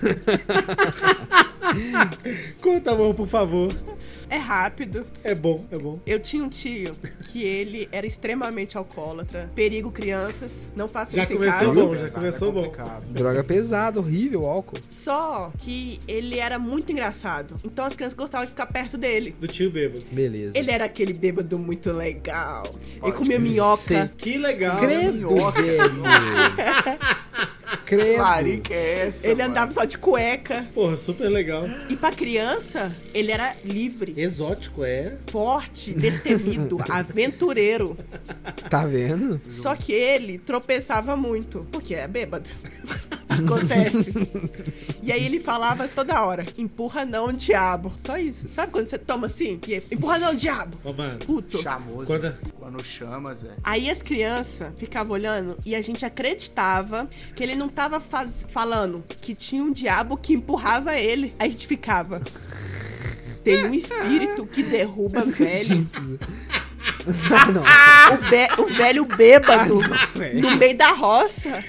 Conta, 2.61 2.93
amor, 2.93 3.15
por 3.15 3.27
favor. 3.27 3.73
É 4.31 4.37
rápido. 4.37 5.05
É 5.23 5.35
bom, 5.35 5.65
é 5.71 5.79
bom. 5.79 5.99
Eu 6.07 6.19
tinha 6.21 6.43
um 6.45 6.49
tio 6.49 6.95
que 7.31 7.43
ele 7.43 7.89
era 7.93 8.07
extremamente 8.07 8.77
alcoólatra. 8.77 9.51
Perigo 9.55 9.91
crianças. 9.91 10.71
Não 10.75 10.89
façam 10.89 11.17
Já 11.17 11.25
isso 11.25 11.33
em 11.33 11.37
começou 11.37 11.59
casa. 11.59 11.73
bom, 11.85 11.95
já 11.95 12.01
Pesado, 12.03 12.15
começou 12.15 12.49
é 12.49 12.53
bom. 12.53 12.73
Droga 13.11 13.45
pesada, 13.45 14.01
horrível, 14.01 14.47
álcool. 14.47 14.79
Só 14.89 15.53
que 15.59 16.01
ele 16.07 16.39
era 16.39 16.59
muito 16.59 16.91
engraçado. 16.93 17.57
Então 17.65 17.85
as 17.85 17.95
crianças 17.95 18.17
gostavam 18.17 18.45
de 18.47 18.51
ficar 18.53 18.67
perto 18.67 18.97
dele. 18.97 19.35
Do 19.41 19.49
tio 19.49 19.71
bêbado. 19.71 20.05
Beleza. 20.11 20.57
Ele 20.59 20.71
era 20.71 20.85
aquele 20.85 21.13
bêbado 21.13 21.59
muito 21.59 21.93
legal. 21.93 22.67
Ele 22.91 23.01
Pode 23.01 23.17
comia 23.17 23.39
crer. 23.39 23.51
minhoca. 23.51 24.13
Que 24.17 24.39
legal. 24.39 24.79
Credo, 24.79 25.13
minhoca. 25.13 25.63
Credo. 27.85 28.17
Claro 28.17 28.61
que 28.61 28.73
é 28.73 29.07
essa, 29.07 29.27
Ele 29.27 29.37
mano. 29.43 29.51
andava 29.51 29.73
só 29.73 29.85
de 29.85 29.99
cueca. 29.99 30.67
Porra, 30.75 30.97
super 30.97 31.29
legal. 31.29 31.65
E 31.89 31.97
pra 31.97 32.11
criança, 32.13 32.95
ele 33.13 33.31
era 33.33 33.57
livre, 33.65 34.15
Exótico, 34.17 34.85
é. 34.85 35.17
forte, 35.31 35.93
destemido, 35.93 36.79
aventureiro. 36.91 37.97
Tá 38.71 38.85
vendo? 38.87 39.41
Só 39.49 39.75
que 39.75 39.93
ele 39.93 40.39
tropeçava 40.39 41.17
muito, 41.17 41.67
porque 41.73 41.95
é 41.95 42.07
bêbado. 42.07 42.51
Acontece. 43.29 44.13
E 45.03 45.11
aí 45.11 45.25
ele 45.25 45.41
falava 45.41 45.89
toda 45.89 46.23
hora: 46.25 46.47
empurra 46.57 47.05
não, 47.05 47.33
diabo. 47.33 47.93
Só 47.97 48.17
isso. 48.17 48.47
Sabe 48.51 48.71
quando 48.71 48.87
você 48.89 48.97
toma 48.99 49.27
assim? 49.27 49.59
E 49.67 49.75
aí, 49.75 49.83
empurra 49.91 50.19
não, 50.19 50.35
diabo. 50.35 50.79
Ô, 50.85 50.93
mano. 50.93 51.19
Puto. 51.19 51.61
Chamoso. 51.61 52.07
Quando- 52.07 52.35
Quando 52.59 52.85
chama, 52.85 53.35
Zé. 53.35 53.49
Aí 53.65 53.91
as 53.91 54.01
crianças 54.03 54.73
ficavam 54.77 55.13
olhando 55.15 55.59
e 55.67 55.75
a 55.75 55.83
gente 55.83 56.05
acreditava 56.05 57.09
que 57.35 57.43
ele 57.43 57.55
não 57.57 57.64
tava 57.69 58.01
faz- 58.01 58.47
falando 58.49 59.03
que 59.21 59.35
tinha 59.35 59.63
um 59.63 59.73
diabo 59.73 60.17
que 60.17 60.33
empurrava 60.35 60.95
ele. 60.99 61.35
A 61.39 61.45
gente 61.49 61.67
ficava. 61.67 62.21
Tem 63.43 63.67
um 63.67 63.75
espírito 63.75 64.47
que 64.47 64.63
derruba 64.63 65.23
velho. 65.27 65.87
Ah, 67.31 67.51
não. 67.53 67.63
O, 67.63 68.31
be- 68.31 68.63
o 68.63 68.67
velho 68.75 69.05
bêbado 69.05 69.81
velho. 70.15 70.41
no 70.41 70.57
meio 70.57 70.77
da 70.77 70.93
roça. 70.93 71.65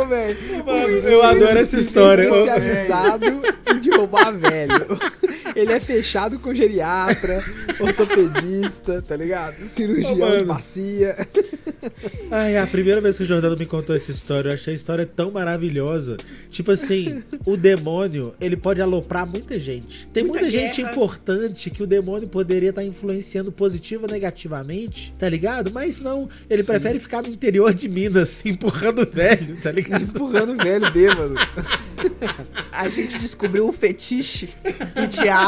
Ô, 0.00 0.06
velho. 0.06 0.38
Mano, 0.64 0.88
eu 0.88 1.22
adoro 1.22 1.58
essa 1.58 1.78
história. 1.78 2.32
Ô, 2.32 2.36
Especializado 2.44 3.24
em 3.26 3.78
derrubar 3.78 4.32
velho. 4.32 4.72
Ele 5.54 5.72
é 5.72 5.80
fechado 5.80 6.38
com 6.38 6.54
geriatra, 6.54 7.42
ortopedista, 7.80 9.02
tá 9.02 9.16
ligado? 9.16 9.64
Cirurgião 9.66 10.38
de 10.38 10.44
bacia. 10.44 11.16
Ai, 12.30 12.56
a 12.56 12.66
primeira 12.66 13.00
vez 13.00 13.16
que 13.16 13.22
o 13.22 13.26
Jordano 13.26 13.56
me 13.56 13.66
contou 13.66 13.94
essa 13.94 14.10
história, 14.10 14.50
eu 14.50 14.54
achei 14.54 14.72
a 14.72 14.76
história 14.76 15.04
tão 15.04 15.30
maravilhosa. 15.30 16.16
Tipo 16.48 16.70
assim, 16.72 17.22
o 17.44 17.56
demônio, 17.56 18.34
ele 18.40 18.56
pode 18.56 18.80
aloprar 18.80 19.26
muita 19.26 19.58
gente. 19.58 20.06
Tem 20.12 20.22
muita, 20.22 20.42
Muita 20.42 20.50
gente 20.50 20.82
importante 20.82 21.70
que 21.70 21.82
o 21.82 21.86
demônio 21.86 22.28
poderia 22.28 22.70
estar 22.70 22.84
influenciando 22.84 23.52
positivo 23.52 24.04
ou 24.06 24.10
negativamente, 24.10 25.14
tá 25.18 25.28
ligado? 25.28 25.70
Mas 25.70 26.00
não, 26.00 26.28
ele 26.48 26.62
prefere 26.62 26.98
ficar 26.98 27.22
no 27.22 27.28
interior 27.28 27.72
de 27.74 27.88
Minas, 27.88 28.44
empurrando 28.46 29.02
o 29.02 29.06
velho, 29.06 29.56
tá 29.56 29.70
ligado? 29.70 30.02
Empurrando 30.02 30.52
o 30.52 30.56
velho 30.56 30.90
bêbado. 30.90 31.34
A 32.72 32.88
gente 32.88 33.18
descobriu 33.18 33.68
o 33.68 33.72
fetiche 33.72 34.50
do 34.94 35.06
diabo. 35.06 35.41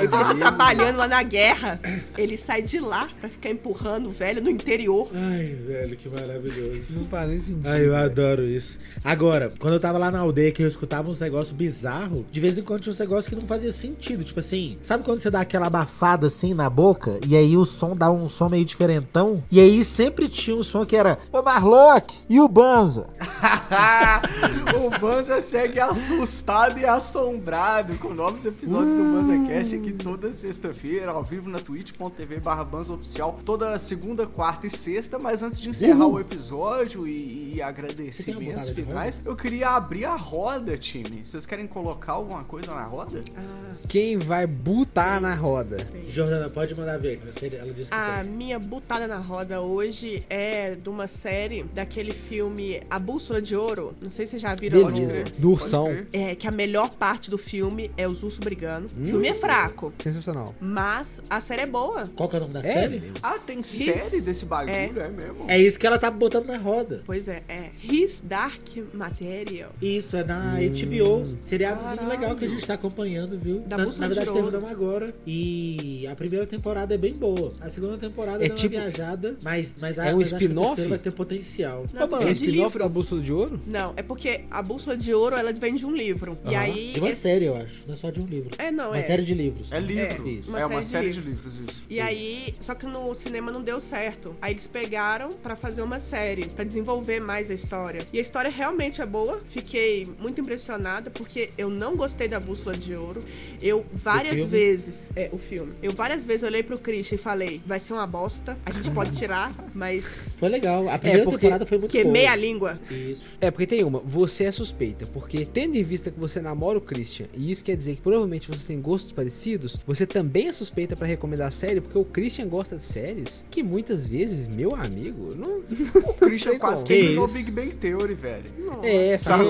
Ele 0.00 0.08
tá 0.08 0.34
trabalhando 0.34 0.96
lá 0.96 1.08
na 1.08 1.22
guerra. 1.22 1.80
Ele 2.16 2.36
sai 2.36 2.62
de 2.62 2.80
lá 2.80 3.08
pra 3.20 3.28
ficar 3.28 3.50
empurrando 3.50 4.08
o 4.08 4.12
velho 4.12 4.42
no 4.42 4.50
interior. 4.50 5.08
Ai, 5.14 5.56
velho, 5.66 5.96
que 5.96 6.08
maravilhoso. 6.08 6.86
Não 6.90 7.06
faz 7.06 7.28
nem 7.28 7.40
sentido. 7.40 7.68
Ai, 7.68 7.86
eu 7.86 7.90
velho. 7.90 7.96
adoro 7.96 8.44
isso. 8.44 8.78
Agora, 9.04 9.52
quando 9.58 9.74
eu 9.74 9.80
tava 9.80 9.98
lá 9.98 10.10
na 10.10 10.20
aldeia 10.20 10.52
que 10.52 10.62
eu 10.62 10.68
escutava 10.68 11.08
uns 11.08 11.20
negócios 11.20 11.56
bizarros, 11.56 12.24
de 12.30 12.40
vez 12.40 12.58
em 12.58 12.62
quando 12.62 12.82
tinha 12.82 12.92
uns 12.92 12.98
negócios 12.98 13.28
que 13.28 13.34
não 13.34 13.46
fazia 13.46 13.72
sentido. 13.72 14.24
Tipo 14.24 14.40
assim, 14.40 14.78
sabe 14.82 15.04
quando 15.04 15.20
você 15.20 15.30
dá 15.30 15.40
aquela 15.40 15.66
abafada 15.66 16.26
assim 16.26 16.54
na 16.54 16.68
boca? 16.68 17.18
E 17.26 17.36
aí 17.36 17.56
o 17.56 17.64
som 17.64 17.96
dá 17.96 18.10
um 18.10 18.28
som 18.28 18.48
meio 18.48 18.64
diferentão? 18.64 19.42
E 19.50 19.60
aí 19.60 19.84
sempre 19.84 20.28
tinha 20.28 20.56
um 20.56 20.62
som 20.62 20.84
que 20.84 20.96
era 20.96 21.18
Ô 21.32 21.42
Marlock 21.42 22.14
e 22.28 22.40
o 22.40 22.48
Banza. 22.48 23.06
o 24.76 24.98
Banza 24.98 25.40
segue 25.40 25.80
assustado 25.80 26.78
e 26.78 26.84
assombrado 26.84 27.96
com 27.98 28.14
novos 28.14 28.45
episódios 28.46 28.94
do 28.94 29.02
BanzaCast 29.02 29.74
aqui 29.76 29.92
toda 29.92 30.32
sexta-feira, 30.32 31.10
ao 31.10 31.22
vivo 31.22 31.50
na 31.50 31.58
twitch.tv 31.58 32.40
barra 32.40 32.66
Oficial, 32.90 33.38
toda 33.44 33.78
segunda, 33.78 34.26
quarta 34.26 34.66
e 34.66 34.70
sexta, 34.70 35.18
mas 35.18 35.42
antes 35.42 35.60
de 35.60 35.70
encerrar 35.70 36.04
Uhul. 36.06 36.14
o 36.14 36.20
episódio 36.20 37.06
e, 37.06 37.54
e 37.54 37.62
agradecimentos 37.62 38.70
finais, 38.70 39.18
eu 39.24 39.34
queria 39.34 39.70
abrir 39.70 40.04
a 40.04 40.14
roda, 40.16 40.76
time. 40.78 41.22
Vocês 41.24 41.44
querem 41.46 41.66
colocar 41.66 42.12
alguma 42.12 42.44
coisa 42.44 42.74
na 42.74 42.84
roda? 42.84 43.22
Ah, 43.36 43.74
Quem 43.88 44.18
vai 44.18 44.46
botar 44.46 45.20
na 45.20 45.34
roda? 45.34 45.78
Jordana, 46.08 46.48
pode 46.48 46.74
mandar 46.74 46.98
ver. 46.98 47.20
Ela 47.58 47.72
disse 47.72 47.90
que 47.90 47.96
A 47.96 48.20
tem. 48.22 48.30
minha 48.30 48.58
butada 48.58 49.06
na 49.08 49.18
roda 49.18 49.60
hoje 49.60 50.24
é 50.30 50.74
de 50.74 50.88
uma 50.88 51.06
série 51.06 51.62
daquele 51.64 52.12
filme 52.12 52.80
A 52.90 52.98
Bússola 52.98 53.40
de 53.42 53.56
Ouro. 53.56 53.94
Não 54.02 54.10
sei 54.10 54.26
se 54.26 54.32
vocês 54.32 54.42
já 54.42 54.54
viram. 54.54 54.84
Beleza. 54.92 55.24
Do 55.38 55.50
ursão. 55.50 56.04
É, 56.12 56.34
que 56.34 56.46
a 56.46 56.50
melhor 56.50 56.90
parte 56.90 57.30
do 57.30 57.38
filme 57.38 57.90
é 57.96 58.06
os 58.06 58.22
ursos 58.22 58.35
brigando. 58.40 58.88
Hum. 58.98 59.02
O 59.02 59.06
filme 59.06 59.28
é 59.28 59.34
fraco, 59.34 59.92
Sensacional. 59.98 60.54
mas 60.60 61.20
a 61.28 61.40
série 61.40 61.62
é 61.62 61.66
boa. 61.66 62.10
Qual 62.16 62.28
que 62.28 62.36
é 62.36 62.38
o 62.38 62.42
nome 62.42 62.54
da 62.54 62.60
É? 62.60 62.62
série? 62.62 63.02
Ah, 63.22 63.38
tem 63.38 63.62
série 63.62 64.20
desse 64.20 64.44
bagulho, 64.44 64.74
É. 64.74 64.84
é, 64.86 65.08
mesmo? 65.08 65.44
É 65.48 65.58
isso 65.60 65.78
que 65.78 65.86
ela 65.86 65.98
tá 65.98 66.10
botando 66.10 66.46
na 66.46 66.56
roda. 66.56 67.02
Pois 67.04 67.28
é, 67.28 67.42
é 67.48 67.70
His 67.82 68.20
Dark 68.24 68.62
Material. 68.92 69.70
Isso, 69.80 70.16
é 70.16 70.24
da 70.24 70.54
HBO. 70.58 71.36
Seriadozinho 71.40 72.08
legal 72.08 72.34
que 72.36 72.44
a 72.44 72.48
gente 72.48 72.66
tá 72.66 72.74
acompanhando, 72.74 73.38
viu? 73.38 73.60
Da 73.60 73.76
na, 73.76 73.84
na 73.86 73.90
verdade, 74.08 74.32
terminamos 74.32 74.70
agora. 74.70 75.14
E 75.26 76.06
a 76.10 76.14
primeira 76.16 76.46
temporada 76.46 76.94
é 76.94 76.98
bem 76.98 77.12
boa. 77.14 77.54
A 77.60 77.68
segunda 77.68 77.96
temporada 77.98 78.44
É 78.44 78.48
deu 78.48 78.56
tipo- 78.56 78.74
uma 78.76 78.82
viajada, 78.82 79.36
mas, 79.42 79.74
mas, 79.80 79.98
a, 79.98 80.06
É 80.06 80.14
um 80.14 80.18
a 80.18 80.22
spin-off? 80.22 80.66
terceira 80.76 80.90
vai 80.90 80.98
ter 80.98 81.12
potencial. 81.12 81.86
Não, 81.92 82.02
é 82.18 82.22
É 82.22 82.26
de 82.26 82.32
spin-off 82.32 82.52
livro. 82.64 82.78
da 82.80 82.88
Bússola 82.88 83.20
de 83.20 83.32
Ouro? 83.32 83.60
Não, 83.66 83.92
é 83.96 84.02
porque 84.02 84.42
a 84.50 84.62
Bússola 84.62 84.96
de 84.96 85.12
Ouro, 85.14 85.36
ela 85.36 85.52
vem 85.52 85.74
de 85.74 85.86
um 85.86 85.94
livro. 85.94 86.36
E 86.44 86.54
aham. 86.54 86.58
aí... 86.64 86.92
de 86.92 87.00
uma 87.00 87.08
esse- 87.08 87.20
série, 87.20 87.44
eu 87.46 87.56
acho. 87.56 87.84
Não 87.86 87.94
é 87.94 87.96
só 87.96 88.10
de 88.10 88.20
um 88.20 88.25
livro. 88.26 88.50
É, 88.58 88.70
não, 88.70 88.88
uma 88.88 88.98
é. 88.98 89.02
série 89.02 89.22
de 89.22 89.34
livros. 89.34 89.72
É 89.72 89.80
livro. 89.80 90.28
Isso. 90.28 90.48
É, 90.56 90.64
Uma 90.64 90.66
uma 90.76 90.82
série 90.82 91.12
série 91.12 91.12
de 91.12 91.20
de 91.22 91.28
livros, 91.28 91.60
isso. 91.60 91.82
E 91.88 92.00
aí, 92.00 92.54
só 92.60 92.74
que 92.74 92.86
no 92.86 93.14
cinema 93.14 93.50
não 93.52 93.62
deu 93.62 93.78
certo. 93.80 94.34
Aí 94.40 94.52
eles 94.52 94.66
pegaram 94.66 95.32
pra 95.32 95.54
fazer 95.56 95.82
uma 95.82 95.98
série, 95.98 96.46
pra 96.46 96.64
desenvolver 96.64 97.20
mais 97.20 97.50
a 97.50 97.54
história. 97.54 98.06
E 98.12 98.18
a 98.18 98.20
história 98.20 98.50
realmente 98.50 99.00
é 99.00 99.06
boa. 99.06 99.40
Fiquei 99.48 100.08
muito 100.20 100.40
impressionada 100.40 101.10
porque 101.10 101.50
eu 101.56 101.68
não 101.70 101.96
gostei 101.96 102.28
da 102.28 102.38
Bússola 102.40 102.76
de 102.76 102.94
Ouro. 102.94 103.22
Eu 103.62 103.84
várias 103.92 104.42
vezes, 104.44 105.10
é 105.16 105.28
o 105.32 105.38
filme. 105.38 105.72
Eu 105.82 105.92
várias 105.92 106.24
vezes 106.24 106.42
olhei 106.42 106.62
pro 106.62 106.78
Christian 106.78 107.14
e 107.16 107.18
falei: 107.18 107.60
"Vai 107.66 107.80
ser 107.80 107.92
uma 107.92 108.06
bosta. 108.06 108.56
A 108.64 108.70
gente 108.70 108.90
pode 108.90 109.12
tirar, 109.16 109.52
mas 109.74 110.04
Foi 110.36 110.48
legal. 110.48 110.88
A 110.88 110.98
primeira 110.98 111.24
porque 111.24 111.38
temporada 111.38 111.66
foi 111.66 111.78
muito 111.78 111.90
queimei 111.92 112.22
boa. 112.22 112.32
a 112.32 112.36
língua". 112.36 112.80
Isso. 112.90 113.22
É, 113.40 113.50
porque 113.50 113.66
tem 113.66 113.84
uma, 113.84 114.00
você 114.00 114.44
é 114.44 114.50
suspeita, 114.52 115.06
porque 115.06 115.44
tendo 115.44 115.76
em 115.76 115.82
vista 115.82 116.10
que 116.10 116.18
você 116.18 116.40
namora 116.40 116.78
o 116.78 116.80
Christian, 116.80 117.26
e 117.36 117.50
isso 117.50 117.62
quer 117.64 117.76
dizer 117.76 117.96
que 117.96 118.02
provavelmente 118.16 118.48
vocês 118.48 118.64
têm 118.64 118.80
gostos 118.80 119.12
parecidos, 119.12 119.78
você 119.86 120.06
também 120.06 120.48
é 120.48 120.52
suspeita 120.52 120.96
pra 120.96 121.06
recomendar 121.06 121.48
a 121.48 121.50
série, 121.50 121.82
porque 121.82 121.98
o 121.98 122.04
Christian 122.04 122.48
gosta 122.48 122.76
de 122.76 122.82
séries 122.82 123.44
que 123.50 123.62
muitas 123.62 124.06
vezes, 124.06 124.46
meu 124.46 124.74
amigo, 124.74 125.34
não. 125.36 125.56
O 126.06 126.14
Christian 126.14 126.52
tem 126.52 126.58
quase 126.58 126.84
terminou 126.84 127.28
Big 127.28 127.50
Bang 127.50 127.74
Theory, 127.74 128.14
velho. 128.14 128.44
É, 128.82 129.18
Sabe? 129.18 129.44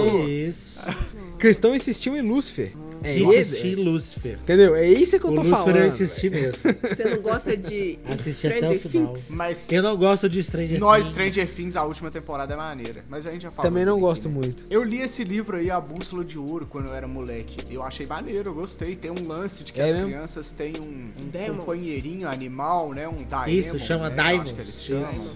isso. 0.49 0.81
Cristão 1.39 1.75
insistiu 1.75 2.17
em 2.17 2.23
Lúcifer. 2.23 2.73
É 3.09 3.23
Assisti 3.41 3.69
esse. 3.69 3.75
Lúcifer. 3.77 4.39
Entendeu? 4.41 4.75
É 4.77 4.89
isso 4.89 5.19
que 5.19 5.27
eu 5.27 5.31
O 5.31 5.35
tô 5.35 5.41
Lúcifer 5.43 5.59
falando. 5.61 5.77
eu 5.77 5.87
assisti 5.87 6.31
mesmo. 6.31 6.59
Você 6.83 7.05
não 7.05 7.23
gosta 7.23 7.57
de 7.57 7.99
Assisti 8.09 8.47
até 8.47 8.57
o 8.57 8.77
Stranger 8.77 8.79
final. 8.91 9.13
Things? 9.13 9.31
Mas 9.31 9.71
Eu 9.73 9.83
não 9.83 9.97
gosto 9.97 10.29
de 10.29 10.43
Stranger 10.43 10.79
nós, 10.81 11.07
Things. 11.07 11.09
Stranger 11.33 11.55
Things, 11.55 11.77
a 11.77 11.85
última 11.85 12.11
temporada 12.11 12.55
é 12.55 12.57
maneira. 12.57 13.05
Mas 13.09 13.27
a 13.27 13.31
gente 13.33 13.43
já 13.43 13.51
falou. 13.51 13.71
Também 13.71 13.85
não 13.85 13.95
aqui, 13.95 14.01
gosto 14.03 14.29
né? 14.29 14.35
muito. 14.35 14.65
Eu 14.71 14.83
li 14.83 15.01
esse 15.01 15.25
livro 15.25 15.57
aí, 15.57 15.71
A 15.71 15.81
Bússola 15.81 16.25
de 16.25 16.39
Ouro, 16.39 16.67
quando 16.67 16.87
eu 16.87 16.95
era 16.95 17.07
moleque. 17.07 17.59
Eu 17.71 17.83
achei 17.83 18.07
maneiro, 18.07 18.51
eu 18.51 18.55
gostei. 18.55 18.97
Tem 18.97 19.11
um 19.11 19.27
lance 19.27 19.63
de 19.65 19.73
que 19.73 19.81
É 19.81 19.85
as 19.85 19.95
mesmo? 19.95 20.09
crianças 20.11 20.51
têm 20.53 20.75
um, 20.81 21.11
um 21.53 21.57
companheirinho 21.57 22.29
animal, 22.29 22.93
né? 22.93 23.07
Um 23.09 23.23
daemon, 23.23 23.51
Isso, 23.59 23.79
chama 23.79 24.09
né? 24.11 24.15
Acho 24.17 24.17
Daimons. 24.17 24.53
que 24.53 24.61
eles 24.61 24.83
chamam. 24.85 25.27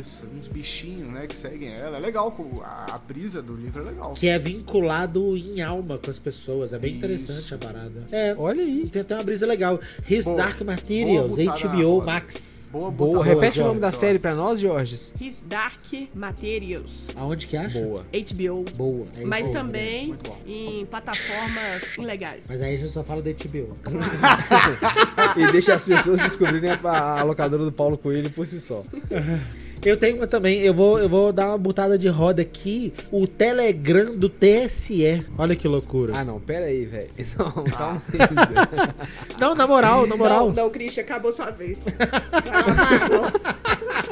Isso. 0.00 0.22
Uns 0.38 0.48
bichinhos, 0.48 1.12
né? 1.12 1.26
Que 1.26 1.36
seguem 1.36 1.68
ela. 1.72 1.96
É 1.98 2.00
legal, 2.00 2.30
com- 2.32 2.62
a, 2.62 2.94
a 2.94 2.98
brisa 2.98 3.42
do 3.42 3.54
livro 3.54 3.82
é 3.82 3.90
legal. 3.90 4.14
Que 4.14 4.28
é 4.28 4.38
vinculado 4.38 5.36
em 5.36 5.60
alma 5.60 5.98
com 5.98 6.10
as 6.10 6.18
pessoas. 6.18 6.72
É 6.72 6.78
bem 6.78 6.90
Isso. 6.90 6.98
interessante 6.98 7.19
a 7.28 7.58
parada. 7.58 8.04
É, 8.12 8.34
Olha 8.38 8.62
aí. 8.62 8.88
tem 8.92 9.02
até 9.02 9.14
uma 9.14 9.22
brisa 9.24 9.46
legal. 9.46 9.80
His 10.08 10.24
Boa. 10.24 10.36
Dark 10.36 10.60
Materials, 10.62 11.34
Boa 11.36 11.56
HBO. 11.58 12.02
Max. 12.04 12.60
Boa, 12.70 12.88
Boa, 12.88 13.14
botada. 13.14 13.34
repete 13.34 13.50
o 13.50 13.54
Jorge, 13.54 13.68
nome 13.68 13.80
da 13.80 13.88
Jorge. 13.88 13.98
série 13.98 14.18
pra 14.20 14.32
nós, 14.32 14.60
Jorge. 14.60 14.96
His 15.20 15.42
Dark 15.44 15.92
Materials. 16.14 17.06
Aonde 17.16 17.48
que 17.48 17.56
acha? 17.56 17.80
Boa. 17.80 18.06
HBO. 18.12 18.64
Boa. 18.76 19.06
é 19.18 19.24
Mas 19.24 19.48
aí, 19.48 19.52
também 19.52 20.14
em 20.46 20.86
plataformas 20.86 21.96
ilegais. 21.98 22.44
Mas 22.48 22.62
aí 22.62 22.74
a 22.74 22.78
gente 22.78 22.92
só 22.92 23.02
fala 23.02 23.20
da 23.22 23.32
HBO. 23.32 23.76
e 25.36 25.50
deixa 25.50 25.74
as 25.74 25.82
pessoas 25.82 26.20
descobrirem 26.20 26.70
a, 26.70 27.20
a 27.20 27.22
locadora 27.24 27.64
do 27.64 27.72
Paulo 27.72 27.98
Coelho 27.98 28.30
por 28.30 28.46
si 28.46 28.60
só. 28.60 28.84
Eu 29.82 29.96
tenho 29.96 30.16
uma 30.16 30.26
também, 30.26 30.60
eu 30.60 30.74
vou, 30.74 30.98
eu 30.98 31.08
vou 31.08 31.32
dar 31.32 31.48
uma 31.48 31.58
botada 31.58 31.96
de 31.98 32.06
roda 32.08 32.42
aqui. 32.42 32.92
O 33.10 33.26
Telegram 33.26 34.14
do 34.14 34.28
TSE. 34.28 35.24
Olha 35.38 35.56
que 35.56 35.66
loucura. 35.66 36.12
Ah, 36.16 36.24
não, 36.24 36.38
pera 36.38 36.66
aí, 36.66 36.84
velho. 36.84 37.08
Não, 37.38 37.64
Ah. 37.66 37.70
calma 37.76 38.02
aí. 38.12 39.38
Não, 39.40 39.54
na 39.54 39.66
moral, 39.66 40.06
na 40.06 40.16
moral. 40.16 40.48
Não, 40.48 40.64
não, 40.64 40.70
Christian, 40.70 41.02
acabou 41.02 41.32
sua 41.32 41.50
vez. 41.50 41.78
Ah, 42.32 44.09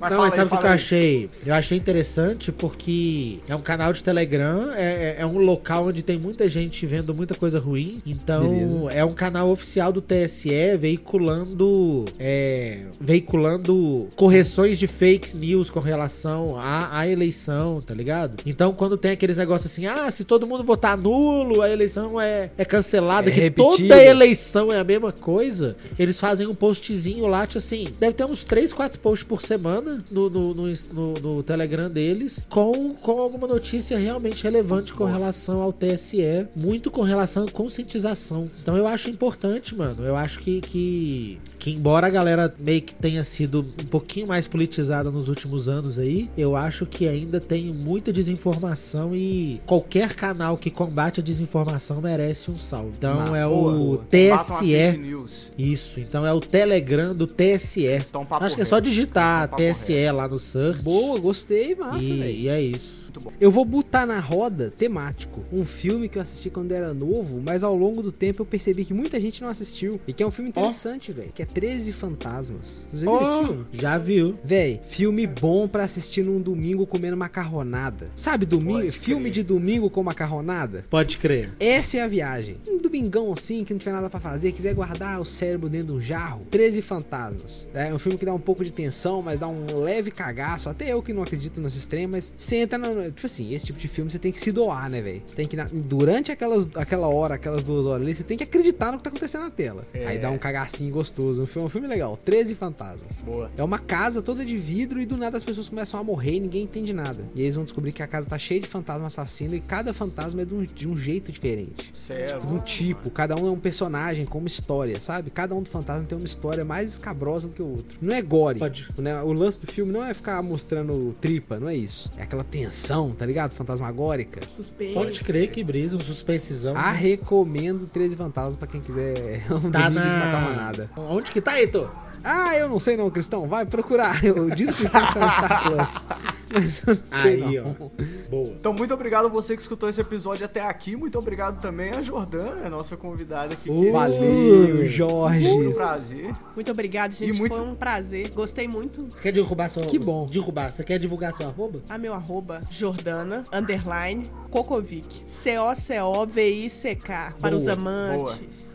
Mas 0.00 0.10
não, 0.10 0.18
mas 0.18 0.34
sabe 0.34 0.52
o 0.52 0.58
que 0.58 0.64
eu 0.64 0.68
aí. 0.68 0.74
achei? 0.74 1.30
Eu 1.46 1.54
achei 1.54 1.78
interessante 1.78 2.50
porque 2.50 3.38
é 3.48 3.54
um 3.54 3.60
canal 3.60 3.92
de 3.92 4.02
Telegram, 4.02 4.72
é, 4.72 4.82
é- 4.82 5.16
é 5.20 5.26
um 5.26 5.38
local 5.38 5.86
onde 5.86 6.02
tem 6.02 6.18
muita 6.18 6.48
gente 6.48 6.84
vendo 6.84 7.14
muita 7.14 7.34
coisa 7.34 7.60
ruim. 7.60 8.00
Então, 8.04 8.48
Beleza. 8.48 8.92
é 8.92 9.04
um 9.04 9.12
canal 9.12 9.50
oficial 9.50 9.92
do 9.92 10.00
TSE 10.00 10.76
veiculando 10.78 12.04
é, 12.18 12.80
veiculando 13.00 14.08
correções 14.16 14.78
de 14.78 14.86
fake 14.88 15.36
news 15.36 15.70
com 15.70 15.80
relação 15.80 16.56
à, 16.58 16.98
à 17.00 17.06
eleição, 17.08 17.80
tá 17.80 17.94
ligado? 17.94 18.42
Então, 18.44 18.72
quando 18.72 18.96
tem 18.96 19.12
aqueles 19.12 19.36
negócios 19.36 19.70
assim, 19.70 19.86
ah, 19.86 20.10
se 20.10 20.24
todo 20.24 20.46
mundo 20.46 20.64
votar 20.64 20.96
nulo, 20.96 21.62
a 21.62 21.70
eleição 21.70 22.20
é, 22.20 22.50
é 22.58 22.64
cancelada, 22.64 23.30
É 23.30 23.32
que 23.32 23.40
repetida. 23.40 23.70
toda 23.94 24.02
eleição 24.02 24.72
é 24.72 24.78
a 24.78 24.84
mesma 24.84 25.12
coisa, 25.12 25.76
eles 25.98 26.18
fazem 26.18 26.46
um 26.48 26.54
postzinho 26.54 27.26
lá, 27.26 27.46
tipo 27.46 27.58
assim, 27.58 27.86
deve 28.00 28.14
ter 28.14 28.24
uns 28.24 28.42
3, 28.44 28.72
4 28.72 28.81
posts 28.90 29.26
por 29.26 29.40
semana 29.42 30.04
no, 30.10 30.28
no, 30.30 30.54
no, 30.54 30.72
no- 30.92 31.14
no 31.36 31.42
Telegram 31.42 31.90
deles, 31.90 32.44
com, 32.48 32.94
com 32.94 33.20
alguma 33.20 33.46
notícia 33.46 33.96
realmente 33.98 34.42
relevante 34.44 34.92
com 34.92 35.04
relação 35.04 35.60
ao 35.60 35.72
TSE, 35.72 36.46
muito 36.54 36.90
com 36.90 37.02
relação 37.02 37.44
à 37.44 37.50
conscientização. 37.50 38.50
Então 38.62 38.76
eu 38.76 38.86
acho 38.86 39.08
importante, 39.10 39.74
mano. 39.74 40.04
Eu 40.04 40.16
acho 40.16 40.38
que, 40.40 40.60
que, 40.60 41.38
que 41.58 41.70
embora 41.70 42.06
a 42.06 42.10
galera 42.10 42.54
meio 42.58 42.82
que 42.82 42.94
tenha 42.94 43.24
sido 43.24 43.60
um 43.60 43.86
pouquinho 43.86 44.26
mais 44.26 44.46
politizada 44.48 45.10
nos 45.10 45.28
últimos 45.28 45.68
anos 45.68 45.98
aí, 45.98 46.28
eu 46.36 46.54
acho 46.56 46.86
que 46.86 47.06
ainda 47.08 47.40
tem 47.40 47.72
muita 47.72 48.12
desinformação 48.12 49.14
e 49.14 49.60
qualquer 49.66 50.14
canal 50.14 50.56
que 50.56 50.70
combate 50.70 51.20
a 51.20 51.22
desinformação 51.22 52.00
merece 52.00 52.50
um 52.50 52.56
salve. 52.58 52.92
Então 52.98 53.14
Massa. 53.16 53.38
é 53.38 53.46
o 53.46 53.50
boa. 53.50 54.04
TSE. 54.10 54.98
news. 54.98 55.52
Isso, 55.58 56.00
então 56.00 56.26
é 56.26 56.32
o 56.32 56.40
Telegram 56.40 57.14
do 57.14 57.26
TSE. 57.26 57.82
Eles 57.84 58.02
estão 58.06 58.24
papo 58.24 58.44
Acho 58.44 58.56
que 58.56 58.62
é. 58.62 58.64
Só 58.72 58.80
digitar 58.80 59.50
TSE 59.50 60.10
lá 60.12 60.26
no 60.26 60.38
search. 60.38 60.80
Boa, 60.80 61.20
gostei, 61.20 61.74
massa, 61.74 62.08
velho. 62.08 62.24
e 62.24 62.48
é 62.48 62.58
isso. 62.58 63.01
Muito 63.12 63.20
bom. 63.20 63.32
Eu 63.40 63.50
vou 63.50 63.64
botar 63.64 64.06
na 64.06 64.18
roda 64.20 64.70
temático 64.70 65.44
um 65.52 65.64
filme 65.66 66.08
que 66.08 66.16
eu 66.16 66.22
assisti 66.22 66.48
quando 66.48 66.72
era 66.72 66.94
novo, 66.94 67.42
mas 67.44 67.62
ao 67.62 67.76
longo 67.76 68.02
do 68.02 68.10
tempo 68.10 68.40
eu 68.42 68.46
percebi 68.46 68.84
que 68.84 68.94
muita 68.94 69.20
gente 69.20 69.42
não 69.42 69.48
assistiu. 69.48 70.00
E 70.06 70.12
que 70.12 70.22
é 70.22 70.26
um 70.26 70.30
filme 70.30 70.48
interessante, 70.50 71.12
velho. 71.12 71.30
Que 71.34 71.42
é 71.42 71.46
13 71.46 71.92
Fantasmas. 71.92 72.86
Vocês 72.88 73.02
já 73.02 73.10
viram 73.10 73.22
esse 73.22 73.32
Oh, 73.34 73.46
filme? 73.46 73.66
já 73.72 73.98
viu? 73.98 74.38
Véi, 74.44 74.80
filme 74.84 75.26
bom 75.26 75.68
pra 75.68 75.84
assistir 75.84 76.22
num 76.24 76.40
domingo 76.40 76.86
comendo 76.86 77.16
macarronada. 77.16 78.08
Sabe, 78.14 78.46
domingo, 78.46 78.90
filme 78.90 79.30
de 79.30 79.42
domingo 79.42 79.90
com 79.90 80.02
macarronada? 80.02 80.84
Pode 80.88 81.18
crer. 81.18 81.50
Essa 81.60 81.98
é 81.98 82.00
a 82.00 82.08
viagem. 82.08 82.56
Um 82.66 82.78
domingão 82.78 83.32
assim, 83.32 83.64
que 83.64 83.72
não 83.74 83.78
tiver 83.78 83.92
nada 83.92 84.08
pra 84.08 84.20
fazer, 84.20 84.52
quiser 84.52 84.74
guardar 84.74 85.20
o 85.20 85.24
cérebro 85.24 85.68
dentro 85.68 85.88
de 85.88 85.92
um 85.92 86.00
jarro. 86.00 86.46
13 86.50 86.80
Fantasmas. 86.82 87.68
É 87.74 87.92
um 87.92 87.98
filme 87.98 88.16
que 88.18 88.24
dá 88.24 88.32
um 88.34 88.38
pouco 88.40 88.64
de 88.64 88.72
tensão, 88.72 89.20
mas 89.22 89.38
dá 89.40 89.48
um 89.48 89.52
um 89.62 89.80
leve 89.80 90.10
cagaço, 90.10 90.68
até 90.68 90.92
eu 90.92 91.02
que 91.02 91.12
não 91.12 91.22
acredito 91.22 91.60
nos 91.60 91.76
extremos, 91.76 92.32
você 92.36 92.56
entra 92.56 92.78
no. 92.78 93.01
Tipo 93.10 93.26
assim, 93.26 93.52
esse 93.52 93.66
tipo 93.66 93.78
de 93.78 93.88
filme 93.88 94.10
você 94.10 94.18
tem 94.18 94.32
que 94.32 94.40
se 94.40 94.52
doar, 94.52 94.88
né, 94.88 95.00
velho? 95.00 95.22
Você 95.26 95.36
tem 95.36 95.46
que, 95.46 95.56
durante 95.56 96.30
aquelas, 96.32 96.68
aquela 96.74 97.08
hora, 97.08 97.34
aquelas 97.34 97.62
duas 97.62 97.86
horas 97.86 98.02
ali, 98.02 98.14
você 98.14 98.24
tem 98.24 98.36
que 98.36 98.44
acreditar 98.44 98.92
no 98.92 98.98
que 98.98 99.04
tá 99.04 99.10
acontecendo 99.10 99.42
na 99.42 99.50
tela. 99.50 99.86
É. 99.92 100.06
Aí 100.06 100.18
dá 100.18 100.30
um 100.30 100.38
cagacinho 100.38 100.92
gostoso. 100.92 101.42
Um 101.42 101.46
filme, 101.46 101.66
um 101.66 101.70
filme 101.70 101.86
legal. 101.86 102.16
13 102.16 102.54
Fantasmas. 102.54 103.20
Boa. 103.20 103.50
É 103.56 103.62
uma 103.62 103.78
casa 103.78 104.22
toda 104.22 104.44
de 104.44 104.56
vidro 104.56 105.00
e 105.00 105.06
do 105.06 105.16
nada 105.16 105.36
as 105.36 105.44
pessoas 105.44 105.68
começam 105.68 105.98
a 105.98 106.04
morrer 106.04 106.34
e 106.34 106.40
ninguém 106.40 106.62
entende 106.62 106.92
nada. 106.92 107.24
E 107.34 107.42
eles 107.42 107.54
vão 107.54 107.64
descobrir 107.64 107.92
que 107.92 108.02
a 108.02 108.06
casa 108.06 108.28
tá 108.28 108.38
cheia 108.38 108.60
de 108.60 108.66
fantasma 108.66 109.06
assassino 109.06 109.54
e 109.54 109.60
cada 109.60 109.92
fantasma 109.94 110.42
é 110.42 110.44
de 110.44 110.54
um, 110.54 110.62
de 110.62 110.88
um 110.88 110.96
jeito 110.96 111.32
diferente. 111.32 111.92
Certo. 111.94 112.46
De 112.46 112.52
um 112.52 112.58
tipo, 112.58 113.10
cada 113.10 113.36
um 113.36 113.46
é 113.46 113.50
um 113.50 113.58
personagem 113.58 114.24
com 114.26 114.38
uma 114.38 114.48
história, 114.48 115.00
sabe? 115.00 115.30
Cada 115.30 115.54
um 115.54 115.62
do 115.62 115.68
fantasma 115.68 116.06
tem 116.06 116.16
uma 116.16 116.24
história 116.24 116.64
mais 116.64 116.92
escabrosa 116.92 117.48
do 117.48 117.54
que 117.54 117.62
o 117.62 117.68
outro. 117.68 117.98
Não 118.00 118.14
é 118.14 118.22
gore. 118.22 118.58
Pode. 118.58 118.88
Né? 118.98 119.20
O 119.22 119.32
lance 119.32 119.60
do 119.60 119.66
filme 119.66 119.92
não 119.92 120.04
é 120.04 120.12
ficar 120.14 120.42
mostrando 120.42 121.14
tripa, 121.20 121.58
não 121.58 121.68
é 121.68 121.76
isso. 121.76 122.10
É 122.16 122.22
aquela 122.22 122.44
tensão, 122.44 122.91
tá 123.18 123.24
ligado? 123.24 123.54
Fantasmagórica. 123.54 124.40
Suspense. 124.48 124.94
Pode 124.94 125.20
crer 125.20 125.50
que 125.50 125.64
brisa, 125.64 125.96
um 125.96 126.00
suspensezão. 126.00 126.74
Ah, 126.76 126.90
recomendo 126.92 127.86
13 127.86 128.16
Fantasmas 128.16 128.56
pra 128.56 128.68
quem 128.68 128.80
quiser 128.80 129.42
um 129.50 129.70
Tá 129.70 129.88
na. 129.90 130.72
Onde 130.96 131.30
que 131.30 131.40
tá, 131.40 131.58
Heitor? 131.58 131.90
Ah, 132.24 132.54
eu 132.56 132.68
não 132.68 132.78
sei 132.78 132.96
não, 132.96 133.10
Cristão. 133.10 133.48
Vai 133.48 133.66
procurar. 133.66 134.24
Eu 134.24 134.48
disse 134.50 134.72
que 134.74 134.88
tá 134.88 135.00
no 135.00 135.06
Star 135.10 135.64
Plus. 135.64 136.06
Mas 136.54 136.82
eu 136.86 136.94
não 136.94 137.02
sei 137.22 137.42
Aí, 137.42 137.58
não. 137.60 137.74
ó. 137.80 137.88
Boa. 138.28 138.48
Então, 138.60 138.74
muito 138.74 138.92
obrigado 138.92 139.24
a 139.24 139.28
você 139.30 139.56
que 139.56 139.62
escutou 139.62 139.88
esse 139.88 140.02
episódio 140.02 140.44
até 140.44 140.60
aqui. 140.60 140.94
Muito 140.94 141.18
obrigado 141.18 141.58
também 141.62 141.92
a 141.92 142.02
Jordana, 142.02 142.68
nossa 142.68 142.94
convidada 142.94 143.54
aqui. 143.54 143.70
Uh, 143.70 143.80
que- 143.84 143.90
Valeu, 143.90 144.84
Jorge. 144.84 145.48
Foi 145.48 145.66
um 145.68 145.72
prazer. 145.72 146.34
Muito 146.54 146.70
obrigado, 146.70 147.12
gente. 147.12 147.34
E 147.34 147.38
muito- 147.38 147.56
Foi 147.56 147.64
um 147.64 147.74
prazer. 147.74 148.28
Gostei 148.32 148.68
muito. 148.68 149.08
Você 149.14 149.22
quer 149.22 149.32
derrubar 149.32 149.70
seu 149.70 149.80
Que 149.86 149.98
bom. 149.98 150.26
Derrubar. 150.26 150.70
Você 150.72 150.84
quer 150.84 150.98
divulgar 150.98 151.32
seu 151.32 151.48
arroba? 151.48 151.80
A 151.88 151.96
meu 151.96 152.12
arroba, 152.12 152.60
Jordana, 152.70 153.46
underline, 153.50 154.30
Cocovic. 154.50 155.22
C-O-C-O-V-I-C-K. 155.26 157.32
Para 157.40 157.56
os 157.56 157.62
Boa, 157.62 157.72
amantes. 157.74 158.71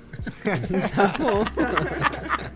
Tá 0.96 1.14
bom. 1.18 1.44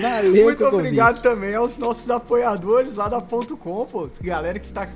Valeu, 0.00 0.44
Muito 0.44 0.64
obrigado 0.64 1.22
também 1.22 1.54
aos 1.54 1.76
nossos 1.76 2.08
apoiadores 2.10 2.94
lá 2.94 3.08
da 3.08 3.20
Ponto 3.20 3.56
Com, 3.56 3.86
pô. 3.86 4.08
Galera 4.20 4.58
que 4.58 4.72
tá 4.72 4.86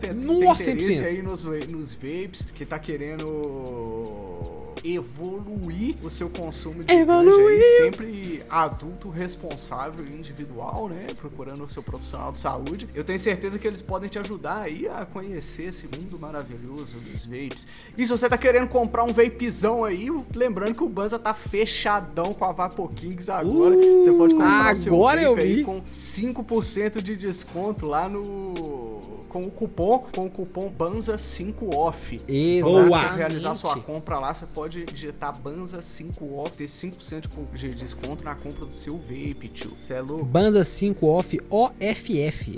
tem 0.55 0.73
interesse 0.73 1.03
100%. 1.03 1.07
aí 1.07 1.23
nos, 1.23 1.43
nos 1.43 1.95
vapes, 1.95 2.49
que 2.55 2.65
tá 2.65 2.79
querendo 2.79 4.56
evoluir 4.95 5.97
o 6.03 6.11
seu 6.11 6.29
consumo 6.29 6.85
de 6.85 6.93
Evoluir. 6.93 7.49
aí, 7.49 7.85
sempre 7.85 8.43
adulto 8.49 9.09
responsável 9.09 10.05
e 10.07 10.13
individual, 10.13 10.89
né? 10.89 11.07
Procurando 11.17 11.65
o 11.65 11.69
seu 11.69 11.83
profissional 11.83 12.33
de 12.33 12.39
saúde. 12.39 12.89
Eu 12.95 13.05
tenho 13.05 13.19
certeza 13.19 13.59
que 13.59 13.67
eles 13.67 13.83
podem 13.83 14.09
te 14.09 14.19
ajudar 14.19 14.63
aí 14.63 14.89
a 14.89 15.05
conhecer 15.05 15.65
esse 15.65 15.87
mundo 15.87 16.19
maravilhoso 16.19 16.97
dos 16.99 17.27
vapes. 17.27 17.67
E 17.97 18.05
se 18.05 18.11
você 18.11 18.29
tá 18.29 18.39
querendo 18.39 18.69
comprar 18.69 19.05
um 19.05 19.13
vapezão 19.13 19.85
aí, 19.85 20.09
lembrando 20.35 20.75
que 20.75 20.85
o 20.85 20.89
Banza 20.89 21.19
tá 21.19 21.35
fechadão 21.35 22.33
com 22.33 22.45
a 22.45 22.53
Vapo 22.53 22.89
Kings 22.89 23.31
agora. 23.31 23.77
Uh, 23.77 24.01
você 24.01 24.13
pode 24.13 24.35
comprar 24.35 24.73
o 24.73 24.77
seu 24.77 24.95
agora 24.95 25.23
eu 25.23 25.35
vape 25.35 25.47
aí 25.47 25.65
com 25.65 25.83
5% 25.83 27.03
de 27.03 27.17
desconto 27.17 27.87
lá 27.87 28.09
no 28.09 28.86
com 29.37 29.47
o 29.47 29.51
cupom, 29.51 29.99
com 30.13 30.27
o 30.27 30.31
cupom 30.31 30.69
Banza 30.71 31.19
5 31.19 31.75
off. 31.77 32.21
Boa. 32.63 32.89
Pra 33.01 33.15
realizar 33.15 33.55
sua 33.55 33.79
compra 33.79 34.19
lá, 34.19 34.33
você 34.33 34.47
pode 34.47 34.85
digitar 34.87 35.39
Banza 35.39 35.83
5 35.83 36.25
off, 36.39 36.53
ter 36.57 36.65
5% 36.67 37.21
de 37.23 37.29
co- 37.29 37.45
de 37.55 37.75
desconto 37.75 38.25
na 38.25 38.35
compra 38.35 38.65
do 38.65 38.73
seu 38.73 38.97
vape, 38.97 39.49
tio. 39.53 39.73
Você 39.81 39.95
é 39.95 40.01
louco. 40.01 40.25
Banza 40.25 40.65
5 40.65 41.07
off. 41.07 41.39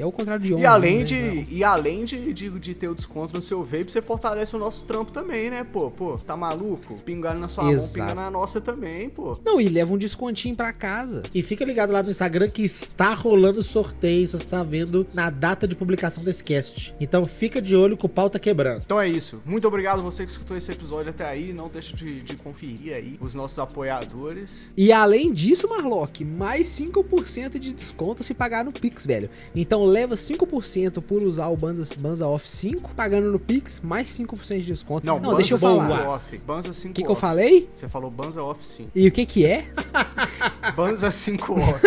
É 0.00 0.06
o 0.06 0.12
contrário 0.12 0.44
de 0.44 0.54
11. 0.54 0.62
E 0.62 0.66
além, 0.66 0.98
né? 0.98 1.04
de, 1.04 1.46
e 1.50 1.64
além 1.64 2.04
de, 2.04 2.32
de, 2.32 2.50
de 2.58 2.74
ter 2.74 2.88
o 2.88 2.94
desconto 2.94 3.34
no 3.34 3.42
seu 3.42 3.62
vape, 3.64 3.90
você 3.90 4.00
fortalece 4.00 4.54
o 4.54 4.58
nosso 4.58 4.84
trampo 4.84 5.10
também, 5.10 5.50
né, 5.50 5.64
pô? 5.64 5.90
Pô, 5.90 6.18
tá 6.18 6.36
maluco? 6.36 6.94
Pingando 7.04 7.40
na 7.40 7.48
sua 7.48 7.64
mão, 7.64 7.72
Exato. 7.72 7.94
pinga 7.94 8.14
na 8.14 8.30
nossa 8.30 8.60
também, 8.60 9.08
pô. 9.08 9.38
Não, 9.44 9.60
e 9.60 9.68
leva 9.68 9.92
um 9.92 9.98
descontinho 9.98 10.54
pra 10.54 10.72
casa. 10.72 11.22
E 11.34 11.42
fica 11.42 11.64
ligado 11.64 11.92
lá 11.92 12.02
no 12.02 12.10
Instagram 12.10 12.48
que 12.48 12.62
está 12.62 13.14
rolando 13.14 13.62
sorteio. 13.62 14.28
Você 14.28 14.36
está 14.36 14.62
vendo 14.62 15.06
na 15.12 15.30
data 15.30 15.66
de 15.66 15.74
publicação 15.74 16.22
desse 16.22 16.42
cast. 16.44 16.67
Então 17.00 17.24
fica 17.26 17.60
de 17.60 17.74
olho 17.76 17.96
que 17.96 18.06
o 18.06 18.08
pau 18.08 18.28
tá 18.28 18.38
quebrando. 18.38 18.82
Então 18.84 19.00
é 19.00 19.08
isso. 19.08 19.40
Muito 19.44 19.66
obrigado 19.66 20.02
você 20.02 20.24
que 20.24 20.30
escutou 20.30 20.56
esse 20.56 20.70
episódio 20.70 21.10
até 21.10 21.24
aí. 21.24 21.52
Não 21.52 21.68
deixa 21.68 21.96
de, 21.96 22.20
de 22.22 22.36
conferir 22.36 22.94
aí 22.94 23.18
os 23.20 23.34
nossos 23.34 23.58
apoiadores. 23.58 24.72
E 24.76 24.92
além 24.92 25.32
disso, 25.32 25.68
Marlock, 25.68 26.24
mais 26.24 26.66
5% 26.68 27.58
de 27.58 27.72
desconto 27.72 28.22
se 28.22 28.34
pagar 28.34 28.64
no 28.64 28.72
Pix, 28.72 29.06
velho. 29.06 29.30
Então 29.54 29.84
leva 29.84 30.14
5% 30.14 31.02
por 31.02 31.22
usar 31.22 31.48
o 31.48 31.56
Banza, 31.56 31.94
Banza 31.98 32.26
Off 32.26 32.48
5, 32.48 32.94
pagando 32.94 33.30
no 33.30 33.38
Pix, 33.38 33.80
mais 33.82 34.08
5% 34.08 34.58
de 34.58 34.66
desconto. 34.66 35.06
Não, 35.06 35.18
Banza 35.20 35.36
deixa 35.36 35.54
eu 35.54 35.58
5 35.58 35.70
falar. 35.70 36.08
off. 36.08 36.38
Banza 36.38 36.72
5 36.72 36.90
O 36.90 36.94
que, 36.94 37.02
que 37.02 37.10
eu 37.10 37.16
falei? 37.16 37.68
Você 37.74 37.88
falou 37.88 38.10
Banza 38.10 38.42
off 38.42 38.66
sim. 38.66 38.88
E 38.94 39.06
o 39.08 39.12
que 39.12 39.24
que 39.26 39.46
é? 39.46 39.66
Banza 40.76 41.10
5 41.10 41.52
off. 41.60 41.80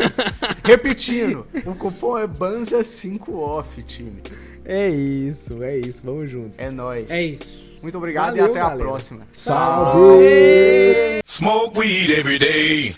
Repetindo, 0.63 1.47
o 1.65 1.75
cupom 1.75 2.17
é 2.17 2.27
Banza 2.27 2.83
5 2.83 3.37
off, 3.37 3.81
time. 3.83 4.21
É 4.65 4.89
isso, 4.89 5.61
é 5.63 5.77
isso. 5.77 6.01
Vamos 6.05 6.29
junto. 6.29 6.53
É 6.57 6.69
nóis. 6.69 7.09
É 7.09 7.21
isso. 7.23 7.79
Muito 7.81 7.97
obrigado 7.97 8.27
Valeu, 8.35 8.45
e 8.45 8.49
até 8.51 8.59
a 8.59 8.63
galera. 8.69 8.83
próxima. 8.83 9.27
Salve! 9.31 11.21
Smoke 11.25 11.79
weed 11.79 12.11
every 12.11 12.37
day. 12.37 12.95